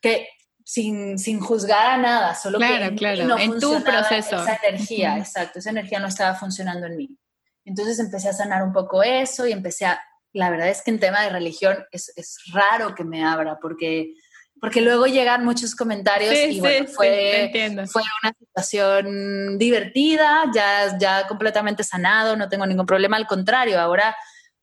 que 0.00 0.28
sin, 0.64 1.18
sin 1.18 1.40
juzgar 1.40 1.86
a 1.86 1.96
nada, 1.96 2.34
solo 2.34 2.58
que 2.58 3.24
no 3.24 3.38
en 3.38 3.58
tu 3.58 3.82
proceso. 3.82 4.42
Esa 4.42 4.58
energía, 4.62 5.16
exacto, 5.16 5.60
esa 5.60 5.70
energía 5.70 6.00
no 6.00 6.08
estaba 6.08 6.34
funcionando 6.34 6.86
en 6.86 6.96
mí. 6.96 7.18
Entonces 7.64 7.98
empecé 7.98 8.28
a 8.28 8.32
sanar 8.32 8.62
un 8.62 8.72
poco 8.72 9.02
eso 9.02 9.46
y 9.46 9.52
empecé 9.52 9.86
a 9.86 10.00
la 10.36 10.50
verdad 10.50 10.68
es 10.68 10.82
que 10.82 10.90
en 10.90 11.00
tema 11.00 11.22
de 11.22 11.30
religión 11.30 11.84
es, 11.90 12.12
es 12.14 12.38
raro 12.52 12.94
que 12.94 13.04
me 13.04 13.24
abra 13.24 13.58
porque 13.60 14.12
porque 14.60 14.80
luego 14.80 15.06
llegan 15.06 15.44
muchos 15.44 15.74
comentarios 15.74 16.34
y 16.34 16.60
bueno, 16.60 16.86
fue, 16.88 17.50
fue 17.86 18.02
una 18.22 18.32
situación 18.38 19.58
divertida, 19.58 20.50
ya, 20.54 20.96
ya 20.98 21.26
completamente 21.26 21.84
sanado, 21.84 22.36
no 22.36 22.48
tengo 22.48 22.66
ningún 22.66 22.86
problema, 22.86 23.18
al 23.18 23.26
contrario, 23.26 23.78
ahora 23.78 24.16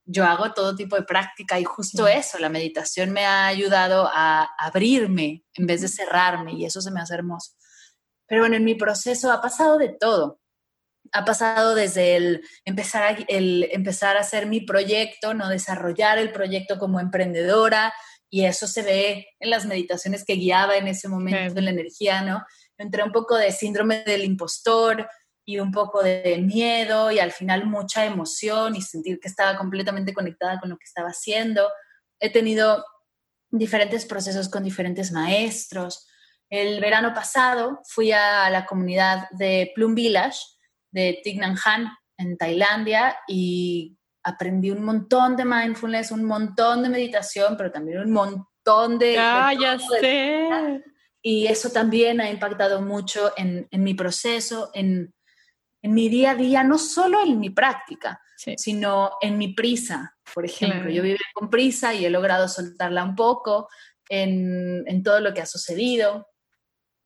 yo 0.05 0.25
hago 0.25 0.51
todo 0.53 0.75
tipo 0.75 0.95
de 0.95 1.03
práctica 1.03 1.59
y 1.59 1.63
justo 1.63 2.07
eso, 2.07 2.39
la 2.39 2.49
meditación 2.49 3.11
me 3.11 3.25
ha 3.25 3.45
ayudado 3.45 4.09
a 4.11 4.49
abrirme 4.57 5.43
en 5.53 5.67
vez 5.67 5.81
de 5.81 5.87
cerrarme 5.87 6.53
y 6.53 6.65
eso 6.65 6.81
se 6.81 6.89
me 6.89 6.99
hace 6.99 7.13
hermoso. 7.13 7.51
Pero 8.27 8.41
bueno, 8.41 8.55
en 8.55 8.63
mi 8.63 8.73
proceso 8.73 9.31
ha 9.31 9.41
pasado 9.41 9.77
de 9.77 9.89
todo. 9.89 10.39
Ha 11.13 11.25
pasado 11.25 11.75
desde 11.75 12.15
el 12.15 12.41
empezar 12.65 13.03
a, 13.03 13.17
el 13.27 13.69
empezar 13.71 14.17
a 14.17 14.21
hacer 14.21 14.47
mi 14.47 14.61
proyecto, 14.61 15.33
no 15.33 15.47
desarrollar 15.47 16.17
el 16.17 16.31
proyecto 16.31 16.79
como 16.79 16.99
emprendedora, 16.99 17.93
y 18.29 18.45
eso 18.45 18.65
se 18.65 18.81
ve 18.81 19.27
en 19.39 19.51
las 19.51 19.67
meditaciones 19.67 20.25
que 20.25 20.33
guiaba 20.33 20.75
en 20.75 20.87
ese 20.87 21.07
momento, 21.07 21.59
en 21.59 21.65
la 21.65 21.71
energía, 21.71 22.23
¿no? 22.23 22.43
Entré 22.79 23.03
un 23.03 23.11
poco 23.11 23.37
de 23.37 23.51
síndrome 23.51 24.03
del 24.03 24.23
impostor 24.23 25.07
y 25.45 25.59
un 25.59 25.71
poco 25.71 26.01
de 26.01 26.39
miedo 26.39 27.11
y 27.11 27.19
al 27.19 27.31
final 27.31 27.65
mucha 27.67 28.05
emoción 28.05 28.75
y 28.75 28.81
sentir 28.81 29.19
que 29.19 29.27
estaba 29.27 29.55
completamente 29.55 30.15
conectada 30.15 30.59
con 30.59 30.71
lo 30.71 30.77
que 30.77 30.85
estaba 30.85 31.09
haciendo. 31.09 31.69
He 32.19 32.31
tenido 32.31 32.83
diferentes 33.51 34.05
procesos 34.05 34.49
con 34.49 34.63
diferentes 34.63 35.11
maestros. 35.11 36.07
El 36.49 36.81
verano 36.81 37.13
pasado 37.13 37.81
fui 37.83 38.11
a 38.13 38.49
la 38.49 38.65
comunidad 38.65 39.29
de 39.31 39.71
Plum 39.75 39.93
Village 39.93 40.39
de 40.93 41.19
Thich 41.23 41.39
Nhat 41.39 41.57
Hanh 41.65 41.87
en 42.17 42.37
Tailandia 42.37 43.17
y 43.27 43.97
aprendí 44.23 44.71
un 44.71 44.83
montón 44.85 45.35
de 45.35 45.43
mindfulness, 45.43 46.11
un 46.11 46.23
montón 46.23 46.83
de 46.83 46.89
meditación, 46.89 47.57
pero 47.57 47.71
también 47.71 47.99
un 47.99 48.11
montón 48.11 48.97
de... 48.97 49.17
Ah, 49.19 49.53
ya 49.59 49.77
sé. 49.77 50.81
Y 51.21 51.47
eso 51.47 51.71
también 51.71 52.21
ha 52.21 52.29
impactado 52.29 52.81
mucho 52.81 53.33
en, 53.35 53.67
en 53.71 53.83
mi 53.83 53.93
proceso, 53.93 54.69
en, 54.73 55.13
en, 55.81 55.93
mi 55.93 56.09
día 56.09 56.31
a 56.31 56.35
día, 56.35 56.63
no 56.63 56.77
solo 56.77 57.21
en 57.25 57.39
mi 57.39 57.49
práctica, 57.49 58.21
sino 58.57 59.13
en 59.21 59.37
mi 59.37 59.53
prisa. 59.53 60.15
Por 60.33 60.45
ejemplo, 60.45 60.89
yo 60.89 61.01
vivía 61.01 61.17
con 61.33 61.49
prisa 61.49 61.93
y 61.93 62.05
he 62.05 62.09
logrado 62.09 62.47
soltarla 62.47 63.03
un 63.03 63.15
poco 63.15 63.69
en, 64.09 64.83
en 64.85 65.01
todo 65.01 65.21
lo 65.21 65.33
que 65.33 65.41
ha 65.41 65.45
sucedido. 65.45 66.27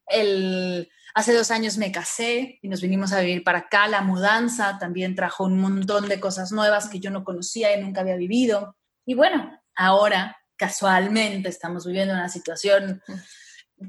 El, 0.08 0.90
Hace 1.18 1.34
dos 1.34 1.50
años 1.50 1.80
me 1.80 1.92
casé 1.92 2.60
y 2.62 2.70
nos 2.70 2.80
vinimos 2.80 3.12
a 3.12 3.22
vivir 3.22 3.44
para 3.44 3.58
acá. 3.58 3.88
La 3.88 4.02
mudanza 4.02 4.78
también 4.78 5.16
trajo 5.16 5.46
un 5.46 5.58
montón 5.58 6.08
de 6.08 6.20
cosas 6.20 6.52
nuevas 6.52 6.90
que 6.90 7.00
yo 7.00 7.10
no 7.10 7.24
conocía 7.24 7.76
y 7.76 7.82
nunca 7.82 8.02
había 8.02 8.16
vivido. 8.16 8.78
Y 9.04 9.16
bueno, 9.16 9.60
ahora 9.76 10.38
casualmente 10.56 11.50
estamos 11.50 11.88
viviendo 11.88 12.14
una 12.14 12.30
situación 12.30 13.02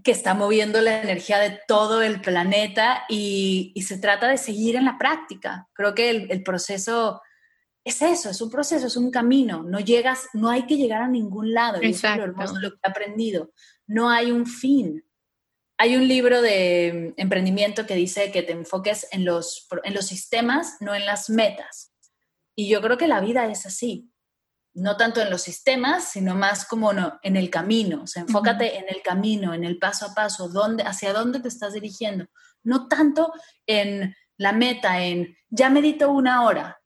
que 0.02 0.10
está 0.10 0.32
moviendo 0.32 0.80
la 0.80 1.02
energía 1.02 1.38
de 1.38 1.60
todo 1.68 2.00
el 2.00 2.22
planeta 2.22 3.04
y, 3.10 3.74
se 3.86 3.98
trata 3.98 4.26
de 4.26 4.38
seguir 4.38 4.76
en 4.76 4.86
la 4.86 4.96
práctica. 4.96 5.68
Creo 5.74 5.94
que 5.94 6.08
el, 6.08 6.42
proceso 6.42 7.20
es 7.84 8.00
eso, 8.00 8.30
es 8.30 8.40
un 8.40 8.48
proceso, 8.48 8.86
es 8.86 8.96
un 8.96 9.10
camino. 9.10 9.62
No 9.64 9.80
llegas, 9.80 10.28
no 10.32 10.48
hay 10.48 10.64
que 10.64 10.78
llegar 10.78 11.02
a 11.02 11.08
ningún 11.08 11.52
lado. 11.52 11.78
Exacto. 11.82 12.24
es 12.42 12.52
lo 12.52 12.70
que 12.70 12.78
he 12.82 12.88
aprendido. 12.90 13.52
No 13.86 14.08
hay 14.08 14.30
un 14.30 14.46
fin. 14.46 15.04
Hay 15.80 15.94
un 15.94 16.08
libro 16.08 16.42
de 16.42 17.14
emprendimiento 17.16 17.86
que 17.86 17.94
dice 17.94 18.32
que 18.32 18.42
te 18.42 18.50
enfoques 18.50 19.06
en 19.12 19.24
los, 19.24 19.68
en 19.84 19.94
los 19.94 20.06
sistemas, 20.06 20.76
no 20.80 20.92
en 20.92 21.06
las 21.06 21.30
metas. 21.30 21.92
Y 22.56 22.68
yo 22.68 22.82
creo 22.82 22.98
que 22.98 23.06
la 23.06 23.20
vida 23.20 23.46
es 23.46 23.64
así. 23.64 24.10
No 24.74 24.96
tanto 24.96 25.20
en 25.20 25.30
los 25.30 25.42
sistemas, 25.42 26.10
sino 26.10 26.34
más 26.34 26.66
como 26.66 26.92
no, 26.92 27.20
en 27.22 27.36
el 27.36 27.48
camino. 27.48 28.02
O 28.02 28.06
sea, 28.08 28.22
enfócate 28.22 28.76
en 28.76 28.86
el 28.88 29.02
camino, 29.02 29.54
en 29.54 29.62
el 29.62 29.78
paso 29.78 30.06
a 30.06 30.14
paso, 30.14 30.48
dónde, 30.48 30.82
hacia 30.82 31.12
dónde 31.12 31.38
te 31.38 31.46
estás 31.46 31.74
dirigiendo. 31.74 32.26
No 32.64 32.88
tanto 32.88 33.32
en 33.64 34.16
la 34.36 34.52
meta, 34.52 35.00
en 35.04 35.36
ya 35.48 35.70
medito 35.70 36.10
una 36.10 36.42
hora. 36.42 36.80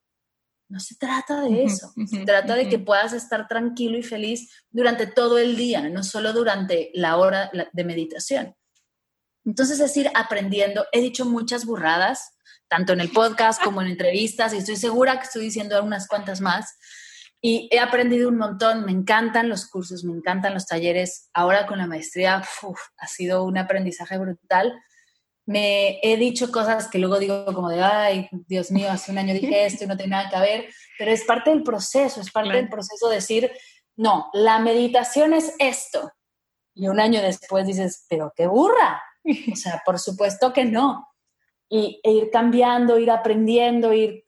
No 0.68 0.80
se 0.80 0.96
trata 0.96 1.40
de 1.40 1.64
eso. 1.64 1.94
se 2.06 2.26
trata 2.26 2.54
de 2.54 2.68
que 2.68 2.78
puedas 2.78 3.14
estar 3.14 3.48
tranquilo 3.48 3.96
y 3.96 4.02
feliz 4.02 4.52
durante 4.70 5.06
todo 5.06 5.38
el 5.38 5.56
día, 5.56 5.88
no 5.88 6.02
solo 6.02 6.34
durante 6.34 6.90
la 6.92 7.16
hora 7.16 7.50
de 7.72 7.84
meditación. 7.84 8.54
Entonces 9.44 9.80
es 9.80 9.96
ir 9.96 10.10
aprendiendo. 10.14 10.86
He 10.92 11.00
dicho 11.00 11.24
muchas 11.24 11.64
burradas, 11.64 12.36
tanto 12.68 12.92
en 12.92 13.00
el 13.00 13.10
podcast 13.10 13.62
como 13.62 13.82
en 13.82 13.88
entrevistas, 13.88 14.54
y 14.54 14.58
estoy 14.58 14.76
segura 14.76 15.18
que 15.18 15.24
estoy 15.24 15.42
diciendo 15.42 15.82
unas 15.82 16.08
cuantas 16.08 16.40
más. 16.40 16.78
Y 17.40 17.68
he 17.72 17.80
aprendido 17.80 18.28
un 18.28 18.38
montón, 18.38 18.84
me 18.84 18.92
encantan 18.92 19.48
los 19.48 19.66
cursos, 19.68 20.04
me 20.04 20.16
encantan 20.16 20.54
los 20.54 20.66
talleres. 20.66 21.28
Ahora 21.34 21.66
con 21.66 21.78
la 21.78 21.88
maestría 21.88 22.42
ha 22.98 23.06
sido 23.08 23.42
un 23.42 23.58
aprendizaje 23.58 24.16
brutal. 24.16 24.72
Me 25.44 25.98
he 26.04 26.16
dicho 26.16 26.52
cosas 26.52 26.86
que 26.86 27.00
luego 27.00 27.18
digo 27.18 27.44
como 27.46 27.68
de, 27.68 27.82
ay, 27.82 28.28
Dios 28.46 28.70
mío, 28.70 28.92
hace 28.92 29.10
un 29.10 29.18
año 29.18 29.34
dije 29.34 29.66
esto 29.66 29.82
y 29.82 29.86
no 29.88 29.96
tiene 29.96 30.12
nada 30.12 30.30
que 30.30 30.38
ver, 30.38 30.68
pero 30.96 31.10
es 31.10 31.24
parte 31.24 31.50
del 31.50 31.64
proceso, 31.64 32.20
es 32.20 32.30
parte 32.30 32.52
del 32.52 32.68
proceso 32.68 33.08
decir, 33.08 33.50
no, 33.96 34.30
la 34.32 34.60
meditación 34.60 35.34
es 35.34 35.52
esto. 35.58 36.12
Y 36.74 36.86
un 36.86 37.00
año 37.00 37.20
después 37.20 37.66
dices, 37.66 38.06
pero 38.08 38.32
qué 38.36 38.46
burra, 38.46 39.02
o 39.52 39.56
sea, 39.56 39.82
por 39.84 39.98
supuesto 39.98 40.52
que 40.52 40.64
no. 40.64 41.08
Y, 41.68 42.00
e 42.02 42.12
ir 42.12 42.30
cambiando, 42.30 42.98
ir 42.98 43.10
aprendiendo, 43.10 43.92
ir 43.92 44.24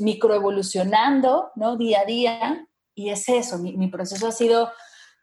microevolucionando, 0.00 1.50
¿no? 1.54 1.76
Día 1.76 2.00
a 2.00 2.04
día. 2.04 2.68
Y 2.94 3.10
es 3.10 3.28
eso, 3.28 3.58
mi, 3.58 3.76
mi, 3.76 3.88
proceso 3.88 4.26
ha 4.26 4.32
sido 4.32 4.72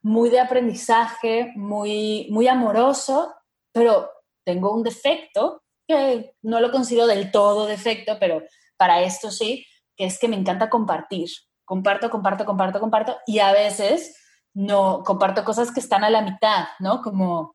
muy 0.01 0.29
de 0.29 0.39
aprendizaje, 0.39 1.51
muy, 1.55 2.27
muy 2.31 2.47
amoroso, 2.47 3.33
pero 3.73 4.09
tengo 4.45 4.73
un 4.73 4.83
defecto 4.83 5.61
que 5.87 6.35
no 6.41 6.61
lo 6.61 6.71
considero 6.71 7.05
del 7.05 7.31
todo 7.31 7.65
defecto, 7.65 8.17
pero 8.19 8.41
para 8.77 9.01
esto 9.01 9.29
sí, 9.29 9.65
que 9.97 10.05
es 10.05 10.19
que 10.19 10.27
me 10.27 10.35
encanta 10.35 10.69
compartir. 10.69 11.29
Comparto, 11.65 12.09
comparto, 12.09 12.45
comparto, 12.45 12.79
comparto 12.79 13.17
y 13.25 13.39
a 13.39 13.51
veces 13.51 14.15
no 14.53 15.03
comparto 15.03 15.43
cosas 15.43 15.71
que 15.71 15.79
están 15.79 16.03
a 16.03 16.09
la 16.09 16.21
mitad, 16.21 16.67
¿no? 16.79 17.01
Como 17.01 17.54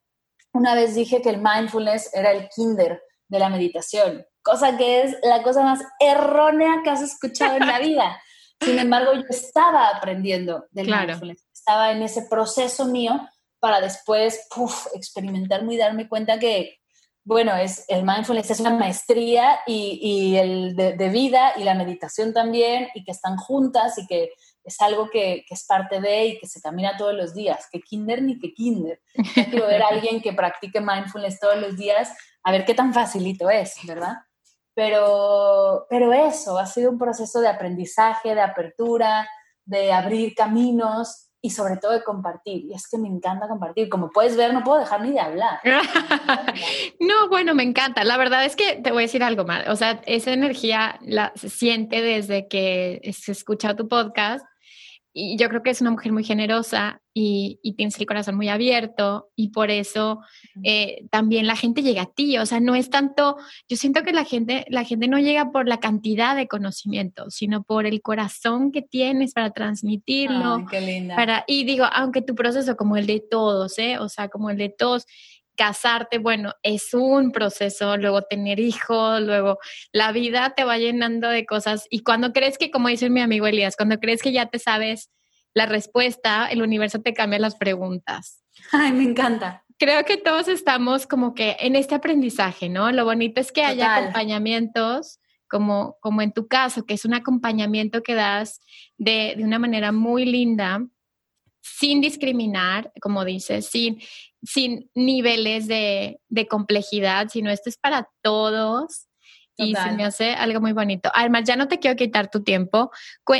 una 0.53 0.75
vez 0.75 0.95
dije 0.95 1.23
que 1.23 1.31
el 1.31 1.39
mindfulness 1.43 2.15
era 2.15 2.33
el 2.33 2.49
kinder 2.49 3.03
de 3.29 3.39
la 3.39 3.49
meditación, 3.49 4.27
cosa 4.43 4.77
que 4.77 5.03
es 5.03 5.17
la 5.23 5.43
cosa 5.43 5.63
más 5.63 5.81
errónea 5.99 6.81
que 6.83 6.91
has 6.91 7.03
escuchado 7.03 7.57
en 7.57 7.67
la 7.67 7.79
vida. 7.81 8.21
Sin 8.61 8.79
embargo, 8.79 9.15
yo 9.15 9.25
estaba 9.31 9.89
aprendiendo 9.89 10.67
del 10.71 10.87
mindfulness, 10.87 11.47
estaba 11.53 11.93
en 11.93 12.03
ese 12.03 12.27
proceso 12.29 12.85
mío 12.85 13.19
para 13.59 13.81
después 13.81 14.47
experimentar 14.95 15.63
y 15.71 15.77
darme 15.77 16.09
cuenta 16.09 16.39
que, 16.39 16.79
bueno, 17.25 17.55
es, 17.57 17.85
el 17.89 18.05
mindfulness 18.05 18.51
es 18.51 18.61
una 18.61 18.71
maestría 18.71 19.61
y, 19.67 20.37
el 20.37 20.75
de, 20.75 21.09
vida 21.11 21.53
y 21.57 21.65
la 21.65 21.75
meditación 21.75 22.33
también, 22.33 22.89
y 22.95 23.05
que 23.05 23.13
están 23.13 23.37
juntas 23.37 23.99
y 23.99 24.07
que 24.07 24.31
es 24.71 24.81
algo 24.81 25.11
que, 25.11 25.45
es 25.49 25.67
parte 25.67 26.01
de 26.01 26.27
y 26.27 26.39
que 26.39 26.47
se 26.47 26.61
camina 26.61 26.97
todos 26.97 27.15
los 27.15 27.35
días, 27.35 27.69
que 27.71 27.81
kinder 27.81 28.23
ni 28.23 28.39
que 28.39 28.55
kinder. 28.55 29.01
quiero 29.35 29.67
ver 29.67 29.83
a 29.83 29.89
alguien 29.91 30.23
que 30.23 30.33
practique 30.33 30.81
mindfulness 30.81 31.39
todos 31.39 31.61
los 31.61 31.77
días, 31.77 32.13
a 32.43 32.53
ver 32.53 32.65
qué 32.65 32.75
tan 32.75 32.95
facilito 32.95 33.51
es, 33.51 33.75
¿verdad? 33.87 34.15
Pero, 34.75 35.87
pero 35.91 36.13
eso, 36.13 36.59
ha 36.59 36.67
sido 36.67 36.91
un 36.91 36.99
proceso 36.99 37.41
de 37.41 37.49
aprendizaje, 37.49 38.35
de 38.35 38.41
apertura, 38.41 39.29
de 39.65 39.93
abrir 39.93 40.35
caminos 40.35 41.31
y 41.43 41.51
sobre 41.51 41.77
todo 41.77 41.93
de 41.93 42.05
compartir. 42.05 42.67
Y 42.67 42.75
es 42.75 42.89
que 42.89 42.99
me 42.99 43.09
encanta 43.09 43.49
compartir. 43.49 43.89
Como 43.89 44.11
puedes 44.11 44.37
ver, 44.37 44.53
no 44.53 44.63
puedo 44.63 44.79
dejar 44.79 45.01
ni 45.01 45.13
de 45.13 45.21
hablar. 45.21 45.61
no, 47.01 47.29
bueno, 47.29 47.55
me 47.55 47.63
encanta. 47.63 48.05
La 48.05 48.17
verdad 48.17 48.45
es 48.45 48.57
que 48.57 48.77
te 48.77 48.91
voy 48.91 49.03
a 49.03 49.07
decir 49.07 49.23
algo 49.23 49.45
más. 49.45 49.69
O 49.69 49.77
sea, 49.77 50.01
esa 50.07 50.33
energía 50.33 50.99
la, 51.03 51.33
se 51.35 51.49
siente 51.49 52.03
desde 52.03 52.49
que 52.49 53.01
se 53.19 53.33
escucha 53.33 53.75
tu 53.75 53.89
podcast 53.89 54.45
y 55.13 55.37
yo 55.37 55.49
creo 55.49 55.63
que 55.63 55.71
es 55.71 55.81
una 55.81 55.91
mujer 55.91 56.13
muy 56.13 56.23
generosa 56.23 57.01
y, 57.13 57.59
y 57.63 57.75
tienes 57.75 57.99
el 57.99 58.07
corazón 58.07 58.37
muy 58.37 58.49
abierto 58.49 59.31
y 59.35 59.49
por 59.49 59.71
eso 59.71 60.21
eh, 60.63 61.05
también 61.11 61.49
la 61.49 61.57
gente 61.57 61.83
llega 61.83 62.03
a 62.03 62.13
ti, 62.13 62.39
o 62.39 62.47
sea, 62.47 62.61
no 62.61 62.77
es 62.77 62.91
tanto, 62.91 63.37
yo 63.69 63.77
siento 63.77 64.03
que 64.05 64.13
la 64.13 64.25
gente, 64.25 64.65
la 64.69 64.85
gente 64.85 65.09
no 65.09 65.19
llega 65.19 65.51
por 65.51 65.67
la 65.67 65.81
cantidad 65.81 66.37
de 66.37 66.47
conocimiento, 66.47 67.29
sino 67.31 67.65
por 67.65 67.87
el 67.87 68.01
corazón 68.03 68.71
que 68.71 68.83
tienes 68.83 69.33
para 69.33 69.51
transmitirlo. 69.51 70.67
qué 70.71 70.81
linda. 70.81 71.17
Para, 71.17 71.45
y 71.49 71.65
digo, 71.65 71.87
aunque 71.93 72.23
tu 72.23 72.37
proceso 72.37 72.77
como 72.77 72.97
el 72.97 73.07
de 73.07 73.21
todos, 73.29 73.79
¿eh? 73.79 73.99
o 73.99 74.09
sea, 74.09 74.29
como 74.29 74.51
el 74.51 74.59
de 74.59 74.69
todos, 74.69 75.07
casarte, 75.61 76.17
bueno, 76.17 76.55
es 76.63 76.95
un 76.95 77.33
proceso, 77.33 77.99
luego 77.99 78.23
tener 78.23 78.59
hijos, 78.59 79.21
luego 79.21 79.59
la 79.93 80.11
vida 80.11 80.55
te 80.57 80.65
va 80.65 80.79
llenando 80.79 81.29
de 81.29 81.45
cosas 81.45 81.87
y 81.91 82.03
cuando 82.03 82.33
crees 82.33 82.57
que, 82.57 82.71
como 82.71 82.89
dice 82.89 83.11
mi 83.11 83.21
amigo 83.21 83.47
Elías, 83.47 83.77
cuando 83.77 83.99
crees 83.99 84.23
que 84.23 84.33
ya 84.33 84.47
te 84.47 84.59
sabes 84.59 85.11
la 85.53 85.67
respuesta, 85.67 86.47
el 86.47 86.63
universo 86.63 87.03
te 87.03 87.13
cambia 87.13 87.39
las 87.39 87.57
preguntas. 87.57 88.43
Ay, 88.73 88.93
me 88.93 89.03
encanta. 89.03 89.67
Creo 89.79 90.03
que 90.07 90.17
todos 90.17 90.49
estamos 90.49 91.07
como 91.07 91.35
que 91.35 91.59
en 91.61 91.77
este 91.77 91.95
aprendizaje, 91.95 92.71
¿no? 92.71 92.91
Lo 92.91 93.05
bonito 93.05 93.39
es 93.39 93.53
que 93.53 93.63
haya 93.63 93.97
acompañamientos 93.97 95.21
como, 95.47 95.99
como 96.01 96.23
en 96.23 96.33
tu 96.33 96.49
caso, 96.49 96.87
que 96.87 96.95
es 96.95 97.05
un 97.05 97.13
acompañamiento 97.13 98.03
que 98.03 98.15
das 98.15 98.63
de, 98.97 99.35
de 99.37 99.45
una 99.45 99.59
manera 99.59 99.93
muy 99.93 100.25
linda, 100.25 100.81
sin 101.61 102.01
discriminar, 102.01 102.91
como 103.03 103.27
dices, 103.27 103.67
sin, 103.67 104.01
sin 104.43 104.91
niveles 104.95 105.67
de, 105.67 106.21
de 106.29 106.47
complejidad, 106.47 107.29
sino 107.29 107.51
esto 107.51 107.69
es 107.69 107.77
para 107.77 108.09
todos 108.23 109.09
y 109.67 109.75
se 109.75 109.93
me 109.93 110.05
hace 110.05 110.33
algo 110.33 110.61
muy 110.61 110.73
bonito. 110.73 111.11
Además, 111.15 111.45
ya 111.45 111.57
no 111.57 111.69
te 111.69 111.79
quiero 111.79 111.97
quitar 111.97 112.31
tu 112.31 112.43
tiempo. 112.43 112.91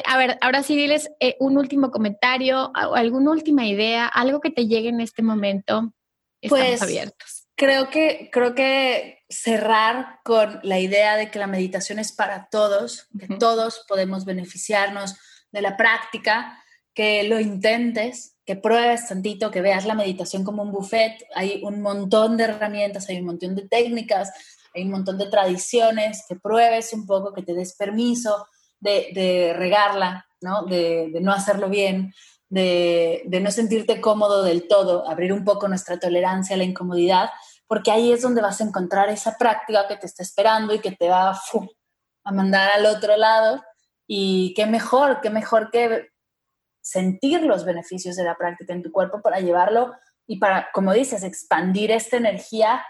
A 0.07 0.19
ver, 0.19 0.39
ahora 0.41 0.63
sí 0.63 0.77
diles 0.77 1.11
eh, 1.21 1.37
un 1.41 1.57
último 1.57 1.91
comentario, 1.91 2.71
alguna 2.75 3.31
última 3.31 3.67
idea, 3.67 4.07
algo 4.07 4.41
que 4.41 4.51
te 4.51 4.67
llegue 4.67 4.89
en 4.89 5.01
este 5.01 5.23
momento. 5.23 5.93
Estamos 6.41 6.67
pues, 6.67 6.83
abiertos. 6.83 7.49
Creo 7.57 7.91
que, 7.91 8.31
creo 8.33 8.55
que 8.55 9.21
cerrar 9.29 10.21
con 10.25 10.61
la 10.63 10.79
idea 10.79 11.17
de 11.17 11.31
que 11.31 11.39
la 11.39 11.47
meditación 11.47 11.99
es 11.99 12.13
para 12.13 12.49
todos, 12.51 13.09
que 13.19 13.37
todos 13.37 13.85
podemos 13.87 14.25
beneficiarnos 14.25 15.17
de 15.53 15.63
la 15.63 15.77
práctica, 15.77 16.63
que 16.95 17.25
lo 17.25 17.39
intentes, 17.41 18.37
que 18.45 18.57
pruebes 18.57 19.07
tantito, 19.09 19.51
que 19.51 19.61
veas 19.61 19.87
la 19.87 19.95
meditación 19.95 20.45
como 20.45 20.63
un 20.63 20.73
buffet. 20.73 21.25
Hay 21.35 21.63
un 21.65 21.83
montón 21.83 22.37
de 22.37 22.45
herramientas, 22.45 23.09
hay 23.09 23.19
un 23.19 23.27
montón 23.27 23.55
de 23.55 23.69
técnicas, 23.69 24.33
hay 24.75 24.83
un 24.83 24.91
montón 24.91 25.19
de 25.19 25.27
tradiciones, 25.27 26.25
que 26.29 26.37
pruebes 26.37 26.93
un 26.93 27.07
poco, 27.07 27.33
que 27.33 27.43
te 27.43 27.55
des 27.55 27.75
permiso 27.77 28.47
de, 28.81 29.55
regarla, 29.57 30.27
¿no? 30.41 30.65
De, 30.65 31.13
no 31.21 31.33
hacerlo 31.33 31.69
bien, 31.69 32.13
de, 32.49 33.23
no 33.41 33.51
sentirte 33.51 34.01
cómodo 34.01 34.43
del 34.43 34.67
todo, 34.67 35.09
abrir 35.09 35.33
un 35.33 35.45
poco 35.45 35.69
nuestra 35.69 35.99
tolerancia 35.99 36.55
a 36.55 36.59
la 36.59 36.65
incomodidad, 36.65 37.31
porque 37.67 37.93
ahí 37.93 38.13
es 38.13 38.23
donde 38.23 38.43
vas 38.43 38.61
a 38.61 38.65
encontrar 38.65 39.11
esa 39.11 39.39
práctica 39.39 39.87
que 39.87 39.97
te 39.97 40.07
está 40.07 40.23
esperando 40.23 40.75
y 40.75 40.81
que 40.81 40.93
te 40.93 41.09
va 41.09 41.39
a 42.25 42.33
mandar 42.33 42.73
al 42.73 42.87
otro 42.87 43.17
lado. 43.17 43.63
Y 44.09 44.55
qué 44.55 44.67
mejor, 44.67 45.21
qué 45.21 45.31
mejor 45.31 45.71
que 45.71 46.09
sentir 46.81 47.43
los 47.43 47.65
beneficios 47.65 48.17
de 48.17 48.25
la 48.25 48.37
práctica 48.37 48.73
en 48.73 48.83
tu 48.83 48.91
cuerpo 48.93 49.21
para 49.23 49.41
llevarlo 49.41 49.93
y 50.27 50.39
para, 50.39 50.69
como 50.73 50.93
dices, 50.93 51.23
expandir 51.23 51.91
esta 51.91 52.17
energía 52.17 52.85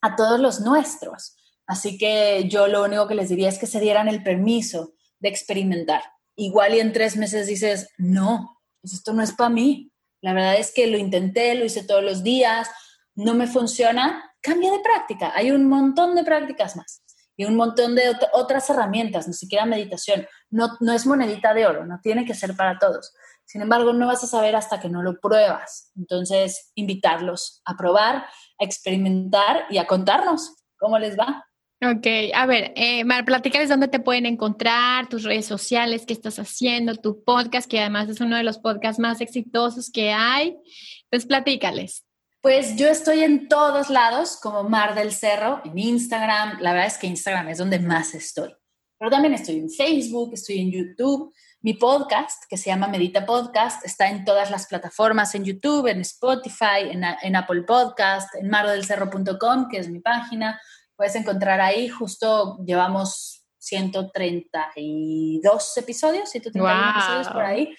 a 0.00 0.16
todos 0.16 0.40
los 0.40 0.60
nuestros. 0.60 1.36
Así 1.66 1.98
que 1.98 2.48
yo 2.48 2.68
lo 2.68 2.84
único 2.84 3.08
que 3.08 3.14
les 3.14 3.28
diría 3.28 3.48
es 3.48 3.58
que 3.58 3.66
se 3.66 3.80
dieran 3.80 4.08
el 4.08 4.22
permiso 4.22 4.94
de 5.18 5.28
experimentar. 5.28 6.02
Igual 6.36 6.74
y 6.74 6.80
en 6.80 6.92
tres 6.92 7.16
meses 7.16 7.46
dices, 7.46 7.88
no, 7.98 8.60
pues 8.80 8.94
esto 8.94 9.12
no 9.12 9.22
es 9.22 9.32
para 9.32 9.50
mí. 9.50 9.92
La 10.20 10.32
verdad 10.32 10.56
es 10.56 10.72
que 10.72 10.86
lo 10.86 10.98
intenté, 10.98 11.54
lo 11.54 11.64
hice 11.64 11.84
todos 11.84 12.04
los 12.04 12.22
días, 12.22 12.68
no 13.14 13.34
me 13.34 13.46
funciona, 13.46 14.32
cambia 14.40 14.70
de 14.70 14.80
práctica. 14.80 15.32
Hay 15.34 15.50
un 15.50 15.66
montón 15.68 16.14
de 16.14 16.24
prácticas 16.24 16.76
más 16.76 17.05
y 17.36 17.44
un 17.44 17.56
montón 17.56 17.94
de 17.94 18.16
otras 18.32 18.68
herramientas, 18.70 19.28
ni 19.28 19.34
siquiera 19.34 19.66
meditación. 19.66 20.26
No, 20.50 20.70
no 20.80 20.92
es 20.92 21.06
monedita 21.06 21.52
de 21.54 21.66
oro, 21.66 21.84
no 21.84 22.00
tiene 22.02 22.24
que 22.24 22.34
ser 22.34 22.56
para 22.56 22.78
todos. 22.78 23.12
Sin 23.44 23.62
embargo, 23.62 23.92
no 23.92 24.08
vas 24.08 24.24
a 24.24 24.26
saber 24.26 24.56
hasta 24.56 24.80
que 24.80 24.88
no 24.88 25.02
lo 25.02 25.20
pruebas. 25.20 25.92
Entonces, 25.96 26.72
invitarlos 26.74 27.62
a 27.64 27.76
probar, 27.76 28.16
a 28.16 28.64
experimentar 28.64 29.66
y 29.70 29.78
a 29.78 29.86
contarnos 29.86 30.56
cómo 30.78 30.98
les 30.98 31.16
va. 31.16 31.46
Ok, 31.82 32.06
a 32.34 32.46
ver, 32.46 32.72
eh, 32.74 33.04
Mar, 33.04 33.26
platícales 33.26 33.68
dónde 33.68 33.88
te 33.88 34.00
pueden 34.00 34.24
encontrar, 34.24 35.08
tus 35.08 35.24
redes 35.24 35.44
sociales, 35.44 36.06
qué 36.06 36.14
estás 36.14 36.38
haciendo, 36.38 36.94
tu 36.94 37.22
podcast, 37.22 37.70
que 37.70 37.80
además 37.80 38.08
es 38.08 38.22
uno 38.22 38.36
de 38.36 38.44
los 38.44 38.58
podcasts 38.58 38.98
más 38.98 39.20
exitosos 39.20 39.90
que 39.90 40.10
hay. 40.10 40.56
Entonces, 41.04 41.28
platícales. 41.28 42.05
Pues 42.40 42.76
yo 42.76 42.88
estoy 42.88 43.24
en 43.24 43.48
todos 43.48 43.90
lados, 43.90 44.38
como 44.40 44.64
Mar 44.64 44.94
del 44.94 45.12
Cerro, 45.12 45.60
en 45.64 45.78
Instagram. 45.78 46.58
La 46.60 46.72
verdad 46.72 46.86
es 46.86 46.98
que 46.98 47.06
Instagram 47.06 47.48
es 47.48 47.58
donde 47.58 47.80
más 47.80 48.14
estoy. 48.14 48.54
Pero 48.98 49.10
también 49.10 49.34
estoy 49.34 49.58
en 49.58 49.70
Facebook, 49.70 50.30
estoy 50.32 50.60
en 50.60 50.70
YouTube. 50.70 51.34
Mi 51.60 51.74
podcast, 51.74 52.44
que 52.48 52.56
se 52.56 52.70
llama 52.70 52.88
Medita 52.88 53.26
Podcast, 53.26 53.84
está 53.84 54.08
en 54.08 54.24
todas 54.24 54.50
las 54.50 54.66
plataformas, 54.68 55.34
en 55.34 55.44
YouTube, 55.44 55.88
en 55.88 56.00
Spotify, 56.00 56.88
en, 56.90 57.36
Apple 57.36 57.62
Podcast, 57.62 58.34
en 58.36 58.48
mardelcerro.com, 58.48 59.68
que 59.68 59.78
es 59.78 59.88
mi 59.88 60.00
página. 60.00 60.60
Puedes 60.94 61.16
encontrar 61.16 61.60
ahí, 61.60 61.88
justo 61.88 62.58
llevamos 62.64 63.44
132 63.58 65.76
episodios, 65.76 66.30
131 66.30 66.90
episodios 66.90 67.28
por 67.28 67.44
ahí. 67.44 67.74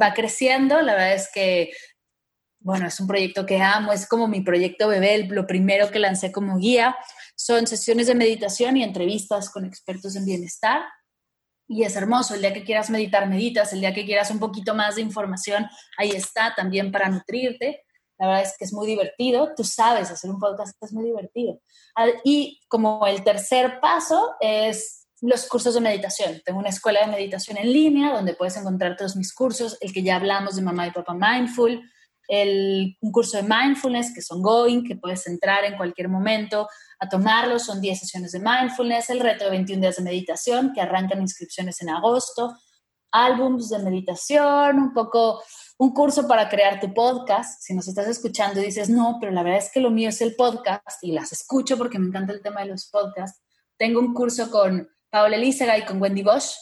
Va 0.00 0.12
creciendo, 0.12 0.82
la 0.82 0.92
verdad 0.92 1.14
es 1.14 1.30
que, 1.32 1.72
bueno, 2.64 2.86
es 2.86 2.98
un 2.98 3.06
proyecto 3.06 3.44
que 3.44 3.60
amo, 3.60 3.92
es 3.92 4.08
como 4.08 4.26
mi 4.26 4.40
proyecto 4.40 4.88
bebé, 4.88 5.26
lo 5.28 5.46
primero 5.46 5.90
que 5.90 5.98
lancé 5.98 6.32
como 6.32 6.56
guía. 6.56 6.96
Son 7.36 7.66
sesiones 7.66 8.06
de 8.06 8.14
meditación 8.14 8.78
y 8.78 8.82
entrevistas 8.82 9.50
con 9.50 9.66
expertos 9.66 10.16
en 10.16 10.24
bienestar 10.24 10.82
y 11.68 11.82
es 11.82 11.94
hermoso. 11.94 12.34
El 12.34 12.40
día 12.40 12.54
que 12.54 12.64
quieras 12.64 12.88
meditar, 12.88 13.28
meditas. 13.28 13.74
El 13.74 13.80
día 13.80 13.92
que 13.92 14.06
quieras 14.06 14.30
un 14.30 14.38
poquito 14.38 14.74
más 14.74 14.96
de 14.96 15.02
información, 15.02 15.66
ahí 15.98 16.12
está 16.12 16.54
también 16.54 16.90
para 16.90 17.10
nutrirte. 17.10 17.84
La 18.18 18.28
verdad 18.28 18.42
es 18.44 18.56
que 18.58 18.64
es 18.64 18.72
muy 18.72 18.86
divertido. 18.86 19.52
Tú 19.54 19.62
sabes 19.62 20.10
hacer 20.10 20.30
un 20.30 20.38
podcast, 20.38 20.74
es 20.82 20.92
muy 20.94 21.04
divertido. 21.04 21.60
Y 22.24 22.62
como 22.68 23.06
el 23.06 23.22
tercer 23.22 23.78
paso 23.78 24.36
es 24.40 25.06
los 25.20 25.46
cursos 25.48 25.74
de 25.74 25.82
meditación. 25.82 26.40
Tengo 26.46 26.60
una 26.60 26.70
escuela 26.70 27.00
de 27.00 27.08
meditación 27.08 27.58
en 27.58 27.70
línea 27.70 28.14
donde 28.14 28.32
puedes 28.32 28.56
encontrar 28.56 28.96
todos 28.96 29.16
mis 29.16 29.34
cursos, 29.34 29.76
el 29.82 29.92
que 29.92 30.02
ya 30.02 30.16
hablamos 30.16 30.56
de 30.56 30.62
mamá 30.62 30.86
y 30.86 30.92
papá 30.92 31.12
mindful, 31.12 31.82
el, 32.28 32.96
un 33.00 33.12
curso 33.12 33.36
de 33.36 33.42
mindfulness 33.42 34.12
que 34.14 34.22
son 34.22 34.42
going, 34.42 34.84
que 34.84 34.96
puedes 34.96 35.26
entrar 35.26 35.64
en 35.64 35.76
cualquier 35.76 36.08
momento 36.08 36.68
a 36.98 37.08
tomarlo, 37.08 37.58
son 37.58 37.80
10 37.80 37.98
sesiones 37.98 38.32
de 38.32 38.40
mindfulness, 38.40 39.10
el 39.10 39.20
reto 39.20 39.44
de 39.44 39.50
21 39.50 39.80
días 39.80 39.96
de 39.96 40.02
meditación, 40.02 40.72
que 40.72 40.80
arrancan 40.80 41.20
inscripciones 41.20 41.80
en 41.82 41.90
agosto, 41.90 42.56
álbums 43.10 43.68
de 43.68 43.78
meditación, 43.78 44.78
un 44.78 44.92
poco 44.92 45.42
un 45.78 45.92
curso 45.92 46.26
para 46.26 46.48
crear 46.48 46.80
tu 46.80 46.92
podcast. 46.92 47.62
Si 47.62 47.74
nos 47.74 47.86
estás 47.86 48.08
escuchando 48.08 48.60
y 48.60 48.66
dices, 48.66 48.88
no, 48.88 49.18
pero 49.20 49.32
la 49.32 49.42
verdad 49.42 49.60
es 49.60 49.70
que 49.72 49.80
lo 49.80 49.90
mío 49.90 50.08
es 50.08 50.20
el 50.20 50.34
podcast 50.34 51.02
y 51.02 51.12
las 51.12 51.32
escucho 51.32 51.78
porque 51.78 51.98
me 51.98 52.08
encanta 52.08 52.32
el 52.32 52.42
tema 52.42 52.62
de 52.62 52.68
los 52.68 52.88
podcasts, 52.90 53.40
tengo 53.76 54.00
un 54.00 54.14
curso 54.14 54.50
con 54.50 54.88
Paola 55.10 55.36
Elízaga 55.36 55.78
y 55.78 55.84
con 55.84 56.00
Wendy 56.00 56.22
Bosch 56.22 56.54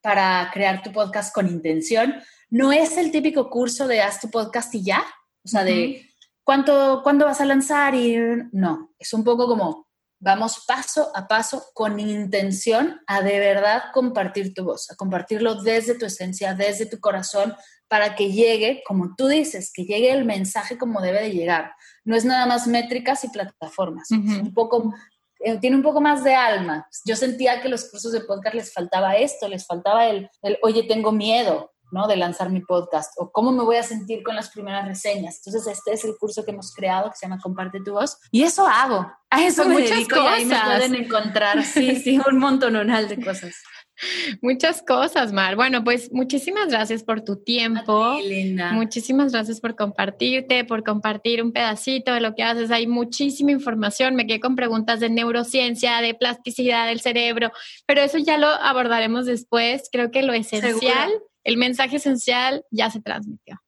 para 0.00 0.50
crear 0.52 0.82
tu 0.82 0.92
podcast 0.92 1.34
con 1.34 1.46
intención. 1.46 2.14
No 2.50 2.72
es 2.72 2.96
el 2.96 3.10
típico 3.10 3.48
curso 3.48 3.86
de 3.86 4.02
haz 4.02 4.20
tu 4.20 4.30
podcast 4.30 4.74
y 4.74 4.82
ya, 4.82 5.04
o 5.44 5.48
sea, 5.48 5.64
de 5.64 6.06
¿cuánto, 6.44 7.00
cuándo 7.02 7.24
vas 7.24 7.40
a 7.40 7.46
lanzar 7.46 7.94
y 7.94 8.16
no, 8.52 8.92
es 8.98 9.12
un 9.14 9.24
poco 9.24 9.46
como 9.46 9.88
vamos 10.20 10.64
paso 10.66 11.10
a 11.14 11.26
paso 11.26 11.64
con 11.72 11.98
intención 11.98 13.00
a 13.06 13.22
de 13.22 13.38
verdad 13.38 13.84
compartir 13.92 14.52
tu 14.52 14.64
voz, 14.64 14.90
a 14.90 14.96
compartirlo 14.96 15.62
desde 15.62 15.94
tu 15.94 16.04
esencia, 16.06 16.54
desde 16.54 16.86
tu 16.86 17.00
corazón, 17.00 17.54
para 17.88 18.14
que 18.14 18.30
llegue, 18.30 18.82
como 18.86 19.14
tú 19.16 19.26
dices, 19.28 19.72
que 19.74 19.84
llegue 19.84 20.12
el 20.12 20.24
mensaje 20.24 20.78
como 20.78 21.00
debe 21.00 21.22
de 21.22 21.32
llegar. 21.32 21.72
No 22.04 22.14
es 22.14 22.24
nada 22.24 22.46
más 22.46 22.66
métricas 22.66 23.24
y 23.24 23.28
plataformas, 23.28 24.10
un 24.10 24.52
poco, 24.52 24.94
eh, 25.40 25.58
tiene 25.58 25.76
un 25.76 25.82
poco 25.82 26.00
más 26.00 26.22
de 26.22 26.34
alma. 26.34 26.86
Yo 27.04 27.16
sentía 27.16 27.62
que 27.62 27.68
los 27.68 27.90
cursos 27.90 28.12
de 28.12 28.20
podcast 28.20 28.54
les 28.54 28.72
faltaba 28.72 29.16
esto, 29.16 29.48
les 29.48 29.66
faltaba 29.66 30.06
el, 30.06 30.28
el 30.42 30.58
oye, 30.62 30.82
tengo 30.82 31.12
miedo, 31.12 31.72
¿no? 31.90 32.06
De 32.06 32.16
lanzar 32.16 32.50
mi 32.50 32.60
podcast 32.60 33.12
o 33.18 33.30
cómo 33.30 33.52
me 33.52 33.62
voy 33.62 33.76
a 33.76 33.82
sentir 33.82 34.22
con 34.22 34.36
las 34.36 34.50
primeras 34.50 34.86
reseñas. 34.86 35.38
Entonces, 35.44 35.78
este 35.78 35.92
es 35.92 36.04
el 36.04 36.16
curso 36.18 36.44
que 36.44 36.50
hemos 36.50 36.74
creado 36.74 37.10
que 37.10 37.16
se 37.16 37.26
llama 37.26 37.40
Comparte 37.42 37.80
tu 37.80 37.92
voz 37.92 38.18
y 38.30 38.42
eso 38.42 38.66
hago. 38.66 39.10
A 39.30 39.42
eso 39.44 39.64
me 39.64 39.74
muchas 39.74 39.90
dedico 39.90 40.16
cosas. 40.16 40.38
y 40.38 40.40
ahí 40.40 40.44
me 40.44 40.60
pueden 40.60 40.94
encontrar, 40.94 41.62
sí, 41.64 41.96
sí, 41.96 42.20
un 42.28 42.38
montonal 42.38 43.08
de 43.08 43.22
cosas. 43.22 43.54
Muchas 44.42 44.82
cosas, 44.82 45.32
Mar. 45.32 45.56
Bueno, 45.56 45.84
pues 45.84 46.10
muchísimas 46.12 46.68
gracias 46.68 47.02
por 47.02 47.22
tu 47.22 47.36
tiempo. 47.36 48.18
linda. 48.22 48.72
Muchísimas 48.72 49.32
gracias 49.32 49.60
por 49.60 49.76
compartirte, 49.76 50.64
por 50.64 50.84
compartir 50.84 51.42
un 51.42 51.52
pedacito 51.52 52.12
de 52.12 52.20
lo 52.20 52.34
que 52.34 52.42
haces. 52.42 52.70
Hay 52.70 52.86
muchísima 52.86 53.50
información. 53.50 54.14
Me 54.14 54.26
quedé 54.26 54.40
con 54.40 54.56
preguntas 54.56 55.00
de 55.00 55.10
neurociencia, 55.10 56.00
de 56.00 56.14
plasticidad 56.14 56.86
del 56.86 57.00
cerebro, 57.00 57.52
pero 57.86 58.00
eso 58.00 58.18
ya 58.18 58.38
lo 58.38 58.48
abordaremos 58.48 59.26
después. 59.26 59.88
Creo 59.92 60.10
que 60.10 60.22
lo 60.22 60.32
esencial 60.32 61.10
el 61.44 61.56
mensaje 61.56 61.96
esencial 61.96 62.64
ya 62.70 62.90
se 62.90 63.00
transmitió. 63.00 63.60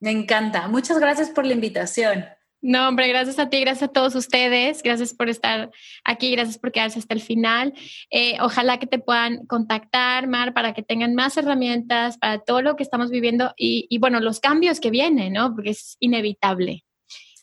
Me 0.00 0.10
encanta. 0.10 0.68
Muchas 0.68 0.98
gracias 0.98 1.30
por 1.30 1.44
la 1.44 1.54
invitación. 1.54 2.24
No, 2.60 2.88
hombre, 2.88 3.06
gracias 3.06 3.38
a 3.38 3.48
ti, 3.48 3.60
gracias 3.60 3.88
a 3.88 3.92
todos 3.92 4.16
ustedes, 4.16 4.82
gracias 4.82 5.14
por 5.14 5.28
estar 5.28 5.70
aquí, 6.02 6.32
gracias 6.32 6.58
por 6.58 6.72
quedarse 6.72 6.98
hasta 6.98 7.14
el 7.14 7.20
final. 7.20 7.72
Eh, 8.10 8.36
ojalá 8.40 8.78
que 8.78 8.88
te 8.88 8.98
puedan 8.98 9.46
contactar, 9.46 10.26
Mar, 10.26 10.54
para 10.54 10.74
que 10.74 10.82
tengan 10.82 11.14
más 11.14 11.36
herramientas 11.36 12.18
para 12.18 12.40
todo 12.40 12.60
lo 12.60 12.74
que 12.74 12.82
estamos 12.82 13.10
viviendo 13.10 13.54
y, 13.56 13.96
bueno, 13.98 14.18
los 14.18 14.40
cambios 14.40 14.80
que 14.80 14.90
vienen, 14.90 15.34
¿no? 15.34 15.54
Porque 15.54 15.70
es 15.70 15.96
inevitable. 16.00 16.84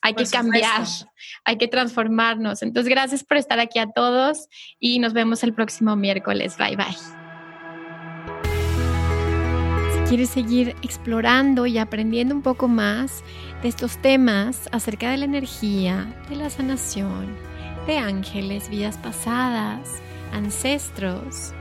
Hay 0.01 0.15
que 0.15 0.25
cambiar, 0.25 0.83
hay 1.45 1.57
que 1.57 1.67
transformarnos. 1.67 2.61
Entonces, 2.61 2.89
gracias 2.89 3.23
por 3.23 3.37
estar 3.37 3.59
aquí 3.59 3.79
a 3.79 3.87
todos 3.87 4.49
y 4.79 4.99
nos 4.99 5.13
vemos 5.13 5.43
el 5.43 5.53
próximo 5.53 5.95
miércoles. 5.95 6.57
Bye, 6.57 6.75
bye 6.75 7.24
quieres 10.07 10.29
seguir 10.29 10.75
explorando 10.83 11.65
y 11.65 11.77
aprendiendo 11.79 12.35
un 12.35 12.41
poco 12.41 12.67
más 12.67 13.23
de 13.63 13.69
estos 13.69 13.97
temas 13.97 14.69
acerca 14.71 15.09
de 15.09 15.17
la 15.17 15.25
energía, 15.25 16.13
de 16.29 16.35
la 16.35 16.49
sanación, 16.49 17.27
de 17.87 17.97
ángeles, 17.97 18.69
vidas 18.69 18.97
pasadas, 18.97 20.01
ancestros, 20.31 21.53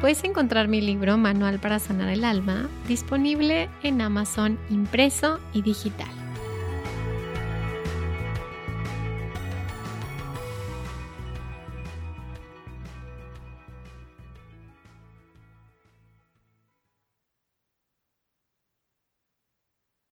puedes 0.00 0.22
encontrar 0.24 0.68
mi 0.68 0.82
libro 0.82 1.16
Manual 1.16 1.58
para 1.58 1.78
Sanar 1.78 2.10
el 2.10 2.24
Alma 2.24 2.68
disponible 2.86 3.70
en 3.82 4.02
Amazon 4.02 4.58
impreso 4.68 5.38
y 5.54 5.62
digital. 5.62 6.25